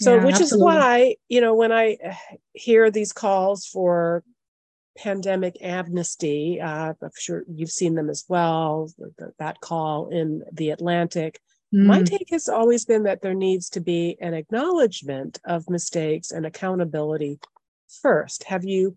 so, 0.00 0.16
yeah, 0.16 0.24
which 0.24 0.36
absolutely. 0.36 0.56
is 0.56 0.62
why, 0.62 1.16
you 1.28 1.40
know, 1.40 1.54
when 1.54 1.72
I 1.72 1.98
hear 2.52 2.90
these 2.90 3.12
calls 3.12 3.66
for 3.66 4.24
pandemic 4.96 5.56
amnesty, 5.60 6.60
uh, 6.60 6.94
I'm 7.00 7.10
sure 7.18 7.44
you've 7.48 7.70
seen 7.70 7.94
them 7.94 8.08
as 8.10 8.24
well, 8.28 8.90
that 9.38 9.60
call 9.60 10.08
in 10.08 10.42
the 10.52 10.70
Atlantic. 10.70 11.40
Mm. 11.74 11.86
My 11.86 12.02
take 12.02 12.28
has 12.30 12.48
always 12.48 12.84
been 12.84 13.04
that 13.04 13.22
there 13.22 13.34
needs 13.34 13.68
to 13.70 13.80
be 13.80 14.16
an 14.20 14.34
acknowledgement 14.34 15.38
of 15.44 15.68
mistakes 15.70 16.30
and 16.30 16.46
accountability 16.46 17.38
first. 18.02 18.44
Have 18.44 18.64
you 18.64 18.96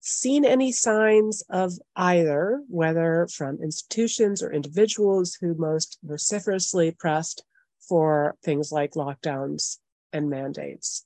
seen 0.00 0.44
any 0.44 0.72
signs 0.72 1.44
of 1.50 1.72
either, 1.94 2.62
whether 2.68 3.28
from 3.32 3.62
institutions 3.62 4.42
or 4.42 4.52
individuals 4.52 5.36
who 5.40 5.54
most 5.54 5.98
vociferously 6.02 6.90
pressed 6.90 7.44
for 7.88 8.34
things 8.42 8.72
like 8.72 8.92
lockdowns 8.92 9.78
and 10.12 10.30
mandates? 10.30 11.04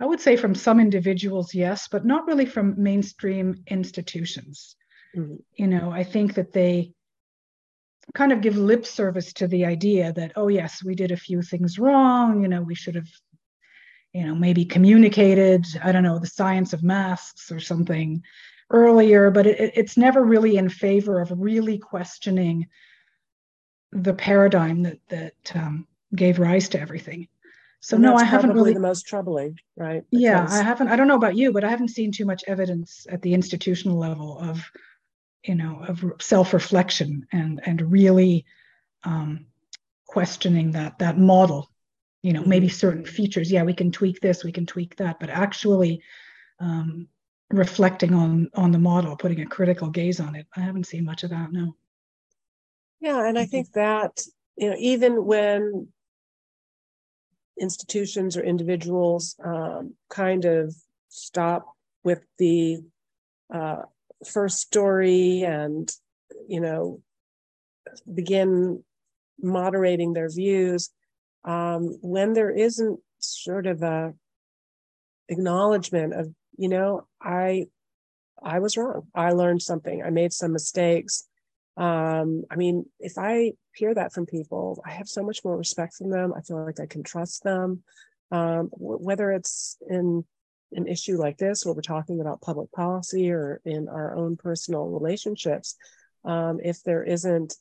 I 0.00 0.06
would 0.06 0.20
say 0.20 0.36
from 0.36 0.54
some 0.54 0.80
individuals, 0.80 1.54
yes, 1.54 1.88
but 1.88 2.06
not 2.06 2.26
really 2.26 2.46
from 2.46 2.82
mainstream 2.82 3.62
institutions. 3.66 4.76
Mm-hmm. 5.14 5.36
You 5.54 5.66
know, 5.66 5.90
I 5.90 6.04
think 6.04 6.34
that 6.34 6.52
they 6.52 6.92
kind 8.14 8.32
of 8.32 8.40
give 8.40 8.56
lip 8.56 8.86
service 8.86 9.32
to 9.34 9.46
the 9.46 9.66
idea 9.66 10.12
that, 10.14 10.32
oh, 10.36 10.48
yes, 10.48 10.82
we 10.82 10.94
did 10.94 11.12
a 11.12 11.16
few 11.16 11.42
things 11.42 11.78
wrong. 11.78 12.42
You 12.42 12.48
know, 12.48 12.62
we 12.62 12.74
should 12.74 12.94
have, 12.94 13.08
you 14.12 14.26
know, 14.26 14.34
maybe 14.34 14.64
communicated, 14.64 15.66
I 15.82 15.92
don't 15.92 16.02
know, 16.02 16.18
the 16.18 16.26
science 16.26 16.72
of 16.72 16.82
masks 16.82 17.52
or 17.52 17.60
something 17.60 18.22
earlier, 18.70 19.30
but 19.30 19.46
it, 19.46 19.72
it's 19.76 19.96
never 19.96 20.24
really 20.24 20.56
in 20.56 20.68
favor 20.68 21.20
of 21.20 21.32
really 21.36 21.78
questioning 21.78 22.68
the 23.92 24.14
paradigm 24.14 24.84
that, 24.84 24.98
that 25.08 25.52
um, 25.54 25.86
gave 26.14 26.38
rise 26.38 26.68
to 26.70 26.80
everything. 26.80 27.28
So 27.80 27.96
and 27.96 28.02
no, 28.04 28.14
I 28.14 28.24
haven't 28.24 28.52
really 28.52 28.74
the 28.74 28.80
most 28.80 29.06
troubling, 29.06 29.58
right? 29.74 30.04
Because... 30.10 30.22
Yeah, 30.22 30.46
I 30.48 30.62
haven't. 30.62 30.88
I 30.88 30.96
don't 30.96 31.08
know 31.08 31.16
about 31.16 31.36
you, 31.36 31.50
but 31.50 31.64
I 31.64 31.70
haven't 31.70 31.88
seen 31.88 32.12
too 32.12 32.26
much 32.26 32.44
evidence 32.46 33.06
at 33.10 33.22
the 33.22 33.32
institutional 33.32 33.96
level 33.98 34.38
of, 34.38 34.62
you 35.44 35.54
know, 35.54 35.82
of 35.88 36.04
self-reflection 36.20 37.26
and 37.32 37.60
and 37.64 37.90
really 37.90 38.44
um, 39.04 39.46
questioning 40.06 40.72
that 40.72 40.98
that 40.98 41.16
model. 41.16 41.70
You 42.22 42.34
know, 42.34 42.44
maybe 42.44 42.66
mm-hmm. 42.66 42.74
certain 42.74 43.04
features. 43.06 43.50
Yeah, 43.50 43.62
we 43.62 43.72
can 43.72 43.90
tweak 43.90 44.20
this, 44.20 44.44
we 44.44 44.52
can 44.52 44.66
tweak 44.66 44.96
that, 44.96 45.18
but 45.18 45.30
actually 45.30 46.02
um, 46.58 47.08
reflecting 47.50 48.12
on 48.12 48.50
on 48.52 48.72
the 48.72 48.78
model, 48.78 49.16
putting 49.16 49.40
a 49.40 49.46
critical 49.46 49.88
gaze 49.88 50.20
on 50.20 50.34
it. 50.34 50.46
I 50.54 50.60
haven't 50.60 50.86
seen 50.86 51.06
much 51.06 51.22
of 51.24 51.30
that. 51.30 51.50
No. 51.50 51.76
Yeah, 53.00 53.26
and 53.26 53.38
I 53.38 53.44
mm-hmm. 53.44 53.50
think 53.50 53.72
that 53.72 54.20
you 54.58 54.68
know 54.68 54.76
even 54.78 55.24
when 55.24 55.88
institutions 57.60 58.36
or 58.36 58.42
individuals 58.42 59.36
um, 59.44 59.94
kind 60.08 60.44
of 60.44 60.74
stop 61.08 61.74
with 62.02 62.24
the 62.38 62.78
uh, 63.54 63.82
first 64.26 64.58
story 64.58 65.42
and 65.42 65.92
you 66.48 66.60
know 66.60 67.00
begin 68.12 68.82
moderating 69.40 70.12
their 70.12 70.28
views 70.28 70.90
um, 71.44 71.98
when 72.00 72.32
there 72.32 72.50
isn't 72.50 73.00
sort 73.18 73.66
of 73.66 73.82
a 73.82 74.14
acknowledgement 75.28 76.12
of 76.14 76.32
you 76.56 76.68
know 76.68 77.06
i 77.20 77.66
i 78.42 78.58
was 78.58 78.76
wrong. 78.76 79.06
I 79.14 79.32
learned 79.32 79.62
something. 79.62 80.02
I 80.02 80.10
made 80.10 80.32
some 80.32 80.52
mistakes 80.52 81.28
um, 81.76 82.44
I 82.50 82.56
mean, 82.56 82.86
if 82.98 83.16
I 83.16 83.52
hear 83.74 83.94
that 83.94 84.12
from 84.12 84.26
people, 84.26 84.82
I 84.84 84.90
have 84.90 85.08
so 85.08 85.22
much 85.22 85.44
more 85.44 85.56
respect 85.56 85.94
for 85.94 86.08
them. 86.08 86.34
I 86.36 86.40
feel 86.42 86.64
like 86.64 86.80
I 86.80 86.86
can 86.86 87.02
trust 87.02 87.42
them. 87.42 87.82
Um, 88.32 88.70
whether 88.72 89.32
it's 89.32 89.76
in 89.88 90.24
an 90.72 90.86
issue 90.86 91.18
like 91.18 91.36
this, 91.36 91.64
where 91.64 91.74
we're 91.74 91.80
talking 91.80 92.20
about 92.20 92.40
public 92.42 92.70
policy 92.72 93.30
or 93.30 93.60
in 93.64 93.88
our 93.88 94.14
own 94.14 94.36
personal 94.36 94.86
relationships, 94.86 95.76
um, 96.24 96.60
if 96.62 96.82
there 96.82 97.02
isn't 97.02 97.56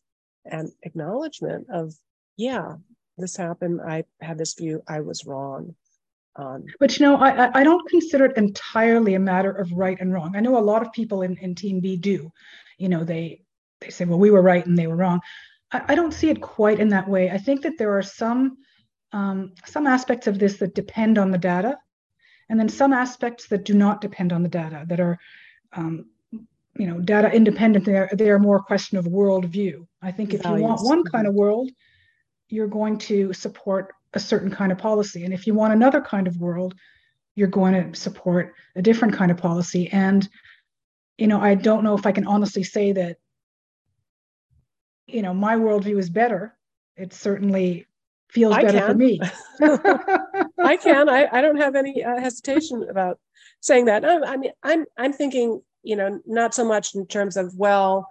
an 0.46 0.72
acknowledgement 0.84 1.68
of, 1.72 1.94
yeah, 2.38 2.76
this 3.18 3.36
happened, 3.36 3.82
I 3.82 4.04
had 4.22 4.38
this 4.38 4.54
view, 4.54 4.84
I 4.88 5.02
was 5.02 5.26
wrong. 5.26 5.76
Um, 6.36 6.66
but 6.80 6.98
you 6.98 7.06
know, 7.06 7.18
I, 7.18 7.60
I 7.60 7.64
don't 7.64 7.90
consider 7.90 8.26
it 8.26 8.38
entirely 8.38 9.16
a 9.16 9.20
matter 9.20 9.52
of 9.52 9.72
right 9.72 9.98
and 10.00 10.14
wrong. 10.14 10.36
I 10.36 10.40
know 10.40 10.58
a 10.58 10.60
lot 10.60 10.82
of 10.82 10.94
people 10.94 11.22
in, 11.22 11.36
in 11.38 11.56
Team 11.56 11.80
B 11.80 11.98
do. 11.98 12.32
You 12.78 12.90
know, 12.90 13.04
they 13.04 13.42
they 13.82 13.90
say, 13.90 14.06
well, 14.06 14.20
we 14.20 14.32
were 14.32 14.42
right 14.42 14.66
and 14.66 14.78
they 14.78 14.88
were 14.88 14.96
wrong. 14.96 15.22
I, 15.72 15.82
I 15.90 15.96
don't 15.96 16.14
see 16.14 16.30
it 16.30 16.42
quite 16.42 16.80
in 16.80 16.90
that 16.90 17.08
way. 17.08 17.30
I 17.30 17.38
think 17.38 17.62
that 17.64 17.78
there 17.78 17.98
are 17.98 18.04
some 18.04 18.58
um, 19.12 19.54
some 19.66 19.88
aspects 19.88 20.28
of 20.28 20.38
this 20.38 20.58
that 20.58 20.76
depend 20.76 21.18
on 21.18 21.32
the 21.32 21.38
data, 21.38 21.78
and 22.48 22.60
then 22.60 22.70
some 22.70 22.94
aspects 22.94 23.48
that 23.48 23.66
do 23.66 23.74
not 23.74 24.02
depend 24.02 24.32
on 24.32 24.44
the 24.44 24.50
data 24.50 24.86
that 24.88 25.00
are 25.00 25.18
um, 25.74 26.06
you 26.78 26.86
know 26.86 27.00
data 27.00 27.34
independent 27.34 27.86
they 27.86 27.96
are, 27.96 28.10
they 28.14 28.30
are 28.30 28.38
more 28.38 28.58
a 28.58 28.64
question 28.64 28.98
of 29.00 29.06
worldview 29.06 29.86
i 30.04 30.12
think 30.12 30.36
if 30.36 30.44
Values. 30.44 30.62
you 30.62 30.68
want 30.68 30.82
one 30.84 31.04
kind 31.04 31.28
of 31.28 31.34
world 31.34 31.72
you're 32.50 32.68
going 32.68 32.98
to 32.98 33.32
support 33.34 33.94
a 34.14 34.20
certain 34.20 34.52
kind 34.52 34.72
of 34.72 34.78
policy. 34.78 35.24
And 35.24 35.34
if 35.34 35.48
you 35.48 35.54
want 35.54 35.74
another 35.74 36.02
kind 36.02 36.28
of 36.28 36.38
world, 36.38 36.74
you're 37.36 37.48
going 37.48 37.74
to 37.74 37.98
support 38.00 38.54
a 38.76 38.82
different 38.82 39.14
kind 39.14 39.32
of 39.32 39.38
policy. 39.38 39.88
And, 39.92 40.28
you 41.18 41.28
know, 41.28 41.40
I 41.40 41.56
don't 41.56 41.84
know 41.84 41.96
if 41.96 42.06
I 42.06 42.12
can 42.12 42.26
honestly 42.26 42.64
say 42.64 42.92
that, 42.94 43.18
you 45.12 45.22
know, 45.22 45.34
my 45.34 45.56
worldview 45.56 46.00
is 46.00 46.10
better. 46.10 46.56
It 46.96 47.14
certainly 47.14 47.88
feels 48.30 48.56
I 48.56 48.64
better 48.64 48.80
can. 48.80 48.88
for 48.88 48.94
me. 48.94 49.20
I 50.60 50.78
can. 50.78 51.10
I, 51.10 51.28
I 51.32 51.42
don't 51.42 51.58
have 51.58 51.76
any 51.76 52.04
uh, 52.04 52.20
hesitation 52.20 52.88
about 52.90 53.20
saying 53.62 53.86
that. 53.86 54.06
I, 54.06 54.34
I 54.34 54.38
mean, 54.38 54.52
I'm 54.64 54.86
I'm 54.98 55.14
thinking, 55.14 55.62
you 55.84 55.96
know, 55.96 56.22
not 56.26 56.54
so 56.54 56.66
much 56.66 56.96
in 56.96 57.06
terms 57.08 57.38
of 57.38 57.56
well, 57.56 58.10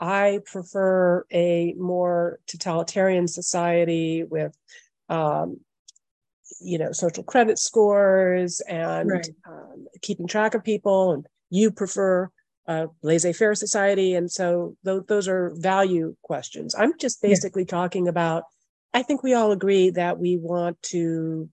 I 0.00 0.40
prefer 0.44 1.24
a 1.32 1.74
more 1.78 2.40
totalitarian 2.46 3.28
society 3.28 4.24
with, 4.24 4.56
um, 5.08 5.60
you 6.60 6.78
know, 6.78 6.92
social 6.92 7.24
credit 7.24 7.58
scores 7.58 8.60
and 8.60 9.10
right. 9.10 9.28
um, 9.46 9.86
keeping 10.02 10.26
track 10.26 10.54
of 10.54 10.64
people, 10.64 11.12
and 11.12 11.26
you 11.50 11.70
prefer 11.70 12.30
a 12.66 12.88
laissez-faire 13.02 13.54
society, 13.54 14.14
and 14.14 14.30
so 14.30 14.76
th- 14.84 15.02
those 15.08 15.28
are 15.28 15.52
value 15.56 16.16
questions. 16.22 16.74
I'm 16.74 16.98
just 16.98 17.20
basically 17.22 17.62
yeah. 17.62 17.68
talking 17.68 18.08
about. 18.08 18.44
I 18.92 19.02
think 19.02 19.22
we 19.22 19.34
all 19.34 19.50
agree 19.52 19.90
that 19.90 20.18
we 20.18 20.36
want 20.36 20.80
to 20.84 21.48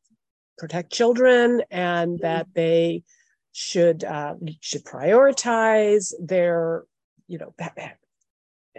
protect 0.57 0.91
children 0.91 1.63
and 1.71 2.13
mm-hmm. 2.13 2.23
that 2.23 2.47
they 2.53 3.03
should 3.51 4.03
uh, 4.03 4.35
should 4.61 4.85
prioritize 4.85 6.13
their 6.19 6.83
you 7.27 7.37
know 7.37 7.53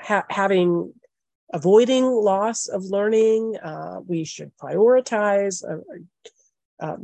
ha- 0.00 0.26
having 0.30 0.92
avoiding 1.52 2.04
loss 2.04 2.68
of 2.68 2.84
learning. 2.84 3.56
Uh, 3.62 4.00
we 4.06 4.24
should 4.24 4.52
prioritize 4.56 5.62
uh, 5.68 5.82
uh, 6.82 6.96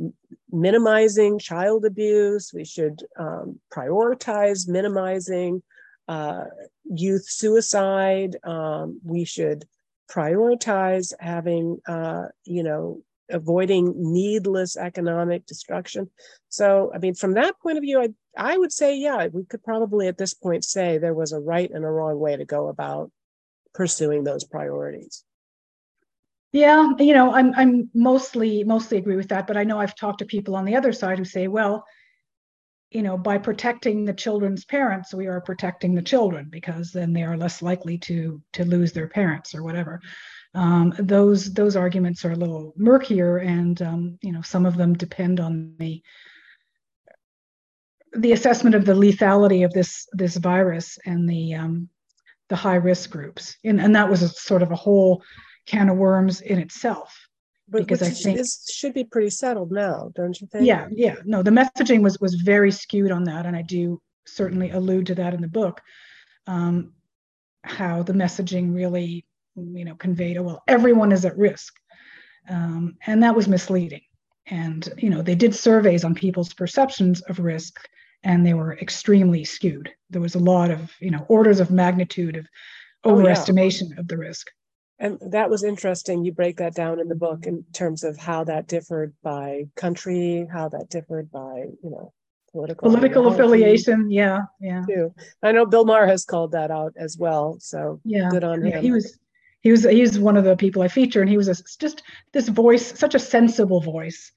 minimizing 0.51 1.39
child 1.39 1.85
abuse. 1.85 2.51
We 2.53 2.65
should 2.65 3.01
um, 3.17 3.59
prioritize 3.73 4.67
minimizing 4.67 5.63
uh, 6.07 6.45
youth 6.83 7.25
suicide. 7.27 8.35
Um, 8.43 8.99
we 9.03 9.23
should 9.23 9.65
prioritize 10.11 11.13
having, 11.19 11.79
uh, 11.87 12.25
you 12.43 12.63
know, 12.63 13.01
avoiding 13.29 13.93
needless 13.95 14.75
economic 14.75 15.45
destruction. 15.45 16.09
So, 16.49 16.91
I 16.93 16.97
mean, 16.97 17.13
from 17.13 17.35
that 17.35 17.59
point 17.61 17.77
of 17.77 17.83
view, 17.83 18.01
I, 18.01 18.09
I 18.35 18.57
would 18.57 18.73
say, 18.73 18.97
yeah, 18.97 19.27
we 19.27 19.45
could 19.45 19.63
probably 19.63 20.07
at 20.07 20.17
this 20.17 20.33
point 20.33 20.65
say 20.65 20.97
there 20.97 21.13
was 21.13 21.31
a 21.31 21.39
right 21.39 21.69
and 21.71 21.85
a 21.85 21.89
wrong 21.89 22.19
way 22.19 22.35
to 22.35 22.45
go 22.45 22.67
about 22.67 23.11
pursuing 23.73 24.23
those 24.23 24.43
priorities. 24.43 25.23
Yeah, 26.51 26.93
you 26.97 27.13
know, 27.13 27.33
I'm 27.33 27.53
I'm 27.55 27.89
mostly 27.93 28.63
mostly 28.63 28.97
agree 28.97 29.15
with 29.15 29.29
that, 29.29 29.45
but 29.45 29.57
I 29.57 29.63
know 29.63 29.79
I've 29.79 29.95
talked 29.95 30.19
to 30.19 30.25
people 30.25 30.55
on 30.55 30.65
the 30.65 30.75
other 30.75 30.91
side 30.91 31.19
who 31.19 31.25
say, 31.25 31.47
well, 31.47 31.85
you 32.89 33.03
know, 33.03 33.17
by 33.17 33.37
protecting 33.37 34.03
the 34.03 34.13
children's 34.13 34.65
parents, 34.65 35.13
we 35.13 35.27
are 35.27 35.41
protecting 35.41 35.93
the 35.93 36.01
children 36.01 36.47
because 36.49 36.91
then 36.91 37.13
they 37.13 37.21
are 37.23 37.37
less 37.37 37.61
likely 37.61 37.99
to 37.99 38.41
to 38.53 38.65
lose 38.65 38.91
their 38.93 39.07
parents 39.07 39.53
or 39.53 39.63
whatever. 39.63 40.01
Um, 40.55 40.93
those 40.97 41.53
those 41.53 41.75
arguments 41.75 42.25
are 42.25 42.31
a 42.31 42.35
little 42.35 42.73
murkier, 42.77 43.37
and 43.37 43.79
um, 43.83 44.17
you 44.23 44.31
know 44.31 44.41
some 44.41 44.65
of 44.65 44.75
them 44.75 44.93
depend 44.95 45.39
on 45.39 45.75
the 45.77 46.01
the 48.13 48.31
assessment 48.31 48.75
of 48.75 48.85
the 48.85 48.93
lethality 48.93 49.63
of 49.63 49.71
this 49.71 50.07
this 50.13 50.35
virus 50.37 50.97
and 51.05 51.29
the 51.29 51.53
um, 51.53 51.89
the 52.49 52.55
high 52.55 52.75
risk 52.75 53.11
groups, 53.11 53.55
and 53.63 53.79
and 53.79 53.95
that 53.95 54.09
was 54.09 54.23
a 54.23 54.29
sort 54.29 54.63
of 54.63 54.71
a 54.71 54.75
whole 54.75 55.21
can 55.69 55.89
of 55.89 55.97
worms 55.97 56.41
in 56.41 56.59
itself. 56.59 57.27
But 57.67 57.79
because 57.79 58.01
I 58.01 58.09
think 58.09 58.37
this 58.37 58.67
should 58.73 58.95
be 58.95 59.03
pretty 59.03 59.29
settled 59.29 59.71
now, 59.71 60.11
don't 60.15 60.39
you 60.41 60.47
think? 60.47 60.65
Yeah, 60.65 60.87
yeah. 60.91 61.15
No, 61.25 61.43
the 61.43 61.51
messaging 61.51 62.01
was 62.01 62.19
was 62.19 62.33
very 62.35 62.71
skewed 62.71 63.11
on 63.11 63.25
that, 63.25 63.45
and 63.45 63.55
I 63.55 63.61
do 63.61 64.01
certainly 64.25 64.71
allude 64.71 65.05
to 65.07 65.15
that 65.15 65.33
in 65.35 65.41
the 65.41 65.47
book. 65.47 65.79
Um, 66.47 66.93
how 67.63 68.01
the 68.01 68.13
messaging 68.13 68.73
really 68.73 69.25
you 69.73 69.85
know, 69.85 69.95
conveyed, 69.95 70.37
oh, 70.37 70.43
well, 70.43 70.63
everyone 70.67 71.11
is 71.11 71.25
at 71.25 71.37
risk. 71.37 71.75
Um, 72.49 72.97
and 73.05 73.23
that 73.23 73.35
was 73.35 73.47
misleading. 73.47 74.01
And, 74.47 74.87
you 74.97 75.09
know, 75.09 75.21
they 75.21 75.35
did 75.35 75.53
surveys 75.53 76.03
on 76.03 76.15
people's 76.15 76.53
perceptions 76.53 77.21
of 77.23 77.39
risk 77.39 77.79
and 78.23 78.45
they 78.45 78.53
were 78.53 78.77
extremely 78.77 79.43
skewed. 79.43 79.91
There 80.09 80.21
was 80.21 80.35
a 80.35 80.39
lot 80.39 80.71
of, 80.71 80.91
you 80.99 81.11
know, 81.11 81.25
orders 81.29 81.59
of 81.59 81.71
magnitude 81.71 82.35
of 82.35 82.47
overestimation 83.05 83.83
oh, 83.83 83.93
yeah. 83.93 83.99
of 83.99 84.07
the 84.07 84.17
risk. 84.17 84.47
And 84.99 85.17
that 85.31 85.49
was 85.49 85.63
interesting. 85.63 86.25
You 86.25 86.33
break 86.33 86.57
that 86.57 86.75
down 86.75 86.99
in 86.99 87.07
the 87.07 87.15
book 87.15 87.45
in 87.45 87.63
terms 87.73 88.03
of 88.03 88.17
how 88.17 88.43
that 88.43 88.67
differed 88.67 89.13
by 89.23 89.67
country, 89.75 90.45
how 90.51 90.67
that 90.69 90.89
differed 90.89 91.31
by, 91.31 91.67
you 91.81 91.89
know, 91.89 92.11
political 92.51 92.89
political 92.89 93.27
affiliation. 93.27 94.11
Yeah, 94.11 94.41
yeah. 94.59 94.83
Too. 94.85 95.13
I 95.41 95.53
know 95.53 95.65
Bill 95.65 95.85
Maher 95.85 96.07
has 96.07 96.25
called 96.25 96.51
that 96.51 96.69
out 96.69 96.93
as 96.97 97.17
well. 97.17 97.57
So 97.61 98.01
yeah, 98.03 98.29
good 98.29 98.43
on 98.43 98.63
him. 98.63 98.81
He 98.81 98.91
was 98.91 99.17
he 99.61 99.71
was 99.71 99.83
he's 99.83 100.19
one 100.19 100.35
of 100.35 100.43
the 100.43 100.57
people 100.57 100.81
I 100.81 100.89
feature, 100.89 101.21
and 101.21 101.29
he 101.29 101.37
was 101.37 101.47
a, 101.47 101.55
just 101.79 102.03
this 102.33 102.49
voice, 102.49 102.97
such 102.97 103.15
a 103.15 103.19
sensible 103.19 103.81
voice. 103.81 104.31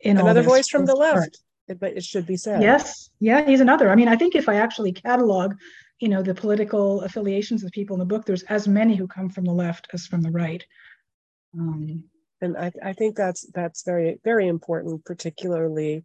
In 0.00 0.18
another 0.18 0.42
voice 0.42 0.68
from 0.68 0.84
the 0.84 0.94
left, 0.94 1.40
but 1.66 1.96
it 1.96 2.04
should 2.04 2.26
be 2.26 2.36
said. 2.36 2.62
Yes, 2.62 3.10
yeah, 3.18 3.44
he's 3.44 3.60
another. 3.60 3.90
I 3.90 3.96
mean, 3.96 4.08
I 4.08 4.16
think 4.16 4.36
if 4.36 4.48
I 4.48 4.56
actually 4.56 4.92
catalog, 4.92 5.54
you 5.98 6.08
know, 6.08 6.22
the 6.22 6.34
political 6.34 7.00
affiliations 7.02 7.64
of 7.64 7.70
people 7.70 7.94
in 7.94 8.00
the 8.00 8.04
book, 8.04 8.24
there's 8.24 8.42
as 8.44 8.68
many 8.68 8.96
who 8.96 9.06
come 9.06 9.30
from 9.30 9.44
the 9.44 9.52
left 9.52 9.88
as 9.92 10.06
from 10.06 10.22
the 10.22 10.30
right. 10.30 10.64
Um, 11.58 12.04
and 12.40 12.56
I, 12.56 12.70
I 12.84 12.92
think 12.92 13.16
that's 13.16 13.46
that's 13.54 13.82
very 13.82 14.20
very 14.22 14.46
important, 14.46 15.04
particularly. 15.04 16.04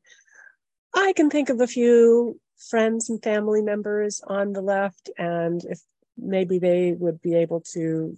I 0.94 1.14
can 1.14 1.30
think 1.30 1.50
of 1.50 1.60
a 1.60 1.68
few 1.68 2.40
friends 2.70 3.10
and 3.10 3.22
family 3.22 3.62
members 3.62 4.22
on 4.26 4.54
the 4.54 4.62
left, 4.62 5.10
and 5.18 5.62
if 5.66 5.82
maybe 6.18 6.58
they 6.60 6.94
would 6.94 7.22
be 7.22 7.36
able 7.36 7.62
to 7.74 8.18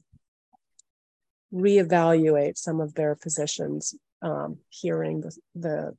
reevaluate 1.51 2.57
some 2.57 2.81
of 2.81 2.93
their 2.93 3.15
positions, 3.15 3.95
um, 4.21 4.57
hearing 4.69 5.21
the, 5.21 5.35
the 5.55 5.97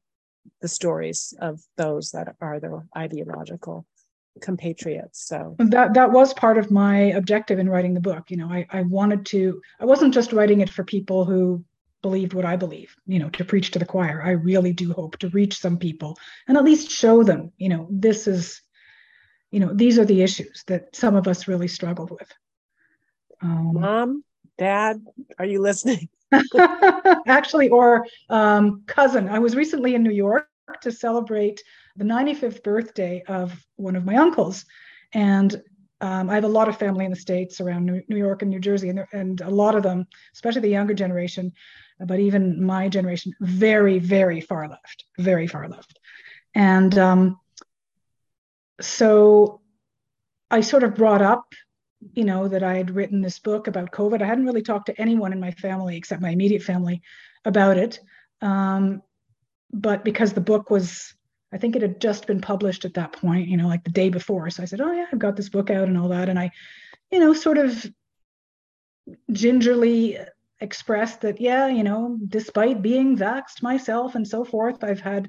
the 0.60 0.68
stories 0.68 1.34
of 1.40 1.60
those 1.76 2.10
that 2.10 2.36
are 2.40 2.60
their 2.60 2.86
ideological 2.96 3.86
compatriots. 4.40 5.26
So 5.26 5.56
that 5.58 5.94
that 5.94 6.12
was 6.12 6.34
part 6.34 6.58
of 6.58 6.70
my 6.70 6.96
objective 6.96 7.58
in 7.58 7.68
writing 7.68 7.94
the 7.94 8.00
book. 8.00 8.30
You 8.30 8.36
know, 8.36 8.50
I, 8.50 8.66
I 8.70 8.82
wanted 8.82 9.26
to 9.26 9.60
I 9.80 9.84
wasn't 9.84 10.14
just 10.14 10.32
writing 10.32 10.60
it 10.60 10.70
for 10.70 10.84
people 10.84 11.24
who 11.24 11.64
believed 12.02 12.34
what 12.34 12.44
I 12.44 12.54
believe, 12.56 12.94
you 13.06 13.18
know, 13.18 13.30
to 13.30 13.44
preach 13.46 13.70
to 13.70 13.78
the 13.78 13.86
choir. 13.86 14.22
I 14.22 14.32
really 14.32 14.74
do 14.74 14.92
hope 14.92 15.16
to 15.18 15.30
reach 15.30 15.58
some 15.58 15.78
people 15.78 16.18
and 16.46 16.58
at 16.58 16.64
least 16.64 16.90
show 16.90 17.22
them, 17.22 17.50
you 17.56 17.70
know, 17.70 17.88
this 17.90 18.26
is, 18.26 18.60
you 19.50 19.58
know, 19.58 19.72
these 19.72 19.98
are 19.98 20.04
the 20.04 20.20
issues 20.20 20.64
that 20.66 20.94
some 20.94 21.16
of 21.16 21.26
us 21.26 21.48
really 21.48 21.66
struggled 21.66 22.10
with. 22.10 22.30
Um, 23.40 23.72
Mom, 23.72 24.24
dad, 24.58 25.02
are 25.38 25.46
you 25.46 25.62
listening? 25.62 26.10
Actually, 27.26 27.70
or 27.70 28.06
um, 28.28 28.82
cousin. 28.86 29.26
I 29.30 29.38
was 29.38 29.56
recently 29.56 29.94
in 29.94 30.02
New 30.02 30.12
York 30.12 30.46
to 30.82 30.92
celebrate 30.92 31.62
the 31.96 32.04
95th 32.04 32.62
birthday 32.62 33.22
of 33.26 33.64
one 33.76 33.96
of 33.96 34.04
my 34.04 34.16
uncles. 34.16 34.64
And 35.12 35.62
um, 36.00 36.28
I 36.28 36.34
have 36.34 36.44
a 36.44 36.48
lot 36.48 36.68
of 36.68 36.76
family 36.76 37.04
in 37.04 37.10
the 37.10 37.16
States 37.16 37.60
around 37.60 37.86
New, 37.86 38.16
York 38.16 38.42
and 38.42 38.50
New 38.50 38.58
Jersey, 38.58 38.88
and, 38.88 39.04
and 39.12 39.40
a 39.40 39.50
lot 39.50 39.74
of 39.74 39.82
them, 39.82 40.06
especially 40.34 40.62
the 40.62 40.68
younger 40.68 40.94
generation, 40.94 41.52
but 42.00 42.18
even 42.18 42.64
my 42.64 42.88
generation, 42.88 43.32
very, 43.40 43.98
very 43.98 44.40
far 44.40 44.68
left, 44.68 45.04
very 45.18 45.46
far 45.46 45.68
left. 45.68 45.98
And 46.54 46.96
um, 46.98 47.40
so 48.80 49.60
I 50.50 50.60
sort 50.60 50.82
of 50.82 50.94
brought 50.94 51.22
up 51.22 51.54
you 52.12 52.24
know, 52.24 52.48
that 52.48 52.62
I 52.62 52.76
had 52.76 52.90
written 52.90 53.20
this 53.20 53.38
book 53.38 53.66
about 53.66 53.90
COVID. 53.90 54.22
I 54.22 54.26
hadn't 54.26 54.46
really 54.46 54.62
talked 54.62 54.86
to 54.86 55.00
anyone 55.00 55.32
in 55.32 55.40
my 55.40 55.50
family 55.52 55.96
except 55.96 56.22
my 56.22 56.30
immediate 56.30 56.62
family 56.62 57.02
about 57.44 57.78
it. 57.78 58.00
Um, 58.40 59.02
but 59.72 60.04
because 60.04 60.32
the 60.32 60.40
book 60.40 60.70
was, 60.70 61.14
I 61.54 61.58
think 61.58 61.76
it 61.76 61.82
had 61.82 62.00
just 62.00 62.26
been 62.26 62.40
published 62.40 62.84
at 62.84 62.94
that 62.94 63.12
point, 63.12 63.46
you 63.46 63.56
know, 63.56 63.68
like 63.68 63.84
the 63.84 63.90
day 63.90 64.08
before. 64.08 64.50
So 64.50 64.62
I 64.62 64.66
said, 64.66 64.80
Oh, 64.80 64.90
yeah, 64.90 65.06
I've 65.10 65.20
got 65.20 65.36
this 65.36 65.48
book 65.48 65.70
out 65.70 65.86
and 65.86 65.96
all 65.96 66.08
that. 66.08 66.28
And 66.28 66.38
I, 66.38 66.50
you 67.12 67.20
know, 67.20 67.32
sort 67.32 67.58
of 67.58 67.86
gingerly 69.30 70.18
expressed 70.60 71.20
that, 71.20 71.40
yeah, 71.40 71.68
you 71.68 71.84
know, 71.84 72.18
despite 72.26 72.82
being 72.82 73.16
vaxxed 73.16 73.62
myself 73.62 74.16
and 74.16 74.26
so 74.26 74.44
forth, 74.44 74.82
I've 74.82 75.00
had 75.00 75.28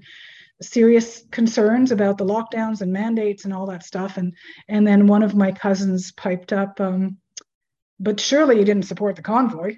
serious 0.61 1.23
concerns 1.29 1.91
about 1.91 2.17
the 2.17 2.25
lockdowns 2.25 2.81
and 2.81 2.91
mandates 2.91 3.45
and 3.45 3.53
all 3.53 3.67
that 3.67 3.83
stuff. 3.83 4.17
And 4.17 4.33
and 4.67 4.87
then 4.87 5.05
one 5.05 5.21
of 5.21 5.35
my 5.35 5.51
cousins 5.51 6.11
piped 6.11 6.51
up, 6.53 6.81
um, 6.81 7.17
but 7.99 8.19
surely 8.19 8.57
you 8.57 8.65
didn't 8.65 8.85
support 8.85 9.15
the 9.15 9.21
convoy, 9.21 9.77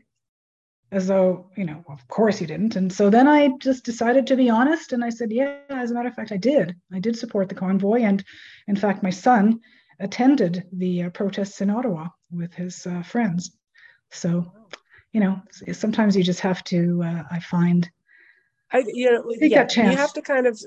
as 0.91 1.07
though 1.07 1.49
you 1.55 1.65
know, 1.65 1.83
of 1.89 2.07
course 2.07 2.39
you 2.39 2.47
didn't. 2.47 2.75
And 2.75 2.91
so 2.91 3.09
then 3.09 3.27
I 3.27 3.49
just 3.59 3.83
decided 3.83 4.27
to 4.27 4.35
be 4.35 4.49
honest, 4.49 4.93
and 4.93 5.03
I 5.03 5.09
said, 5.09 5.31
yeah, 5.31 5.59
as 5.69 5.91
a 5.91 5.93
matter 5.93 6.07
of 6.07 6.15
fact, 6.15 6.31
I 6.31 6.37
did. 6.37 6.75
I 6.93 6.99
did 6.99 7.17
support 7.17 7.49
the 7.49 7.55
convoy, 7.55 8.01
and 8.01 8.23
in 8.67 8.75
fact, 8.75 9.03
my 9.03 9.09
son 9.09 9.59
attended 9.99 10.63
the 10.71 11.03
uh, 11.03 11.09
protests 11.09 11.61
in 11.61 11.69
Ottawa 11.69 12.07
with 12.31 12.53
his 12.53 12.85
uh, 12.85 13.01
friends. 13.03 13.57
So 14.11 14.51
you 15.11 15.19
know, 15.19 15.41
sometimes 15.73 16.15
you 16.15 16.23
just 16.23 16.41
have 16.41 16.63
to. 16.65 17.03
Uh, 17.03 17.23
I 17.31 17.39
find. 17.39 17.89
I 18.71 18.83
you 18.85 19.11
know 19.11 19.23
take 19.39 19.51
yeah, 19.51 19.63
that 19.63 19.69
chance. 19.69 19.91
you 19.91 19.97
have 19.97 20.13
to 20.13 20.21
kind 20.21 20.47
of. 20.47 20.59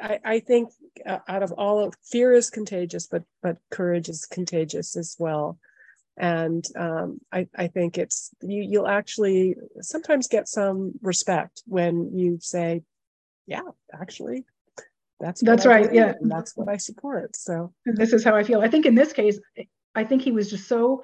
I 0.00 0.18
I 0.24 0.40
think 0.40 0.70
uh, 1.06 1.18
out 1.28 1.42
of 1.42 1.52
all 1.52 1.84
of 1.84 1.94
fear 2.02 2.32
is 2.32 2.50
contagious, 2.50 3.06
but 3.06 3.24
but 3.42 3.58
courage 3.70 4.08
is 4.08 4.26
contagious 4.26 4.96
as 4.96 5.16
well 5.18 5.58
and 6.16 6.64
um, 6.76 7.20
I, 7.32 7.48
I 7.56 7.68
think 7.68 7.98
it's 7.98 8.30
you, 8.42 8.62
you'll 8.62 8.88
actually 8.88 9.56
sometimes 9.80 10.28
get 10.28 10.48
some 10.48 10.92
respect 11.02 11.62
when 11.66 12.16
you 12.16 12.38
say 12.40 12.82
yeah 13.46 13.62
actually 13.92 14.44
that's 15.18 15.42
that's 15.42 15.66
right 15.66 15.92
yeah. 15.92 16.14
that's 16.22 16.56
what 16.56 16.68
i 16.68 16.76
support. 16.76 17.34
So 17.36 17.72
this 17.84 18.12
is 18.12 18.24
how 18.24 18.36
i 18.36 18.42
feel. 18.42 18.60
I 18.60 18.68
think 18.68 18.86
in 18.86 18.94
this 18.94 19.12
case 19.12 19.38
i 19.94 20.04
think 20.04 20.22
he 20.22 20.32
was 20.32 20.50
just 20.50 20.68
so 20.68 21.02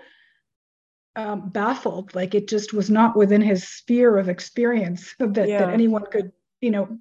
um, 1.16 1.48
baffled 1.48 2.14
like 2.14 2.34
it 2.34 2.46
just 2.46 2.72
was 2.72 2.90
not 2.90 3.16
within 3.16 3.40
his 3.40 3.66
sphere 3.66 4.18
of 4.18 4.28
experience 4.28 5.14
that, 5.18 5.48
yeah. 5.48 5.58
that 5.58 5.74
anyone 5.74 6.04
could 6.10 6.32
you 6.60 6.70
know 6.70 6.98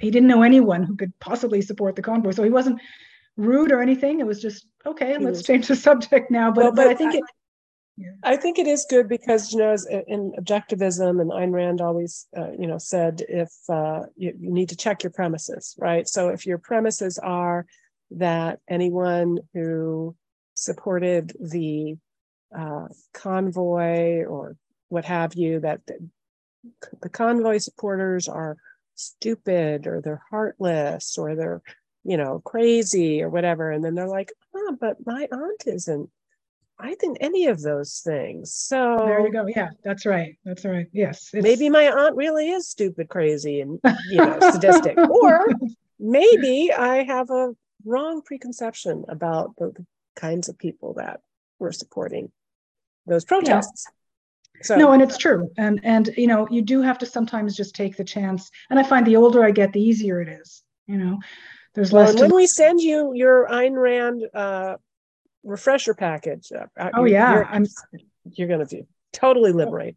he 0.00 0.10
didn't 0.10 0.28
know 0.28 0.42
anyone 0.42 0.82
who 0.82 0.96
could 0.96 1.12
possibly 1.20 1.60
support 1.60 1.94
the 1.94 2.02
convoy. 2.02 2.30
So 2.30 2.42
he 2.42 2.50
wasn't 2.50 2.80
rude 3.36 3.70
or 3.70 3.82
anything. 3.82 4.20
It 4.20 4.26
was 4.26 4.40
just 4.40 4.66
okay 4.86 5.18
let's 5.18 5.42
change 5.42 5.68
the 5.68 5.76
subject 5.88 6.30
now. 6.30 6.50
But, 6.50 6.62
well, 6.62 6.72
but, 6.72 6.84
but 6.84 6.86
i 6.88 6.94
think 6.94 7.14
it 7.14 7.24
I 8.22 8.36
think 8.36 8.58
it 8.58 8.66
is 8.66 8.86
good 8.88 9.08
because 9.08 9.52
you 9.52 9.58
know, 9.58 9.70
as 9.70 9.86
in 9.86 10.32
objectivism, 10.38 11.20
and 11.20 11.30
Ayn 11.30 11.52
Rand 11.52 11.80
always, 11.80 12.26
uh, 12.36 12.52
you 12.58 12.66
know, 12.66 12.78
said 12.78 13.22
if 13.28 13.50
uh, 13.68 14.04
you, 14.16 14.34
you, 14.38 14.52
need 14.52 14.70
to 14.70 14.76
check 14.76 15.02
your 15.02 15.10
premises, 15.10 15.74
right? 15.78 16.08
So 16.08 16.28
if 16.28 16.46
your 16.46 16.58
premises 16.58 17.18
are 17.18 17.66
that 18.12 18.60
anyone 18.68 19.38
who 19.54 20.16
supported 20.54 21.32
the 21.40 21.96
uh, 22.56 22.88
convoy 23.12 24.24
or 24.24 24.56
what 24.88 25.04
have 25.04 25.34
you, 25.34 25.60
that 25.60 25.80
the, 25.86 26.08
the 27.02 27.08
convoy 27.08 27.58
supporters 27.58 28.28
are 28.28 28.56
stupid 28.94 29.86
or 29.86 30.00
they're 30.00 30.22
heartless 30.30 31.16
or 31.16 31.34
they're, 31.34 31.62
you 32.04 32.16
know, 32.16 32.40
crazy 32.44 33.22
or 33.22 33.28
whatever, 33.28 33.70
and 33.70 33.84
then 33.84 33.94
they're 33.94 34.08
like, 34.08 34.32
oh, 34.54 34.76
but 34.80 34.96
my 35.06 35.28
aunt 35.30 35.64
isn't 35.66 36.10
I 36.82 36.94
think 36.94 37.18
any 37.20 37.46
of 37.46 37.60
those 37.60 38.00
things. 38.04 38.52
So 38.52 38.96
there 38.98 39.20
you 39.20 39.32
go. 39.32 39.46
Yeah, 39.46 39.70
that's 39.84 40.06
right. 40.06 40.36
That's 40.44 40.64
right. 40.64 40.86
Yes. 40.92 41.30
Maybe 41.32 41.68
my 41.68 41.88
aunt 41.88 42.16
really 42.16 42.50
is 42.50 42.68
stupid, 42.68 43.08
crazy, 43.08 43.60
and 43.60 43.80
you 44.10 44.16
know, 44.16 44.38
sadistic. 44.40 44.96
Or 44.98 45.46
maybe 45.98 46.72
I 46.72 47.04
have 47.04 47.30
a 47.30 47.54
wrong 47.84 48.22
preconception 48.22 49.04
about 49.08 49.54
the, 49.56 49.72
the 49.72 49.86
kinds 50.16 50.48
of 50.48 50.58
people 50.58 50.94
that 50.94 51.20
were 51.58 51.72
supporting 51.72 52.30
those 53.06 53.24
protests. 53.24 53.86
Yeah. 53.86 53.92
So 54.62 54.76
no, 54.76 54.92
and 54.92 55.02
it's 55.02 55.16
true. 55.16 55.50
And 55.56 55.80
and 55.84 56.10
you 56.16 56.26
know, 56.26 56.46
you 56.50 56.62
do 56.62 56.82
have 56.82 56.98
to 56.98 57.06
sometimes 57.06 57.56
just 57.56 57.74
take 57.74 57.96
the 57.96 58.04
chance. 58.04 58.50
And 58.68 58.78
I 58.78 58.82
find 58.82 59.06
the 59.06 59.16
older 59.16 59.44
I 59.44 59.50
get, 59.50 59.72
the 59.72 59.82
easier 59.82 60.20
it 60.20 60.28
is. 60.28 60.62
You 60.86 60.98
know, 60.98 61.18
there's 61.74 61.92
well, 61.92 62.04
less. 62.04 62.20
when 62.20 62.34
we 62.34 62.46
send 62.46 62.80
you 62.80 63.12
your 63.14 63.46
Ayn 63.48 63.80
Rand 63.80 64.24
uh, 64.34 64.76
refresher 65.44 65.94
package. 65.94 66.52
Uh, 66.52 66.66
uh, 66.78 66.90
oh 66.94 67.04
yeah, 67.04 67.34
you're, 67.34 67.46
I'm. 67.46 67.66
You're 68.32 68.48
going 68.48 68.60
to 68.60 68.66
be 68.66 68.84
totally 69.12 69.52
liberate. 69.52 69.96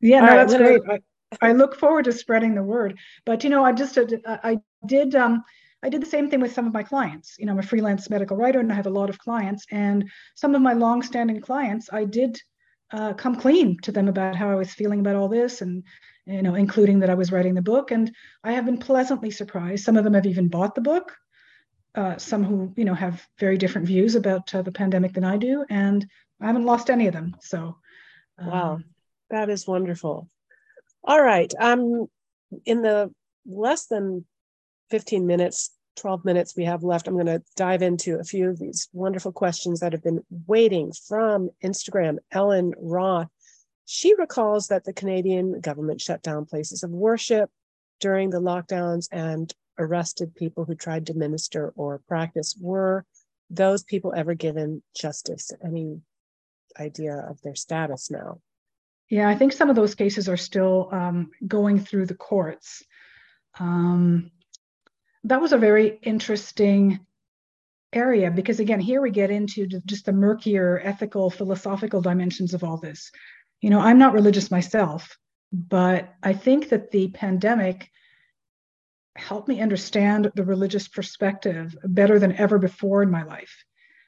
Yeah, 0.00 0.20
no, 0.20 0.26
right, 0.26 0.36
that's 0.36 0.54
great. 0.54 0.82
I, 0.88 1.48
I, 1.48 1.52
look 1.52 1.76
forward 1.76 2.04
to 2.04 2.12
spreading 2.12 2.54
the 2.54 2.62
word. 2.62 2.98
But 3.26 3.44
you 3.44 3.50
know, 3.50 3.64
I 3.64 3.72
just 3.72 3.98
uh, 3.98 4.04
I 4.24 4.58
did 4.86 5.14
um 5.14 5.44
I 5.82 5.88
did 5.88 6.02
the 6.02 6.06
same 6.06 6.30
thing 6.30 6.40
with 6.40 6.52
some 6.52 6.66
of 6.66 6.72
my 6.72 6.82
clients. 6.82 7.36
You 7.38 7.46
know, 7.46 7.52
I'm 7.52 7.58
a 7.58 7.62
freelance 7.62 8.08
medical 8.10 8.36
writer, 8.36 8.60
and 8.60 8.72
I 8.72 8.76
have 8.76 8.86
a 8.86 8.90
lot 8.90 9.10
of 9.10 9.18
clients. 9.18 9.66
And 9.70 10.08
some 10.34 10.54
of 10.54 10.62
my 10.62 10.72
long-standing 10.72 11.40
clients, 11.40 11.88
I 11.92 12.04
did 12.04 12.40
uh, 12.92 13.12
come 13.14 13.36
clean 13.36 13.78
to 13.82 13.92
them 13.92 14.08
about 14.08 14.34
how 14.34 14.50
I 14.50 14.54
was 14.54 14.72
feeling 14.72 15.00
about 15.00 15.16
all 15.16 15.28
this, 15.28 15.60
and 15.60 15.84
you 16.26 16.42
know, 16.42 16.54
including 16.54 17.00
that 17.00 17.10
I 17.10 17.14
was 17.14 17.32
writing 17.32 17.54
the 17.54 17.62
book. 17.62 17.90
And 17.90 18.10
I 18.44 18.52
have 18.52 18.66
been 18.66 18.78
pleasantly 18.78 19.30
surprised. 19.30 19.84
Some 19.84 19.96
of 19.96 20.04
them 20.04 20.14
have 20.14 20.26
even 20.26 20.48
bought 20.48 20.74
the 20.74 20.80
book 20.80 21.16
uh, 21.98 22.16
some 22.16 22.44
who 22.44 22.72
you 22.76 22.84
know 22.84 22.94
have 22.94 23.26
very 23.40 23.58
different 23.58 23.88
views 23.88 24.14
about 24.14 24.54
uh, 24.54 24.62
the 24.62 24.70
pandemic 24.70 25.12
than 25.14 25.24
I 25.24 25.36
do, 25.36 25.64
and 25.68 26.06
I 26.40 26.46
haven't 26.46 26.64
lost 26.64 26.90
any 26.90 27.08
of 27.08 27.12
them. 27.12 27.36
So, 27.40 27.76
um, 28.38 28.48
wow, 28.48 28.78
that 29.30 29.50
is 29.50 29.66
wonderful. 29.66 30.28
All 31.02 31.20
right, 31.20 31.52
um, 31.58 32.06
in 32.64 32.82
the 32.82 33.12
less 33.46 33.86
than 33.86 34.24
fifteen 34.90 35.26
minutes, 35.26 35.72
twelve 35.96 36.24
minutes 36.24 36.56
we 36.56 36.66
have 36.66 36.84
left, 36.84 37.08
I'm 37.08 37.14
going 37.14 37.26
to 37.26 37.42
dive 37.56 37.82
into 37.82 38.20
a 38.20 38.24
few 38.24 38.48
of 38.48 38.60
these 38.60 38.88
wonderful 38.92 39.32
questions 39.32 39.80
that 39.80 39.92
have 39.92 40.04
been 40.04 40.22
waiting 40.46 40.92
from 41.08 41.50
Instagram. 41.64 42.18
Ellen 42.30 42.74
Roth. 42.78 43.28
She 43.90 44.14
recalls 44.14 44.68
that 44.68 44.84
the 44.84 44.92
Canadian 44.92 45.60
government 45.60 46.00
shut 46.00 46.22
down 46.22 46.44
places 46.44 46.84
of 46.84 46.90
worship 46.90 47.50
during 48.00 48.30
the 48.30 48.40
lockdowns 48.40 49.08
and 49.10 49.52
arrested 49.78 50.34
people 50.34 50.64
who 50.64 50.74
tried 50.74 51.06
to 51.06 51.14
minister 51.14 51.72
or 51.76 52.02
practice. 52.08 52.56
Were 52.60 53.04
those 53.50 53.82
people 53.82 54.12
ever 54.16 54.34
given 54.34 54.82
justice? 54.94 55.50
Any 55.64 56.00
idea 56.78 57.26
of 57.28 57.40
their 57.42 57.54
status 57.54 58.10
now? 58.10 58.40
Yeah, 59.10 59.28
I 59.28 59.36
think 59.36 59.52
some 59.52 59.70
of 59.70 59.76
those 59.76 59.94
cases 59.94 60.28
are 60.28 60.36
still 60.36 60.88
um, 60.92 61.30
going 61.46 61.80
through 61.80 62.06
the 62.06 62.14
courts. 62.14 62.82
Um, 63.58 64.30
that 65.24 65.40
was 65.40 65.52
a 65.52 65.58
very 65.58 65.98
interesting 66.02 67.00
area 67.92 68.30
because, 68.30 68.60
again, 68.60 68.80
here 68.80 69.00
we 69.00 69.10
get 69.10 69.30
into 69.30 69.66
just 69.66 70.04
the 70.04 70.12
murkier 70.12 70.80
ethical, 70.84 71.30
philosophical 71.30 72.02
dimensions 72.02 72.52
of 72.52 72.62
all 72.62 72.76
this. 72.76 73.10
You 73.60 73.70
know, 73.70 73.80
I'm 73.80 73.98
not 73.98 74.12
religious 74.12 74.50
myself, 74.50 75.16
but 75.52 76.12
I 76.22 76.34
think 76.34 76.68
that 76.68 76.90
the 76.90 77.08
pandemic 77.08 77.90
helped 79.18 79.48
me 79.48 79.60
understand 79.60 80.30
the 80.34 80.44
religious 80.44 80.88
perspective 80.88 81.76
better 81.84 82.18
than 82.18 82.36
ever 82.36 82.58
before 82.58 83.02
in 83.02 83.10
my 83.10 83.22
life. 83.24 83.64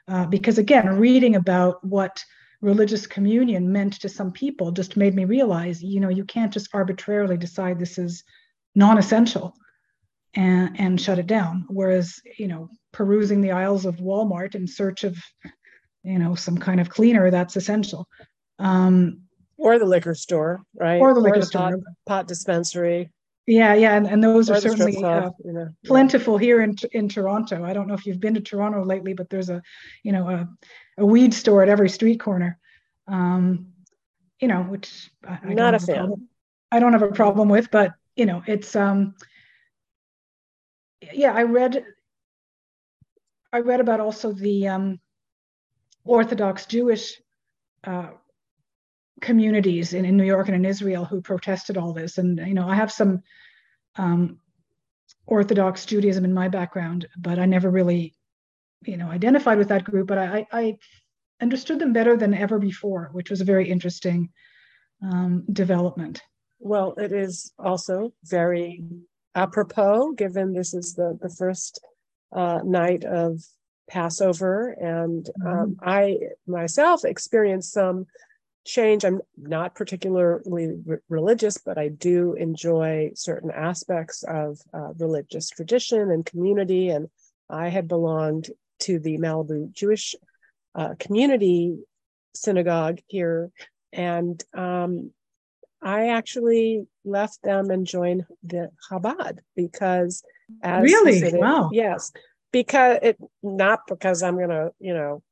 Uh, 0.09 0.27
because 0.27 0.59
again, 0.59 0.99
reading 0.99 1.37
about 1.37 1.85
what 1.85 2.25
religious 2.61 3.07
communion 3.07 3.73
meant 3.73 3.95
to 3.95 4.09
some 4.09 4.33
people 4.33 4.71
just 4.73 4.97
made 4.97 5.15
me 5.15 5.25
realize, 5.25 5.83
you 5.83 6.01
know, 6.01 6.09
you 6.09 6.25
can't 6.25 6.53
just 6.53 6.69
arbitrarily 6.75 7.37
decide 7.37 7.79
this 7.79 7.99
is 7.99 8.25
non-essential 8.75 9.55
and 10.35 10.79
and 10.79 11.01
shut 11.01 11.19
it 11.19 11.27
down. 11.27 11.65
Whereas, 11.69 12.21
you 12.39 12.49
know, 12.49 12.69
perusing 12.93 13.41
the 13.41 13.53
aisles 13.53 13.87
of 13.87 13.97
Walmart 13.97 14.55
in 14.55 14.67
search 14.67 15.05
of, 15.05 15.17
you 16.03 16.19
know, 16.19 16.35
some 16.35 16.59
kind 16.59 16.81
of 16.81 16.89
cleaner 16.89 17.31
that's 17.31 17.57
essential. 17.57 18.07
Um, 18.59 19.23
or 19.57 19.79
the 19.79 19.85
liquor 19.85 20.15
store, 20.15 20.63
right? 20.75 21.01
Or 21.01 21.15
the 21.15 21.21
liquor 21.21 21.37
or 21.37 21.41
the 21.41 21.47
store, 21.47 21.71
pot, 21.71 21.81
pot 22.07 22.29
dispensary. 22.29 23.11
Yeah, 23.51 23.75
yeah, 23.75 23.97
and, 23.97 24.07
and 24.07 24.23
those 24.23 24.49
are 24.49 24.61
certainly 24.61 25.03
uh, 25.03 25.31
you 25.45 25.53
know, 25.53 25.69
plentiful 25.85 26.41
yeah. 26.41 26.47
here 26.47 26.63
in 26.63 26.77
in 26.93 27.09
Toronto. 27.09 27.65
I 27.65 27.73
don't 27.73 27.89
know 27.89 27.95
if 27.95 28.07
you've 28.07 28.21
been 28.21 28.35
to 28.35 28.41
Toronto 28.41 28.85
lately, 28.85 29.13
but 29.13 29.29
there's 29.29 29.51
a, 29.51 29.61
you 30.05 30.13
know, 30.13 30.29
a, 30.29 30.49
a 30.99 31.05
weed 31.05 31.35
store 31.35 31.61
at 31.61 31.69
every 31.69 31.89
street 31.89 32.21
corner. 32.21 32.61
Um, 33.09 33.73
you 34.39 34.47
know, 34.47 34.63
which 34.63 35.11
I, 35.27 35.41
I 35.43 35.55
not 35.55 35.75
a 35.75 35.81
fan. 35.81 35.97
Problem, 35.97 36.29
I 36.71 36.79
don't 36.79 36.93
have 36.93 37.03
a 37.03 37.11
problem 37.11 37.49
with, 37.49 37.73
but 37.73 37.93
you 38.15 38.25
know, 38.25 38.41
it's 38.47 38.77
um, 38.77 39.17
yeah, 41.13 41.33
I 41.33 41.43
read. 41.43 41.85
I 43.53 43.59
read 43.59 43.81
about 43.81 43.99
also 43.99 44.31
the 44.31 44.69
um, 44.69 45.01
Orthodox 46.05 46.67
Jewish 46.67 47.21
uh, 47.83 48.11
communities 49.21 49.93
in, 49.93 50.05
in 50.05 50.17
New 50.17 50.25
York 50.25 50.49
and 50.49 50.57
in 50.57 50.65
Israel 50.65 51.05
who 51.05 51.21
protested 51.21 51.77
all 51.77 51.93
this. 51.93 52.19
And, 52.19 52.39
you 52.39 52.55
know, 52.55 52.69
I 52.69 52.75
have 52.75 52.93
some 52.93 53.23
um, 53.97 54.39
Orthodox 55.27 55.87
Judaism 55.87 56.25
in 56.25 56.35
my 56.35 56.49
background, 56.49 57.07
but 57.19 57.39
I 57.39 57.47
never 57.47 57.71
really, 57.71 58.15
you 58.83 58.97
know, 58.97 59.09
identified 59.09 59.59
with 59.59 59.69
that 59.69 59.85
group. 59.85 60.07
But 60.09 60.19
I, 60.19 60.47
I 60.53 60.79
understood 61.41 61.79
them 61.79 61.93
better 61.93 62.17
than 62.17 62.35
ever 62.35 62.59
before, 62.59 63.11
which 63.13 63.31
was 63.31 63.41
a 63.41 63.45
very 63.45 63.69
interesting 63.69 64.31
um, 65.03 65.45
development. 65.53 66.23
Well, 66.59 66.95
it 66.99 67.13
is 67.13 67.53
also 67.59 68.13
very 68.25 68.83
apropos, 69.35 70.13
given 70.13 70.53
this 70.53 70.75
is 70.75 70.95
the, 70.95 71.19
the 71.23 71.31
first 71.31 71.81
uh, 72.35 72.61
night 72.65 73.05
of 73.05 73.43
Passover. 73.89 74.77
And 74.81 75.29
um, 75.45 75.77
mm-hmm. 75.81 75.89
I 75.89 76.19
myself 76.47 77.05
experienced 77.05 77.73
some 77.73 78.07
change. 78.71 79.05
I'm 79.05 79.21
not 79.37 79.75
particularly 79.75 80.75
religious, 81.09 81.59
but 81.59 81.79
I 81.79 81.89
do 81.89 82.35
enjoy 82.35 83.11
certain 83.15 83.51
aspects 83.51 84.23
of 84.23 84.59
uh, 84.73 84.93
religious 84.99 85.51
tradition 85.51 86.11
and 86.11 86.25
community. 86.25 86.89
And 86.89 87.09
I 87.49 87.69
had 87.69 87.89
belonged 87.89 88.49
to 88.81 88.99
the 88.99 89.19
Malibu 89.19 89.73
Jewish 89.73 90.15
uh, 90.75 90.95
community 90.99 91.79
synagogue 92.35 93.01
here. 93.07 93.51
And 93.93 94.43
um, 94.55 95.11
I 95.83 96.09
actually 96.09 96.87
left 97.05 97.43
them 97.43 97.71
and 97.71 97.87
joined 97.87 98.25
the 98.43 98.71
Chabad 98.91 99.39
because 99.57 100.23
as 100.63 100.83
really 100.83 101.33
wow 101.33 101.71
yes 101.73 102.13
because 102.53 102.99
it 103.03 103.17
not 103.43 103.81
because 103.89 104.23
I'm 104.23 104.39
gonna 104.39 104.71
you 104.79 104.93
know 104.93 105.23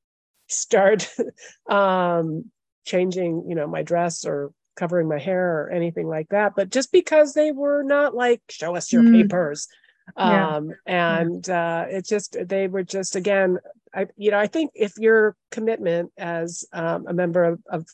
start 0.49 1.09
um 1.69 2.51
changing, 2.89 3.45
you 3.49 3.55
know, 3.55 3.67
my 3.67 3.83
dress 3.83 4.25
or 4.25 4.51
covering 4.75 5.09
my 5.09 5.19
hair 5.19 5.61
or 5.61 5.71
anything 5.71 6.09
like 6.09 6.29
that, 6.31 6.53
but 6.57 6.71
just 6.71 6.91
because 6.93 7.35
they 7.35 7.53
were 7.53 7.83
not 7.83 8.15
like, 8.15 8.41
show 8.49 8.75
us 8.75 8.93
your 8.93 9.03
mm. 9.03 9.13
papers. 9.13 9.69
Yeah. 10.17 10.57
Um, 10.57 10.71
and 10.87 11.45
uh, 11.51 11.85
it 11.91 12.07
just, 12.07 12.37
they 12.49 12.67
were 12.67 12.85
just, 12.85 13.15
again, 13.15 13.59
I, 13.93 14.07
you 14.17 14.31
know, 14.31 14.39
I 14.39 14.47
think 14.47 14.71
if 14.75 14.93
your 14.97 15.37
commitment 15.51 16.13
as 16.17 16.65
um, 16.73 17.07
a 17.07 17.13
member 17.13 17.45
of, 17.45 17.61
of 17.71 17.87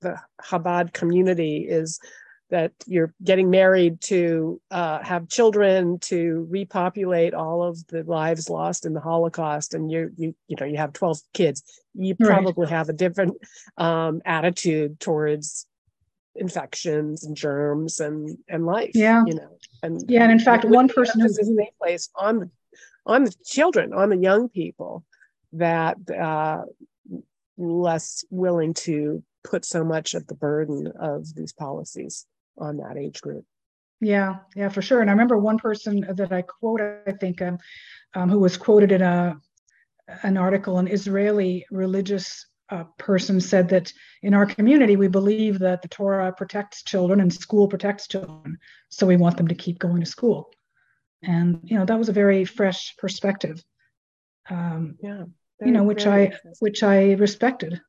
the 0.00 0.16
Chabad 0.42 0.92
community 0.92 1.66
is 1.68 2.00
that 2.50 2.72
you're 2.86 3.14
getting 3.22 3.48
married 3.48 4.00
to 4.00 4.60
uh, 4.70 5.02
have 5.02 5.28
children 5.28 5.98
to 6.00 6.46
repopulate 6.50 7.32
all 7.32 7.62
of 7.62 7.86
the 7.88 8.02
lives 8.02 8.50
lost 8.50 8.84
in 8.84 8.92
the 8.92 9.00
holocaust 9.00 9.74
and 9.74 9.90
you 9.90 10.10
you 10.16 10.34
you 10.48 10.56
know 10.58 10.66
you 10.66 10.76
have 10.76 10.92
12 10.92 11.18
kids. 11.32 11.62
You 11.94 12.14
probably 12.14 12.66
right. 12.66 12.70
have 12.70 12.88
a 12.88 12.92
different 12.92 13.36
um, 13.78 14.22
attitude 14.24 15.00
towards 15.00 15.66
infections 16.36 17.24
and 17.24 17.36
germs 17.36 17.98
and 17.98 18.38
and 18.48 18.64
life 18.64 18.92
yeah. 18.94 19.22
you 19.26 19.34
know 19.34 19.56
and 19.82 20.04
yeah 20.08 20.22
and 20.22 20.30
in 20.30 20.38
fact 20.38 20.64
one 20.64 20.88
person 20.88 21.20
who's 21.20 21.38
in 21.38 21.56
they 21.56 21.70
place 21.80 22.08
on 22.14 22.38
the 22.38 22.50
on 23.04 23.24
the 23.24 23.34
children 23.44 23.92
on 23.92 24.10
the 24.10 24.16
young 24.16 24.48
people 24.48 25.04
that 25.52 25.96
uh, 26.10 26.62
less 27.58 28.24
willing 28.30 28.72
to 28.72 29.22
put 29.42 29.64
so 29.64 29.82
much 29.82 30.14
of 30.14 30.26
the 30.28 30.34
burden 30.34 30.92
of 31.00 31.34
these 31.34 31.52
policies 31.52 32.26
on 32.60 32.78
that 32.78 32.96
age 32.96 33.20
group. 33.20 33.44
Yeah, 34.00 34.36
yeah, 34.56 34.68
for 34.70 34.82
sure. 34.82 35.00
And 35.00 35.10
I 35.10 35.12
remember 35.12 35.36
one 35.36 35.58
person 35.58 36.00
that 36.16 36.32
I 36.32 36.42
quote, 36.42 36.80
I 36.80 37.12
think, 37.12 37.42
um, 37.42 37.58
um, 38.14 38.30
who 38.30 38.38
was 38.38 38.56
quoted 38.56 38.92
in 38.92 39.02
a 39.02 39.36
an 40.22 40.36
article, 40.36 40.78
an 40.78 40.88
Israeli 40.88 41.66
religious 41.70 42.46
uh, 42.70 42.84
person 42.98 43.40
said 43.40 43.68
that 43.68 43.92
in 44.22 44.34
our 44.34 44.46
community 44.46 44.96
we 44.96 45.08
believe 45.08 45.58
that 45.58 45.82
the 45.82 45.88
Torah 45.88 46.32
protects 46.32 46.82
children 46.82 47.20
and 47.20 47.32
school 47.32 47.68
protects 47.68 48.08
children, 48.08 48.58
so 48.88 49.06
we 49.06 49.16
want 49.16 49.36
them 49.36 49.48
to 49.48 49.54
keep 49.54 49.78
going 49.78 50.00
to 50.00 50.06
school. 50.06 50.50
And 51.22 51.60
you 51.64 51.78
know 51.78 51.84
that 51.84 51.98
was 51.98 52.08
a 52.08 52.14
very 52.14 52.44
fresh 52.44 52.96
perspective. 52.96 53.62
Um, 54.48 54.96
yeah, 55.02 55.24
you 55.60 55.72
know, 55.72 55.84
which 55.84 56.06
I 56.06 56.32
which 56.60 56.82
I 56.82 57.12
respected. 57.12 57.80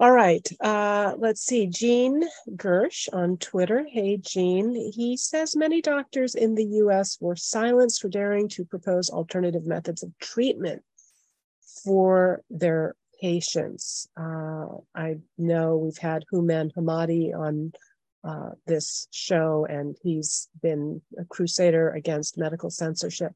All 0.00 0.12
right. 0.12 0.48
Uh, 0.60 1.12
let's 1.18 1.42
see. 1.42 1.66
Gene 1.66 2.24
Gersh 2.56 3.06
on 3.12 3.36
Twitter. 3.36 3.84
Hey, 3.86 4.16
Gene. 4.16 4.90
He 4.94 5.14
says 5.18 5.54
many 5.54 5.82
doctors 5.82 6.34
in 6.34 6.54
the 6.54 6.64
US 6.64 7.18
were 7.20 7.36
silenced 7.36 8.00
for 8.00 8.08
daring 8.08 8.48
to 8.48 8.64
propose 8.64 9.10
alternative 9.10 9.66
methods 9.66 10.02
of 10.02 10.10
treatment 10.18 10.82
for 11.84 12.42
their 12.48 12.96
patients. 13.20 14.08
Uh, 14.18 14.68
I 14.94 15.18
know 15.36 15.76
we've 15.76 15.98
had 15.98 16.24
Houman 16.32 16.72
Hemmati 16.72 17.34
on 17.38 17.74
uh, 18.24 18.52
this 18.66 19.06
show, 19.10 19.66
and 19.68 19.96
he's 20.02 20.48
been 20.62 21.02
a 21.18 21.26
crusader 21.26 21.90
against 21.90 22.38
medical 22.38 22.70
censorship. 22.70 23.32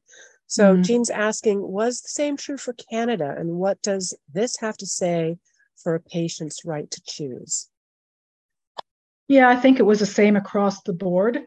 So, 0.47 0.73
mm-hmm. 0.73 0.81
Gene's 0.81 1.11
asking 1.11 1.61
Was 1.61 2.01
the 2.01 2.09
same 2.09 2.37
true 2.37 2.57
for 2.57 2.73
Canada? 2.73 3.35
And 3.37 3.51
what 3.51 3.79
does 3.83 4.17
this 4.33 4.57
have 4.57 4.77
to 4.77 4.87
say? 4.87 5.37
For 5.81 5.95
a 5.95 5.99
patient's 5.99 6.65
right 6.65 6.89
to 6.91 7.01
choose? 7.05 7.67
Yeah, 9.27 9.49
I 9.49 9.55
think 9.55 9.79
it 9.79 9.83
was 9.83 9.99
the 9.99 10.05
same 10.05 10.35
across 10.35 10.81
the 10.83 10.93
board. 10.93 11.39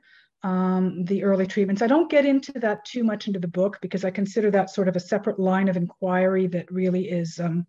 Um, 0.45 1.05
the 1.05 1.25
early 1.25 1.49
treatments. 1.49 1.83
I 1.83 1.89
don't 1.89 2.09
get 2.09 2.25
into 2.25 2.53
that 2.61 2.85
too 2.85 3.03
much 3.03 3.27
into 3.27 3.41
the 3.41 3.49
book 3.49 3.79
because 3.83 4.05
I 4.05 4.13
consider 4.13 4.53
that 4.53 4.71
sort 4.71 4.87
of 4.87 4.95
a 4.95 5.01
separate 5.01 5.41
line 5.41 5.67
of 5.67 5.77
inquiry 5.77 6.47
that 6.47 6.71
really 6.71 7.11
is, 7.11 7.41
um, 7.41 7.67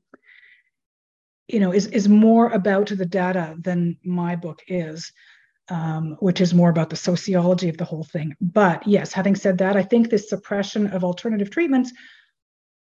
you 1.48 1.60
know, 1.60 1.74
is 1.74 1.88
is 1.88 2.08
more 2.08 2.50
about 2.50 2.90
the 2.90 3.08
data 3.08 3.56
than 3.60 3.98
my 4.04 4.36
book 4.36 4.62
is, 4.68 5.12
um, 5.70 6.16
which 6.20 6.42
is 6.42 6.54
more 6.54 6.70
about 6.70 6.92
the 6.92 6.96
sociology 6.96 7.70
of 7.70 7.78
the 7.78 7.86
whole 7.86 8.04
thing. 8.04 8.36
But 8.40 8.88
yes, 8.88 9.14
having 9.14 9.36
said 9.36 9.58
that, 9.58 9.76
I 9.76 9.82
think 9.82 10.12
this 10.12 10.30
suppression 10.30 10.86
of 10.88 11.04
alternative 11.04 11.50
treatments 11.50 11.92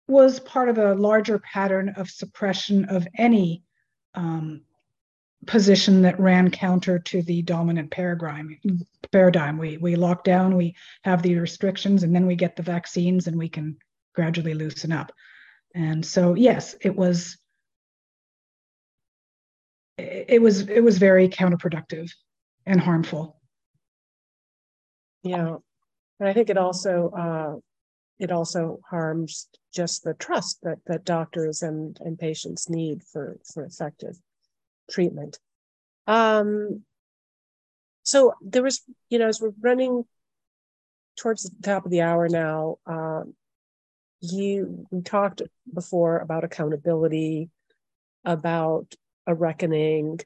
was 0.08 0.40
part 0.40 0.70
of 0.70 0.78
a 0.78 0.94
larger 0.94 1.40
pattern 1.40 1.90
of 1.98 2.10
suppression 2.10 2.86
of 2.86 3.08
any 3.18 3.64
um, 4.14 4.62
position 5.46 6.02
that 6.04 6.20
ran 6.20 6.52
counter 6.52 7.00
to 7.00 7.22
the 7.22 7.42
dominant 7.42 7.92
paradigm. 7.92 8.60
Paradigm. 9.12 9.58
We 9.58 9.78
we 9.78 9.96
lock 9.96 10.24
down, 10.24 10.56
we 10.56 10.76
have 11.04 11.22
the 11.22 11.38
restrictions, 11.38 12.04
and 12.04 12.16
then 12.16 12.26
we 12.26 12.36
get 12.36 12.56
the 12.56 12.64
vaccines, 12.64 13.28
and 13.28 13.38
we 13.38 13.50
can 13.50 13.78
gradually 14.14 14.54
loosen 14.54 14.92
up. 14.92 15.12
And 15.74 16.06
so, 16.06 16.34
yes, 16.36 16.76
it 16.82 16.96
was. 16.96 17.38
It 19.98 20.42
was 20.42 20.68
it 20.68 20.84
was 20.84 20.98
very 20.98 21.30
counterproductive 21.30 22.12
and 22.66 22.82
harmful. 22.82 23.40
Yeah, 25.24 25.56
and 26.20 26.30
I 26.30 26.34
think 26.34 26.50
it 26.50 26.58
also 26.58 27.12
uh, 27.12 27.56
it 28.20 28.32
also 28.32 28.80
harms 28.90 29.48
just 29.74 30.04
the 30.04 30.14
trust 30.14 30.60
that 30.64 30.80
that 30.88 31.06
doctors 31.06 31.62
and 31.62 31.98
and 32.02 32.18
patients 32.18 32.70
need 32.70 33.04
for 33.04 33.38
for 33.54 33.64
effective 33.64 34.18
treatment. 34.90 35.40
Um 36.08 36.84
so 38.04 38.34
there 38.42 38.64
was 38.64 38.82
you 39.10 39.20
know 39.20 39.28
as 39.28 39.42
we're 39.42 39.54
running 39.62 40.04
towards 41.18 41.44
the 41.44 41.52
top 41.62 41.86
of 41.86 41.92
the 41.92 42.02
hour 42.02 42.28
now 42.28 42.78
um 42.86 43.34
you 44.22 44.86
we 44.92 45.02
talked 45.02 45.42
before 45.74 46.20
about 46.20 46.44
accountability 46.44 47.50
about 48.26 48.94
a 49.28 49.34
reckoning 49.34 50.20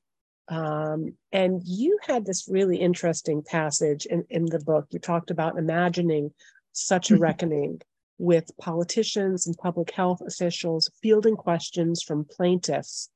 um, 0.50 1.14
and 1.32 1.62
you 1.64 2.00
had 2.02 2.26
this 2.26 2.48
really 2.50 2.78
interesting 2.78 3.44
passage 3.44 4.08
in, 4.08 4.26
in 4.30 4.46
the 4.46 4.60
book. 4.60 4.88
You 4.90 4.98
talked 4.98 5.30
about 5.30 5.60
imagining 5.60 6.32
such 6.80 7.12
a 7.12 7.14
mm-hmm. 7.14 7.24
reckoning 7.24 7.82
with 8.18 8.52
politicians 8.58 9.48
and 9.48 9.58
public 9.58 9.92
health 9.92 10.22
officials 10.22 10.92
fielding 11.02 11.36
questions 11.36 12.04
from 12.04 12.26
plaintiffs 12.26 13.10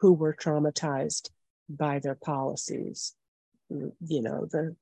who 0.00 0.12
were 0.12 0.34
traumatized 0.34 1.30
by 1.68 2.00
their 2.00 2.16
policies. 2.16 3.14
You 3.68 4.22
know, 4.22 4.46
the 4.50 4.74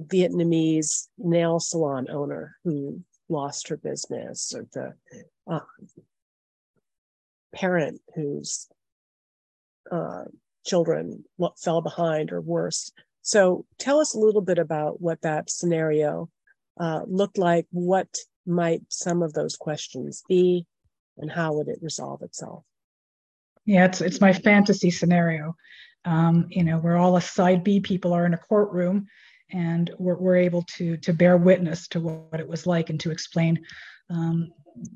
Vietnamese 0.00 1.08
nail 1.18 1.58
salon 1.58 2.08
owner 2.10 2.56
who 2.64 3.02
lost 3.28 3.68
her 3.68 3.76
business, 3.76 4.54
or 4.54 4.66
the 4.72 4.94
uh, 5.50 5.60
parent 7.54 8.00
whose 8.14 8.68
uh, 9.90 10.24
children 10.64 11.24
fell 11.58 11.80
behind 11.80 12.32
or 12.32 12.40
worse. 12.40 12.92
So, 13.22 13.64
tell 13.78 14.00
us 14.00 14.14
a 14.14 14.18
little 14.18 14.42
bit 14.42 14.58
about 14.58 15.00
what 15.00 15.22
that 15.22 15.50
scenario 15.50 16.28
uh, 16.78 17.02
looked 17.06 17.38
like, 17.38 17.66
what 17.70 18.08
might 18.46 18.82
some 18.88 19.22
of 19.22 19.32
those 19.32 19.56
questions 19.56 20.22
be, 20.28 20.66
and 21.18 21.30
how 21.30 21.54
would 21.54 21.68
it 21.68 21.78
resolve 21.82 22.22
itself? 22.22 22.64
Yeah, 23.66 23.86
it's 23.86 24.00
it's 24.00 24.20
my 24.20 24.32
fantasy 24.32 24.90
scenario. 24.90 25.56
Um, 26.04 26.46
you 26.50 26.64
know, 26.64 26.78
where 26.78 26.96
all 26.96 27.14
the 27.14 27.20
side 27.20 27.64
B 27.64 27.80
people 27.80 28.12
are 28.12 28.26
in 28.26 28.34
a 28.34 28.38
courtroom, 28.38 29.06
and 29.50 29.90
we're, 29.98 30.16
we're 30.16 30.36
able 30.36 30.62
to 30.76 30.96
to 30.98 31.12
bear 31.12 31.36
witness 31.36 31.88
to 31.88 32.00
what 32.00 32.40
it 32.40 32.48
was 32.48 32.66
like 32.66 32.90
and 32.90 33.00
to 33.00 33.10
explain 33.10 33.64
um, 34.10 34.52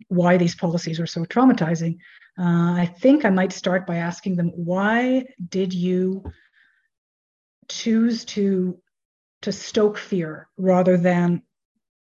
why 0.09 0.37
these 0.37 0.55
policies 0.55 0.99
were 0.99 1.07
so 1.07 1.25
traumatizing. 1.25 1.97
Uh, 2.39 2.75
I 2.75 2.95
think 3.01 3.25
I 3.25 3.31
might 3.31 3.53
start 3.53 3.87
by 3.87 3.97
asking 3.97 4.37
them, 4.37 4.53
why 4.55 5.27
did 5.49 5.73
you 5.73 6.25
choose 7.69 8.25
to 8.27 8.79
to 9.43 9.53
stoke 9.53 9.97
fear 9.97 10.49
rather 10.57 10.97
than 10.97 11.43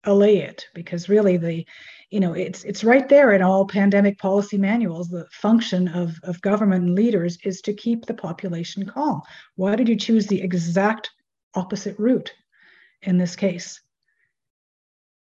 allay 0.08 0.38
it 0.38 0.66
because 0.74 1.08
really 1.08 1.36
the 1.36 1.64
you 2.10 2.20
know 2.20 2.32
it's 2.32 2.64
it's 2.64 2.82
right 2.82 3.08
there 3.08 3.32
in 3.32 3.42
all 3.42 3.66
pandemic 3.66 4.18
policy 4.18 4.58
manuals 4.58 5.08
the 5.08 5.26
function 5.30 5.88
of 5.88 6.16
of 6.22 6.40
government 6.40 6.84
and 6.84 6.94
leaders 6.94 7.38
is 7.44 7.60
to 7.60 7.72
keep 7.72 8.06
the 8.06 8.14
population 8.14 8.86
calm. 8.86 9.20
Why 9.56 9.76
did 9.76 9.88
you 9.88 9.96
choose 9.96 10.26
the 10.26 10.42
exact 10.42 11.10
opposite 11.54 11.98
route 11.98 12.32
in 13.02 13.18
this 13.18 13.36
case? 13.36 13.80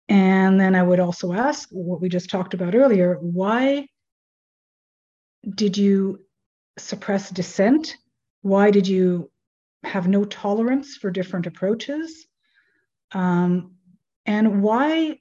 And 0.07 0.59
then 0.59 0.73
i 0.73 0.81
would 0.81 0.99
also 0.99 1.33
ask 1.33 1.69
what 1.71 2.01
we 2.01 2.09
just 2.09 2.29
talked 2.29 2.53
about 2.53 2.73
earlier 2.73 3.17
why 3.21 3.87
did 5.55 5.77
you 5.77 6.19
suppress 6.77 7.29
dissent? 7.29 7.95
Why 8.41 8.71
did 8.71 8.87
you 8.87 9.31
have 9.83 10.07
no 10.07 10.25
tolerance 10.25 10.97
for 10.97 11.11
different 11.11 11.47
approaches? 11.47 12.25
Um, 13.11 13.75
and 14.29 14.61
why 14.61 15.19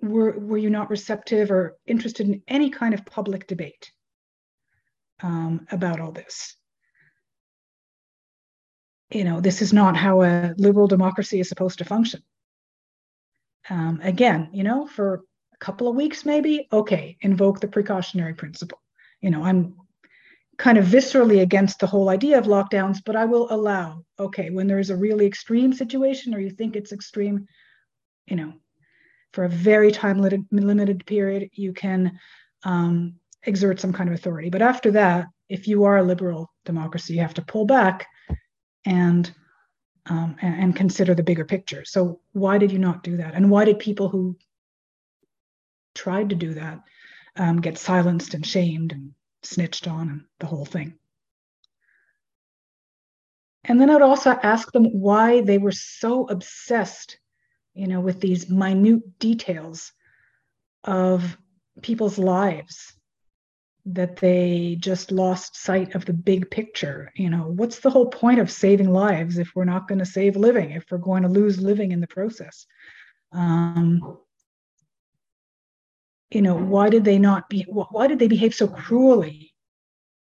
were, 0.00 0.38
were 0.38 0.56
you 0.56 0.70
not 0.70 0.88
receptive 0.88 1.50
or 1.50 1.76
interested 1.84 2.28
in 2.28 2.42
any 2.46 2.70
kind 2.70 2.94
of 2.94 3.04
public 3.04 3.48
debate 3.48 3.90
um, 5.20 5.66
about 5.72 5.98
all 5.98 6.12
this? 6.12 6.54
You 9.10 9.24
know, 9.24 9.40
this 9.40 9.62
is 9.62 9.72
not 9.72 9.96
how 9.96 10.22
a 10.22 10.54
liberal 10.56 10.86
democracy 10.86 11.40
is 11.40 11.48
supposed 11.48 11.78
to 11.78 11.84
function. 11.84 12.22
Um, 13.68 13.98
again, 14.00 14.50
you 14.52 14.62
know, 14.62 14.86
for 14.86 15.24
a 15.52 15.56
couple 15.58 15.88
of 15.88 15.96
weeks, 15.96 16.24
maybe, 16.24 16.68
okay, 16.72 17.16
invoke 17.20 17.58
the 17.58 17.66
precautionary 17.66 18.34
principle. 18.34 18.80
You 19.20 19.30
know, 19.30 19.42
I'm 19.42 19.74
kind 20.56 20.78
of 20.78 20.84
viscerally 20.84 21.40
against 21.42 21.80
the 21.80 21.88
whole 21.88 22.10
idea 22.10 22.38
of 22.38 22.44
lockdowns, 22.44 22.98
but 23.04 23.16
I 23.16 23.24
will 23.24 23.48
allow, 23.50 24.04
okay, 24.20 24.50
when 24.50 24.68
there's 24.68 24.90
a 24.90 24.96
really 24.96 25.26
extreme 25.26 25.72
situation 25.72 26.32
or 26.32 26.38
you 26.38 26.50
think 26.50 26.76
it's 26.76 26.92
extreme, 26.92 27.48
you 28.28 28.36
know, 28.36 28.52
for 29.32 29.44
a 29.44 29.48
very 29.48 29.90
time 29.90 30.20
limited 30.50 31.06
period, 31.06 31.50
you 31.52 31.72
can 31.72 32.18
um, 32.64 33.14
exert 33.44 33.80
some 33.80 33.92
kind 33.92 34.08
of 34.08 34.14
authority. 34.14 34.50
But 34.50 34.62
after 34.62 34.90
that, 34.92 35.26
if 35.48 35.68
you 35.68 35.84
are 35.84 35.98
a 35.98 36.02
liberal 36.02 36.50
democracy, 36.64 37.14
you 37.14 37.20
have 37.20 37.34
to 37.34 37.42
pull 37.42 37.64
back 37.64 38.06
and 38.84 39.30
um, 40.06 40.36
and, 40.40 40.62
and 40.62 40.76
consider 40.76 41.14
the 41.14 41.22
bigger 41.22 41.44
picture. 41.44 41.84
So 41.84 42.20
why 42.32 42.56
did 42.58 42.72
you 42.72 42.78
not 42.78 43.02
do 43.02 43.18
that? 43.18 43.34
And 43.34 43.50
why 43.50 43.66
did 43.66 43.78
people 43.78 44.08
who 44.08 44.38
tried 45.94 46.30
to 46.30 46.36
do 46.36 46.54
that 46.54 46.80
um, 47.36 47.60
get 47.60 47.76
silenced 47.76 48.32
and 48.32 48.46
shamed 48.46 48.92
and 48.92 49.12
snitched 49.42 49.86
on 49.86 50.08
and 50.08 50.24
the 50.40 50.46
whole 50.46 50.64
thing? 50.64 50.94
And 53.64 53.78
then 53.78 53.90
I'd 53.90 54.00
also 54.00 54.30
ask 54.30 54.72
them 54.72 54.86
why 54.86 55.42
they 55.42 55.58
were 55.58 55.72
so 55.72 56.26
obsessed, 56.26 57.18
you 57.78 57.86
know, 57.86 58.00
with 58.00 58.20
these 58.20 58.50
minute 58.50 59.20
details 59.20 59.92
of 60.82 61.38
people's 61.80 62.18
lives 62.18 62.92
that 63.86 64.16
they 64.16 64.76
just 64.80 65.12
lost 65.12 65.56
sight 65.56 65.94
of 65.94 66.04
the 66.04 66.12
big 66.12 66.50
picture. 66.50 67.12
You 67.14 67.30
know, 67.30 67.44
what's 67.44 67.78
the 67.78 67.90
whole 67.90 68.08
point 68.08 68.40
of 68.40 68.50
saving 68.50 68.92
lives 68.92 69.38
if 69.38 69.52
we're 69.54 69.64
not 69.64 69.86
going 69.86 70.00
to 70.00 70.04
save 70.04 70.34
living, 70.34 70.72
if 70.72 70.86
we're 70.90 70.98
going 70.98 71.22
to 71.22 71.28
lose 71.28 71.60
living 71.60 71.92
in 71.92 72.00
the 72.00 72.08
process? 72.08 72.66
Um, 73.30 74.18
you 76.30 76.42
know, 76.42 76.56
why 76.56 76.88
did 76.90 77.04
they 77.04 77.20
not 77.20 77.48
be, 77.48 77.62
why 77.68 78.08
did 78.08 78.18
they 78.18 78.28
behave 78.28 78.54
so 78.54 78.66
cruelly 78.66 79.54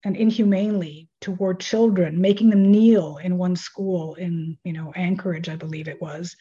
and 0.05 0.15
inhumanely 0.15 1.06
toward 1.21 1.61
children, 1.61 2.21
making 2.21 2.51
them 2.51 2.71
kneel 2.71 3.19
in 3.19 3.39
one 3.39 3.57
school 3.57 4.15
in, 4.17 4.59
you 4.65 4.73
know, 4.73 4.93
Anchorage, 4.95 5.49
I 5.49 5.57
believe 5.57 5.89
it 5.89 6.01
was, 6.01 6.37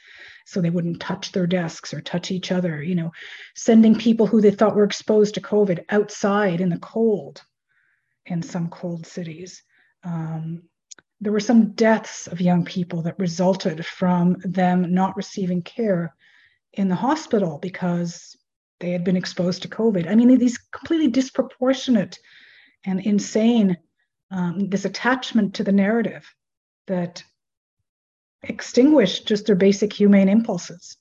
so 0.46 0.62
they 0.62 0.70
wouldn't 0.70 1.00
touch 1.00 1.32
their 1.32 1.48
desks 1.48 1.94
or 1.94 2.02
touch 2.02 2.32
each 2.32 2.52
other, 2.52 2.84
you 2.84 2.96
know, 2.96 3.12
sending 3.56 3.98
people 3.98 4.28
who 4.28 4.42
they 4.42 4.52
thought 4.52 4.76
were 4.76 4.84
exposed 4.84 5.36
to 5.36 5.42
COVID 5.42 5.86
outside 5.90 6.62
in 6.62 6.70
the 6.70 6.80
cold 6.80 7.42
in 8.26 8.42
some 8.42 8.70
cold 8.70 9.06
cities. 9.06 9.64
Um, 10.04 10.64
there 11.22 11.32
were 11.32 11.40
some 11.40 11.72
deaths 11.72 12.28
of 12.28 12.42
young 12.42 12.66
people 12.66 13.02
that 13.04 13.18
resulted 13.18 13.86
from 13.86 14.38
them 14.44 14.94
not 14.94 15.16
receiving 15.16 15.62
care 15.62 16.14
in 16.74 16.90
the 16.90 16.96
hospital 16.96 17.58
because 17.62 18.36
they 18.80 18.92
had 18.92 19.06
been 19.06 19.16
exposed 19.16 19.62
to 19.62 19.70
COVID. 19.70 20.10
I 20.10 20.16
mean, 20.16 20.38
these 20.38 20.58
completely 20.58 21.08
disproportionate 21.08 22.20
and 22.86 23.00
insane 23.00 23.78
um, 24.36 24.68
this 24.70 24.84
attachment 24.84 25.56
to 25.56 25.64
the 25.64 25.72
narrative 25.72 26.30
that 26.88 27.24
extinguished 28.44 29.26
just 29.26 29.46
their 29.46 29.56
basic 29.56 29.94
humane 29.94 30.28
impulses. 30.28 30.98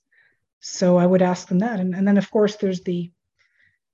So 0.61 0.97
I 0.97 1.05
would 1.05 1.21
ask 1.21 1.49
them 1.49 1.59
that. 1.59 1.81
And, 1.81 1.93
and 1.93 2.07
then, 2.07 2.17
of 2.17 2.31
course, 2.31 2.55
there's 2.55 2.81
the, 2.81 3.11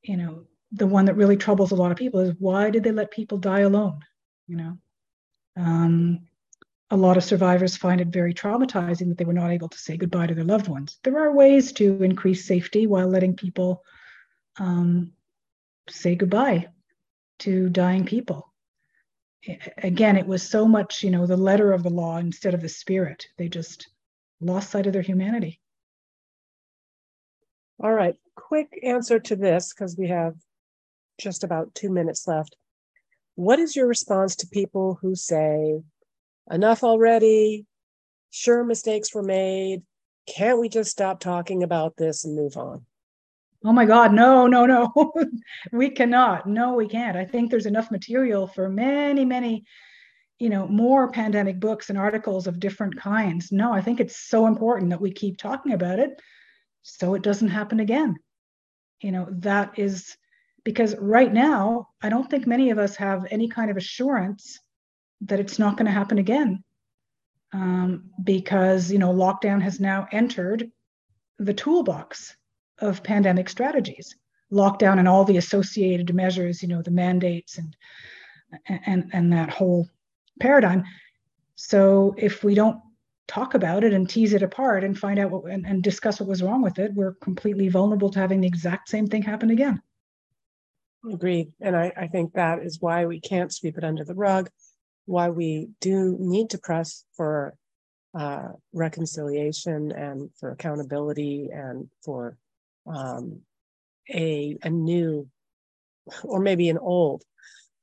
you 0.04 0.18
know, 0.18 0.44
the 0.72 0.86
one 0.86 1.06
that 1.06 1.16
really 1.16 1.38
troubles 1.38 1.72
a 1.72 1.76
lot 1.76 1.92
of 1.92 1.98
people 1.98 2.20
is 2.20 2.36
why 2.38 2.70
did 2.70 2.84
they 2.84 2.92
let 2.92 3.10
people 3.10 3.40
die 3.40 3.62
alone? 3.62 4.02
You 4.48 4.58
know, 4.58 4.78
um, 5.58 6.28
a 6.92 6.96
lot 6.96 7.18
of 7.18 7.24
survivors 7.24 7.76
find 7.76 8.00
it 8.00 8.10
very 8.10 8.36
traumatizing 8.36 9.10
that 9.10 9.18
they 9.18 9.26
were 9.26 9.34
not 9.34 9.52
able 9.52 9.70
to 9.70 9.78
say 9.78 9.98
goodbye 9.98 10.28
to 10.28 10.36
their 10.36 10.44
loved 10.44 10.68
ones. 10.68 11.00
There 11.04 11.18
are 11.18 11.34
ways 11.34 11.72
to 11.74 12.04
increase 12.04 12.46
safety 12.46 12.86
while 12.86 13.08
letting 13.08 13.36
people 13.36 13.84
um, 14.60 15.14
say 15.90 16.16
goodbye 16.16 16.68
to 17.40 17.70
dying 17.70 18.06
people. 18.06 18.51
Again, 19.78 20.18
it 20.18 20.28
was 20.28 20.48
so 20.48 20.68
much, 20.68 21.04
you 21.04 21.10
know, 21.10 21.26
the 21.26 21.38
letter 21.38 21.72
of 21.72 21.84
the 21.84 21.90
law 21.90 22.18
instead 22.18 22.54
of 22.54 22.62
the 22.62 22.70
spirit. 22.70 23.28
They 23.38 23.48
just 23.48 23.90
lost 24.40 24.70
sight 24.70 24.88
of 24.88 24.94
their 24.94 25.02
humanity. 25.02 25.60
All 27.84 27.94
right, 27.94 28.16
quick 28.36 28.80
answer 28.84 29.20
to 29.20 29.36
this 29.36 29.74
because 29.74 29.98
we 29.98 30.08
have 30.10 30.36
just 31.20 31.44
about 31.44 31.74
two 31.74 31.90
minutes 31.90 32.28
left. 32.28 32.56
What 33.36 33.60
is 33.60 33.76
your 33.76 33.88
response 33.88 34.36
to 34.38 34.48
people 34.48 35.00
who 35.02 35.16
say, 35.16 35.82
enough 36.52 36.84
already? 36.84 37.66
Sure, 38.30 38.64
mistakes 38.64 39.16
were 39.16 39.24
made. 39.24 39.82
Can't 40.28 40.60
we 40.60 40.70
just 40.70 40.92
stop 40.92 41.20
talking 41.20 41.64
about 41.64 41.98
this 41.98 42.24
and 42.24 42.36
move 42.36 42.58
on? 42.58 42.86
Oh 43.64 43.74
my 43.74 43.86
god 43.86 44.14
no 44.14 44.48
no 44.48 44.66
no. 44.66 45.14
We 45.72 45.90
cannot. 45.90 46.48
No 46.48 46.74
we 46.74 46.88
can't. 46.88 47.18
I 47.18 47.26
think 47.26 47.50
there's 47.50 47.66
enough 47.66 47.92
material 47.92 48.48
for 48.48 48.70
many 48.70 49.26
many 49.26 49.66
you 50.40 50.50
know 50.50 50.68
more 50.68 51.12
pandemic 51.12 51.60
books 51.60 51.90
and 51.90 51.98
articles 51.98 52.48
of 52.48 52.60
different 52.60 52.98
kinds. 52.98 53.52
No 53.52 53.74
i 53.74 53.82
think 53.82 54.00
it's 54.00 54.18
so 54.18 54.48
important 54.48 54.90
that 54.90 55.02
we 55.02 55.12
keep 55.12 55.38
talking 55.38 55.74
about 55.74 56.00
it 56.00 56.20
so 56.84 57.14
it 57.14 57.22
doesn't 57.24 57.50
happen 57.50 57.80
again. 57.80 58.16
You 59.02 59.12
know 59.12 59.28
that 59.32 59.78
is 59.80 60.18
because 60.64 60.96
right 60.98 61.32
now 61.34 61.88
i 62.02 62.10
don't 62.10 62.30
think 62.30 62.46
many 62.46 62.70
of 62.70 62.78
us 62.78 62.96
have 62.96 63.26
any 63.32 63.48
kind 63.48 63.72
of 63.72 63.78
assurance 63.78 64.60
that 65.22 65.40
it's 65.40 65.60
not 65.60 65.78
going 65.78 65.86
to 65.86 65.92
happen 65.92 66.18
again 66.18 66.64
um, 67.54 68.10
because 68.24 68.92
you 68.92 69.00
know 69.00 69.14
lockdown 69.14 69.62
has 69.62 69.80
now 69.80 70.08
entered 70.12 70.72
the 71.40 71.54
toolbox 71.54 72.36
of 72.82 73.04
pandemic 73.04 73.50
strategies 73.50 74.16
lockdown 74.52 75.00
and 75.00 75.08
all 75.08 75.24
the 75.24 75.38
associated 75.38 76.14
measures 76.14 76.62
you 76.62 76.68
know 76.68 76.82
the 76.82 76.92
mandates 76.92 77.58
and 77.58 77.76
and 78.68 79.10
and 79.14 79.32
that 79.32 79.50
whole 79.50 79.88
paradigm. 80.40 80.84
So 81.56 82.14
if 82.18 82.44
we 82.44 82.56
don't 82.56 82.80
talk 83.28 83.54
about 83.54 83.84
it 83.84 83.94
and 83.94 84.10
tease 84.10 84.34
it 84.34 84.44
apart 84.44 84.84
and 84.84 84.98
find 84.98 85.20
out 85.20 85.32
what 85.32 85.46
and, 85.46 85.66
and 85.66 85.82
discuss 85.82 86.20
what 86.20 86.28
was 86.28 86.44
wrong 86.44 86.62
with 86.62 86.80
it 86.80 86.94
we're 86.94 87.14
completely 87.14 87.70
vulnerable 87.70 88.10
to 88.10 88.20
having 88.20 88.42
the 88.42 88.48
exact 88.48 88.90
same 88.90 89.08
thing 89.08 89.22
happen 89.22 89.52
again. 89.52 89.82
Agreed. 91.12 91.52
And 91.62 91.76
I, 91.76 91.92
I 91.96 92.08
think 92.08 92.34
that 92.34 92.62
is 92.64 92.80
why 92.80 93.06
we 93.06 93.20
can't 93.20 93.54
sweep 93.54 93.78
it 93.78 93.84
under 93.84 94.04
the 94.04 94.16
rug 94.16 94.50
why 95.06 95.30
we 95.30 95.70
do 95.80 96.16
need 96.20 96.50
to 96.52 96.58
press 96.58 97.06
for 97.16 97.56
uh, 98.14 98.50
reconciliation 98.74 99.92
and 99.92 100.30
for 100.40 100.52
accountability 100.52 101.50
and 101.52 101.90
for 102.04 102.38
um, 102.88 103.42
a 104.10 104.58
a 104.64 104.70
new 104.70 105.28
or 106.24 106.40
maybe 106.40 106.70
an 106.70 106.78
old 106.78 107.24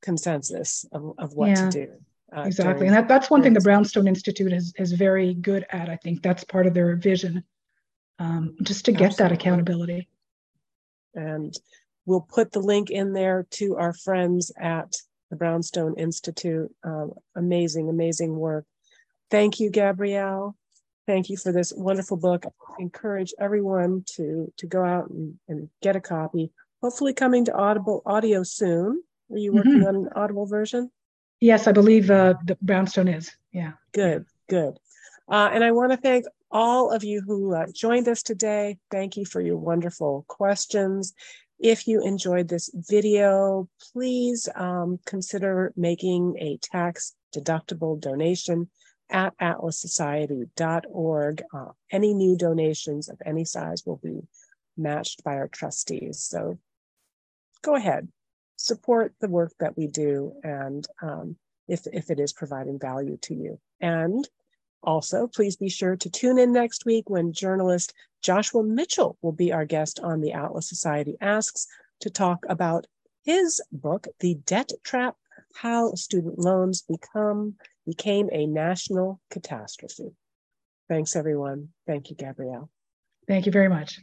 consensus 0.01 0.85
of, 0.91 1.13
of 1.17 1.33
what 1.33 1.49
yeah, 1.49 1.69
to 1.69 1.85
do. 1.85 1.91
Uh, 2.35 2.41
exactly. 2.41 2.87
And 2.87 2.95
that, 2.95 3.07
that's 3.07 3.29
one 3.29 3.41
thing 3.41 3.53
the 3.53 3.61
Brownstone 3.61 4.07
Institute 4.07 4.53
is, 4.53 4.73
is 4.77 4.91
very 4.93 5.33
good 5.33 5.65
at. 5.71 5.89
I 5.89 5.95
think 5.95 6.21
that's 6.21 6.43
part 6.43 6.67
of 6.67 6.73
their 6.73 6.95
vision, 6.95 7.43
um, 8.19 8.55
just 8.61 8.85
to 8.85 8.91
get 8.91 9.07
Absolutely. 9.07 9.35
that 9.35 9.41
accountability. 9.41 10.09
And 11.15 11.53
we'll 12.05 12.21
put 12.21 12.51
the 12.51 12.59
link 12.59 12.91
in 12.91 13.13
there 13.13 13.47
to 13.51 13.77
our 13.77 13.93
friends 13.93 14.51
at 14.59 14.95
the 15.31 15.37
Brownstone 15.37 15.95
Institute. 15.97 16.73
Um, 16.83 17.13
amazing, 17.35 17.89
amazing 17.89 18.35
work. 18.35 18.65
Thank 19.31 19.59
you, 19.59 19.71
Gabrielle 19.71 20.55
thank 21.09 21.27
you 21.27 21.37
for 21.37 21.51
this 21.51 21.73
wonderful 21.75 22.17
book. 22.17 22.45
I 22.45 22.81
encourage 22.81 23.33
everyone 23.39 24.03
to 24.15 24.53
to 24.57 24.67
go 24.67 24.85
out 24.85 25.09
and, 25.09 25.39
and 25.47 25.67
get 25.81 25.95
a 25.95 25.99
copy. 25.99 26.51
Hopefully, 26.83 27.13
coming 27.13 27.45
to 27.45 27.53
Audible 27.53 28.03
audio 28.05 28.43
soon. 28.43 29.01
Are 29.31 29.37
you 29.37 29.51
working 29.53 29.79
mm-hmm. 29.79 29.87
on 29.87 29.95
an 29.95 30.09
Audible 30.15 30.45
version? 30.45 30.91
Yes, 31.39 31.67
I 31.67 31.71
believe 31.71 32.11
uh, 32.11 32.35
the 32.45 32.57
Brownstone 32.61 33.07
is. 33.07 33.31
Yeah. 33.51 33.73
Good, 33.91 34.25
good. 34.49 34.77
Uh, 35.27 35.49
and 35.51 35.63
I 35.63 35.71
want 35.71 35.91
to 35.91 35.97
thank 35.97 36.25
all 36.51 36.91
of 36.91 37.03
you 37.03 37.21
who 37.21 37.55
uh, 37.55 37.67
joined 37.73 38.07
us 38.07 38.21
today. 38.23 38.77
Thank 38.91 39.17
you 39.17 39.25
for 39.25 39.41
your 39.41 39.57
wonderful 39.57 40.25
questions. 40.27 41.13
If 41.59 41.87
you 41.87 42.01
enjoyed 42.01 42.47
this 42.47 42.69
video, 42.73 43.67
please 43.93 44.47
um, 44.55 44.99
consider 45.05 45.73
making 45.75 46.37
a 46.39 46.57
tax 46.61 47.13
deductible 47.35 47.99
donation 47.99 48.69
at 49.09 49.37
atlassociety.org. 49.39 51.43
Uh, 51.53 51.71
any 51.91 52.13
new 52.13 52.37
donations 52.37 53.09
of 53.09 53.21
any 53.25 53.45
size 53.45 53.83
will 53.85 53.99
be 54.03 54.21
matched 54.77 55.23
by 55.23 55.35
our 55.35 55.47
trustees. 55.47 56.23
So 56.23 56.59
go 57.61 57.75
ahead, 57.75 58.07
support 58.55 59.13
the 59.19 59.27
work 59.27 59.53
that 59.59 59.77
we 59.77 59.87
do, 59.87 60.33
and 60.43 60.87
um, 61.01 61.35
if, 61.67 61.85
if 61.91 62.09
it 62.09 62.19
is 62.19 62.33
providing 62.33 62.79
value 62.79 63.17
to 63.23 63.35
you. 63.35 63.59
And 63.81 64.27
also, 64.81 65.27
please 65.27 65.57
be 65.57 65.69
sure 65.69 65.97
to 65.97 66.09
tune 66.09 66.39
in 66.39 66.53
next 66.53 66.85
week 66.85 67.09
when 67.09 67.33
journalist 67.33 67.93
Joshua 68.21 68.63
Mitchell 68.63 69.17
will 69.21 69.33
be 69.33 69.51
our 69.51 69.65
guest 69.65 69.99
on 69.99 70.21
the 70.21 70.31
Atlas 70.31 70.69
Society 70.69 71.17
Asks 71.19 71.67
to 71.99 72.09
talk 72.09 72.45
about 72.47 72.87
his 73.23 73.61
book, 73.71 74.07
The 74.19 74.35
Debt 74.45 74.71
Trap 74.83 75.15
How 75.53 75.93
Student 75.95 76.39
Loans 76.39 76.81
Become 76.81 77.55
became 77.89 78.29
a 78.31 78.45
national 78.45 79.19
catastrophe. 79.31 80.11
Thanks, 80.89 81.15
everyone. 81.15 81.69
Thank 81.87 82.11
you, 82.11 82.15
Gabrielle. 82.15 82.69
Thank 83.27 83.47
you 83.47 83.51
very 83.51 83.67
much. 83.67 83.99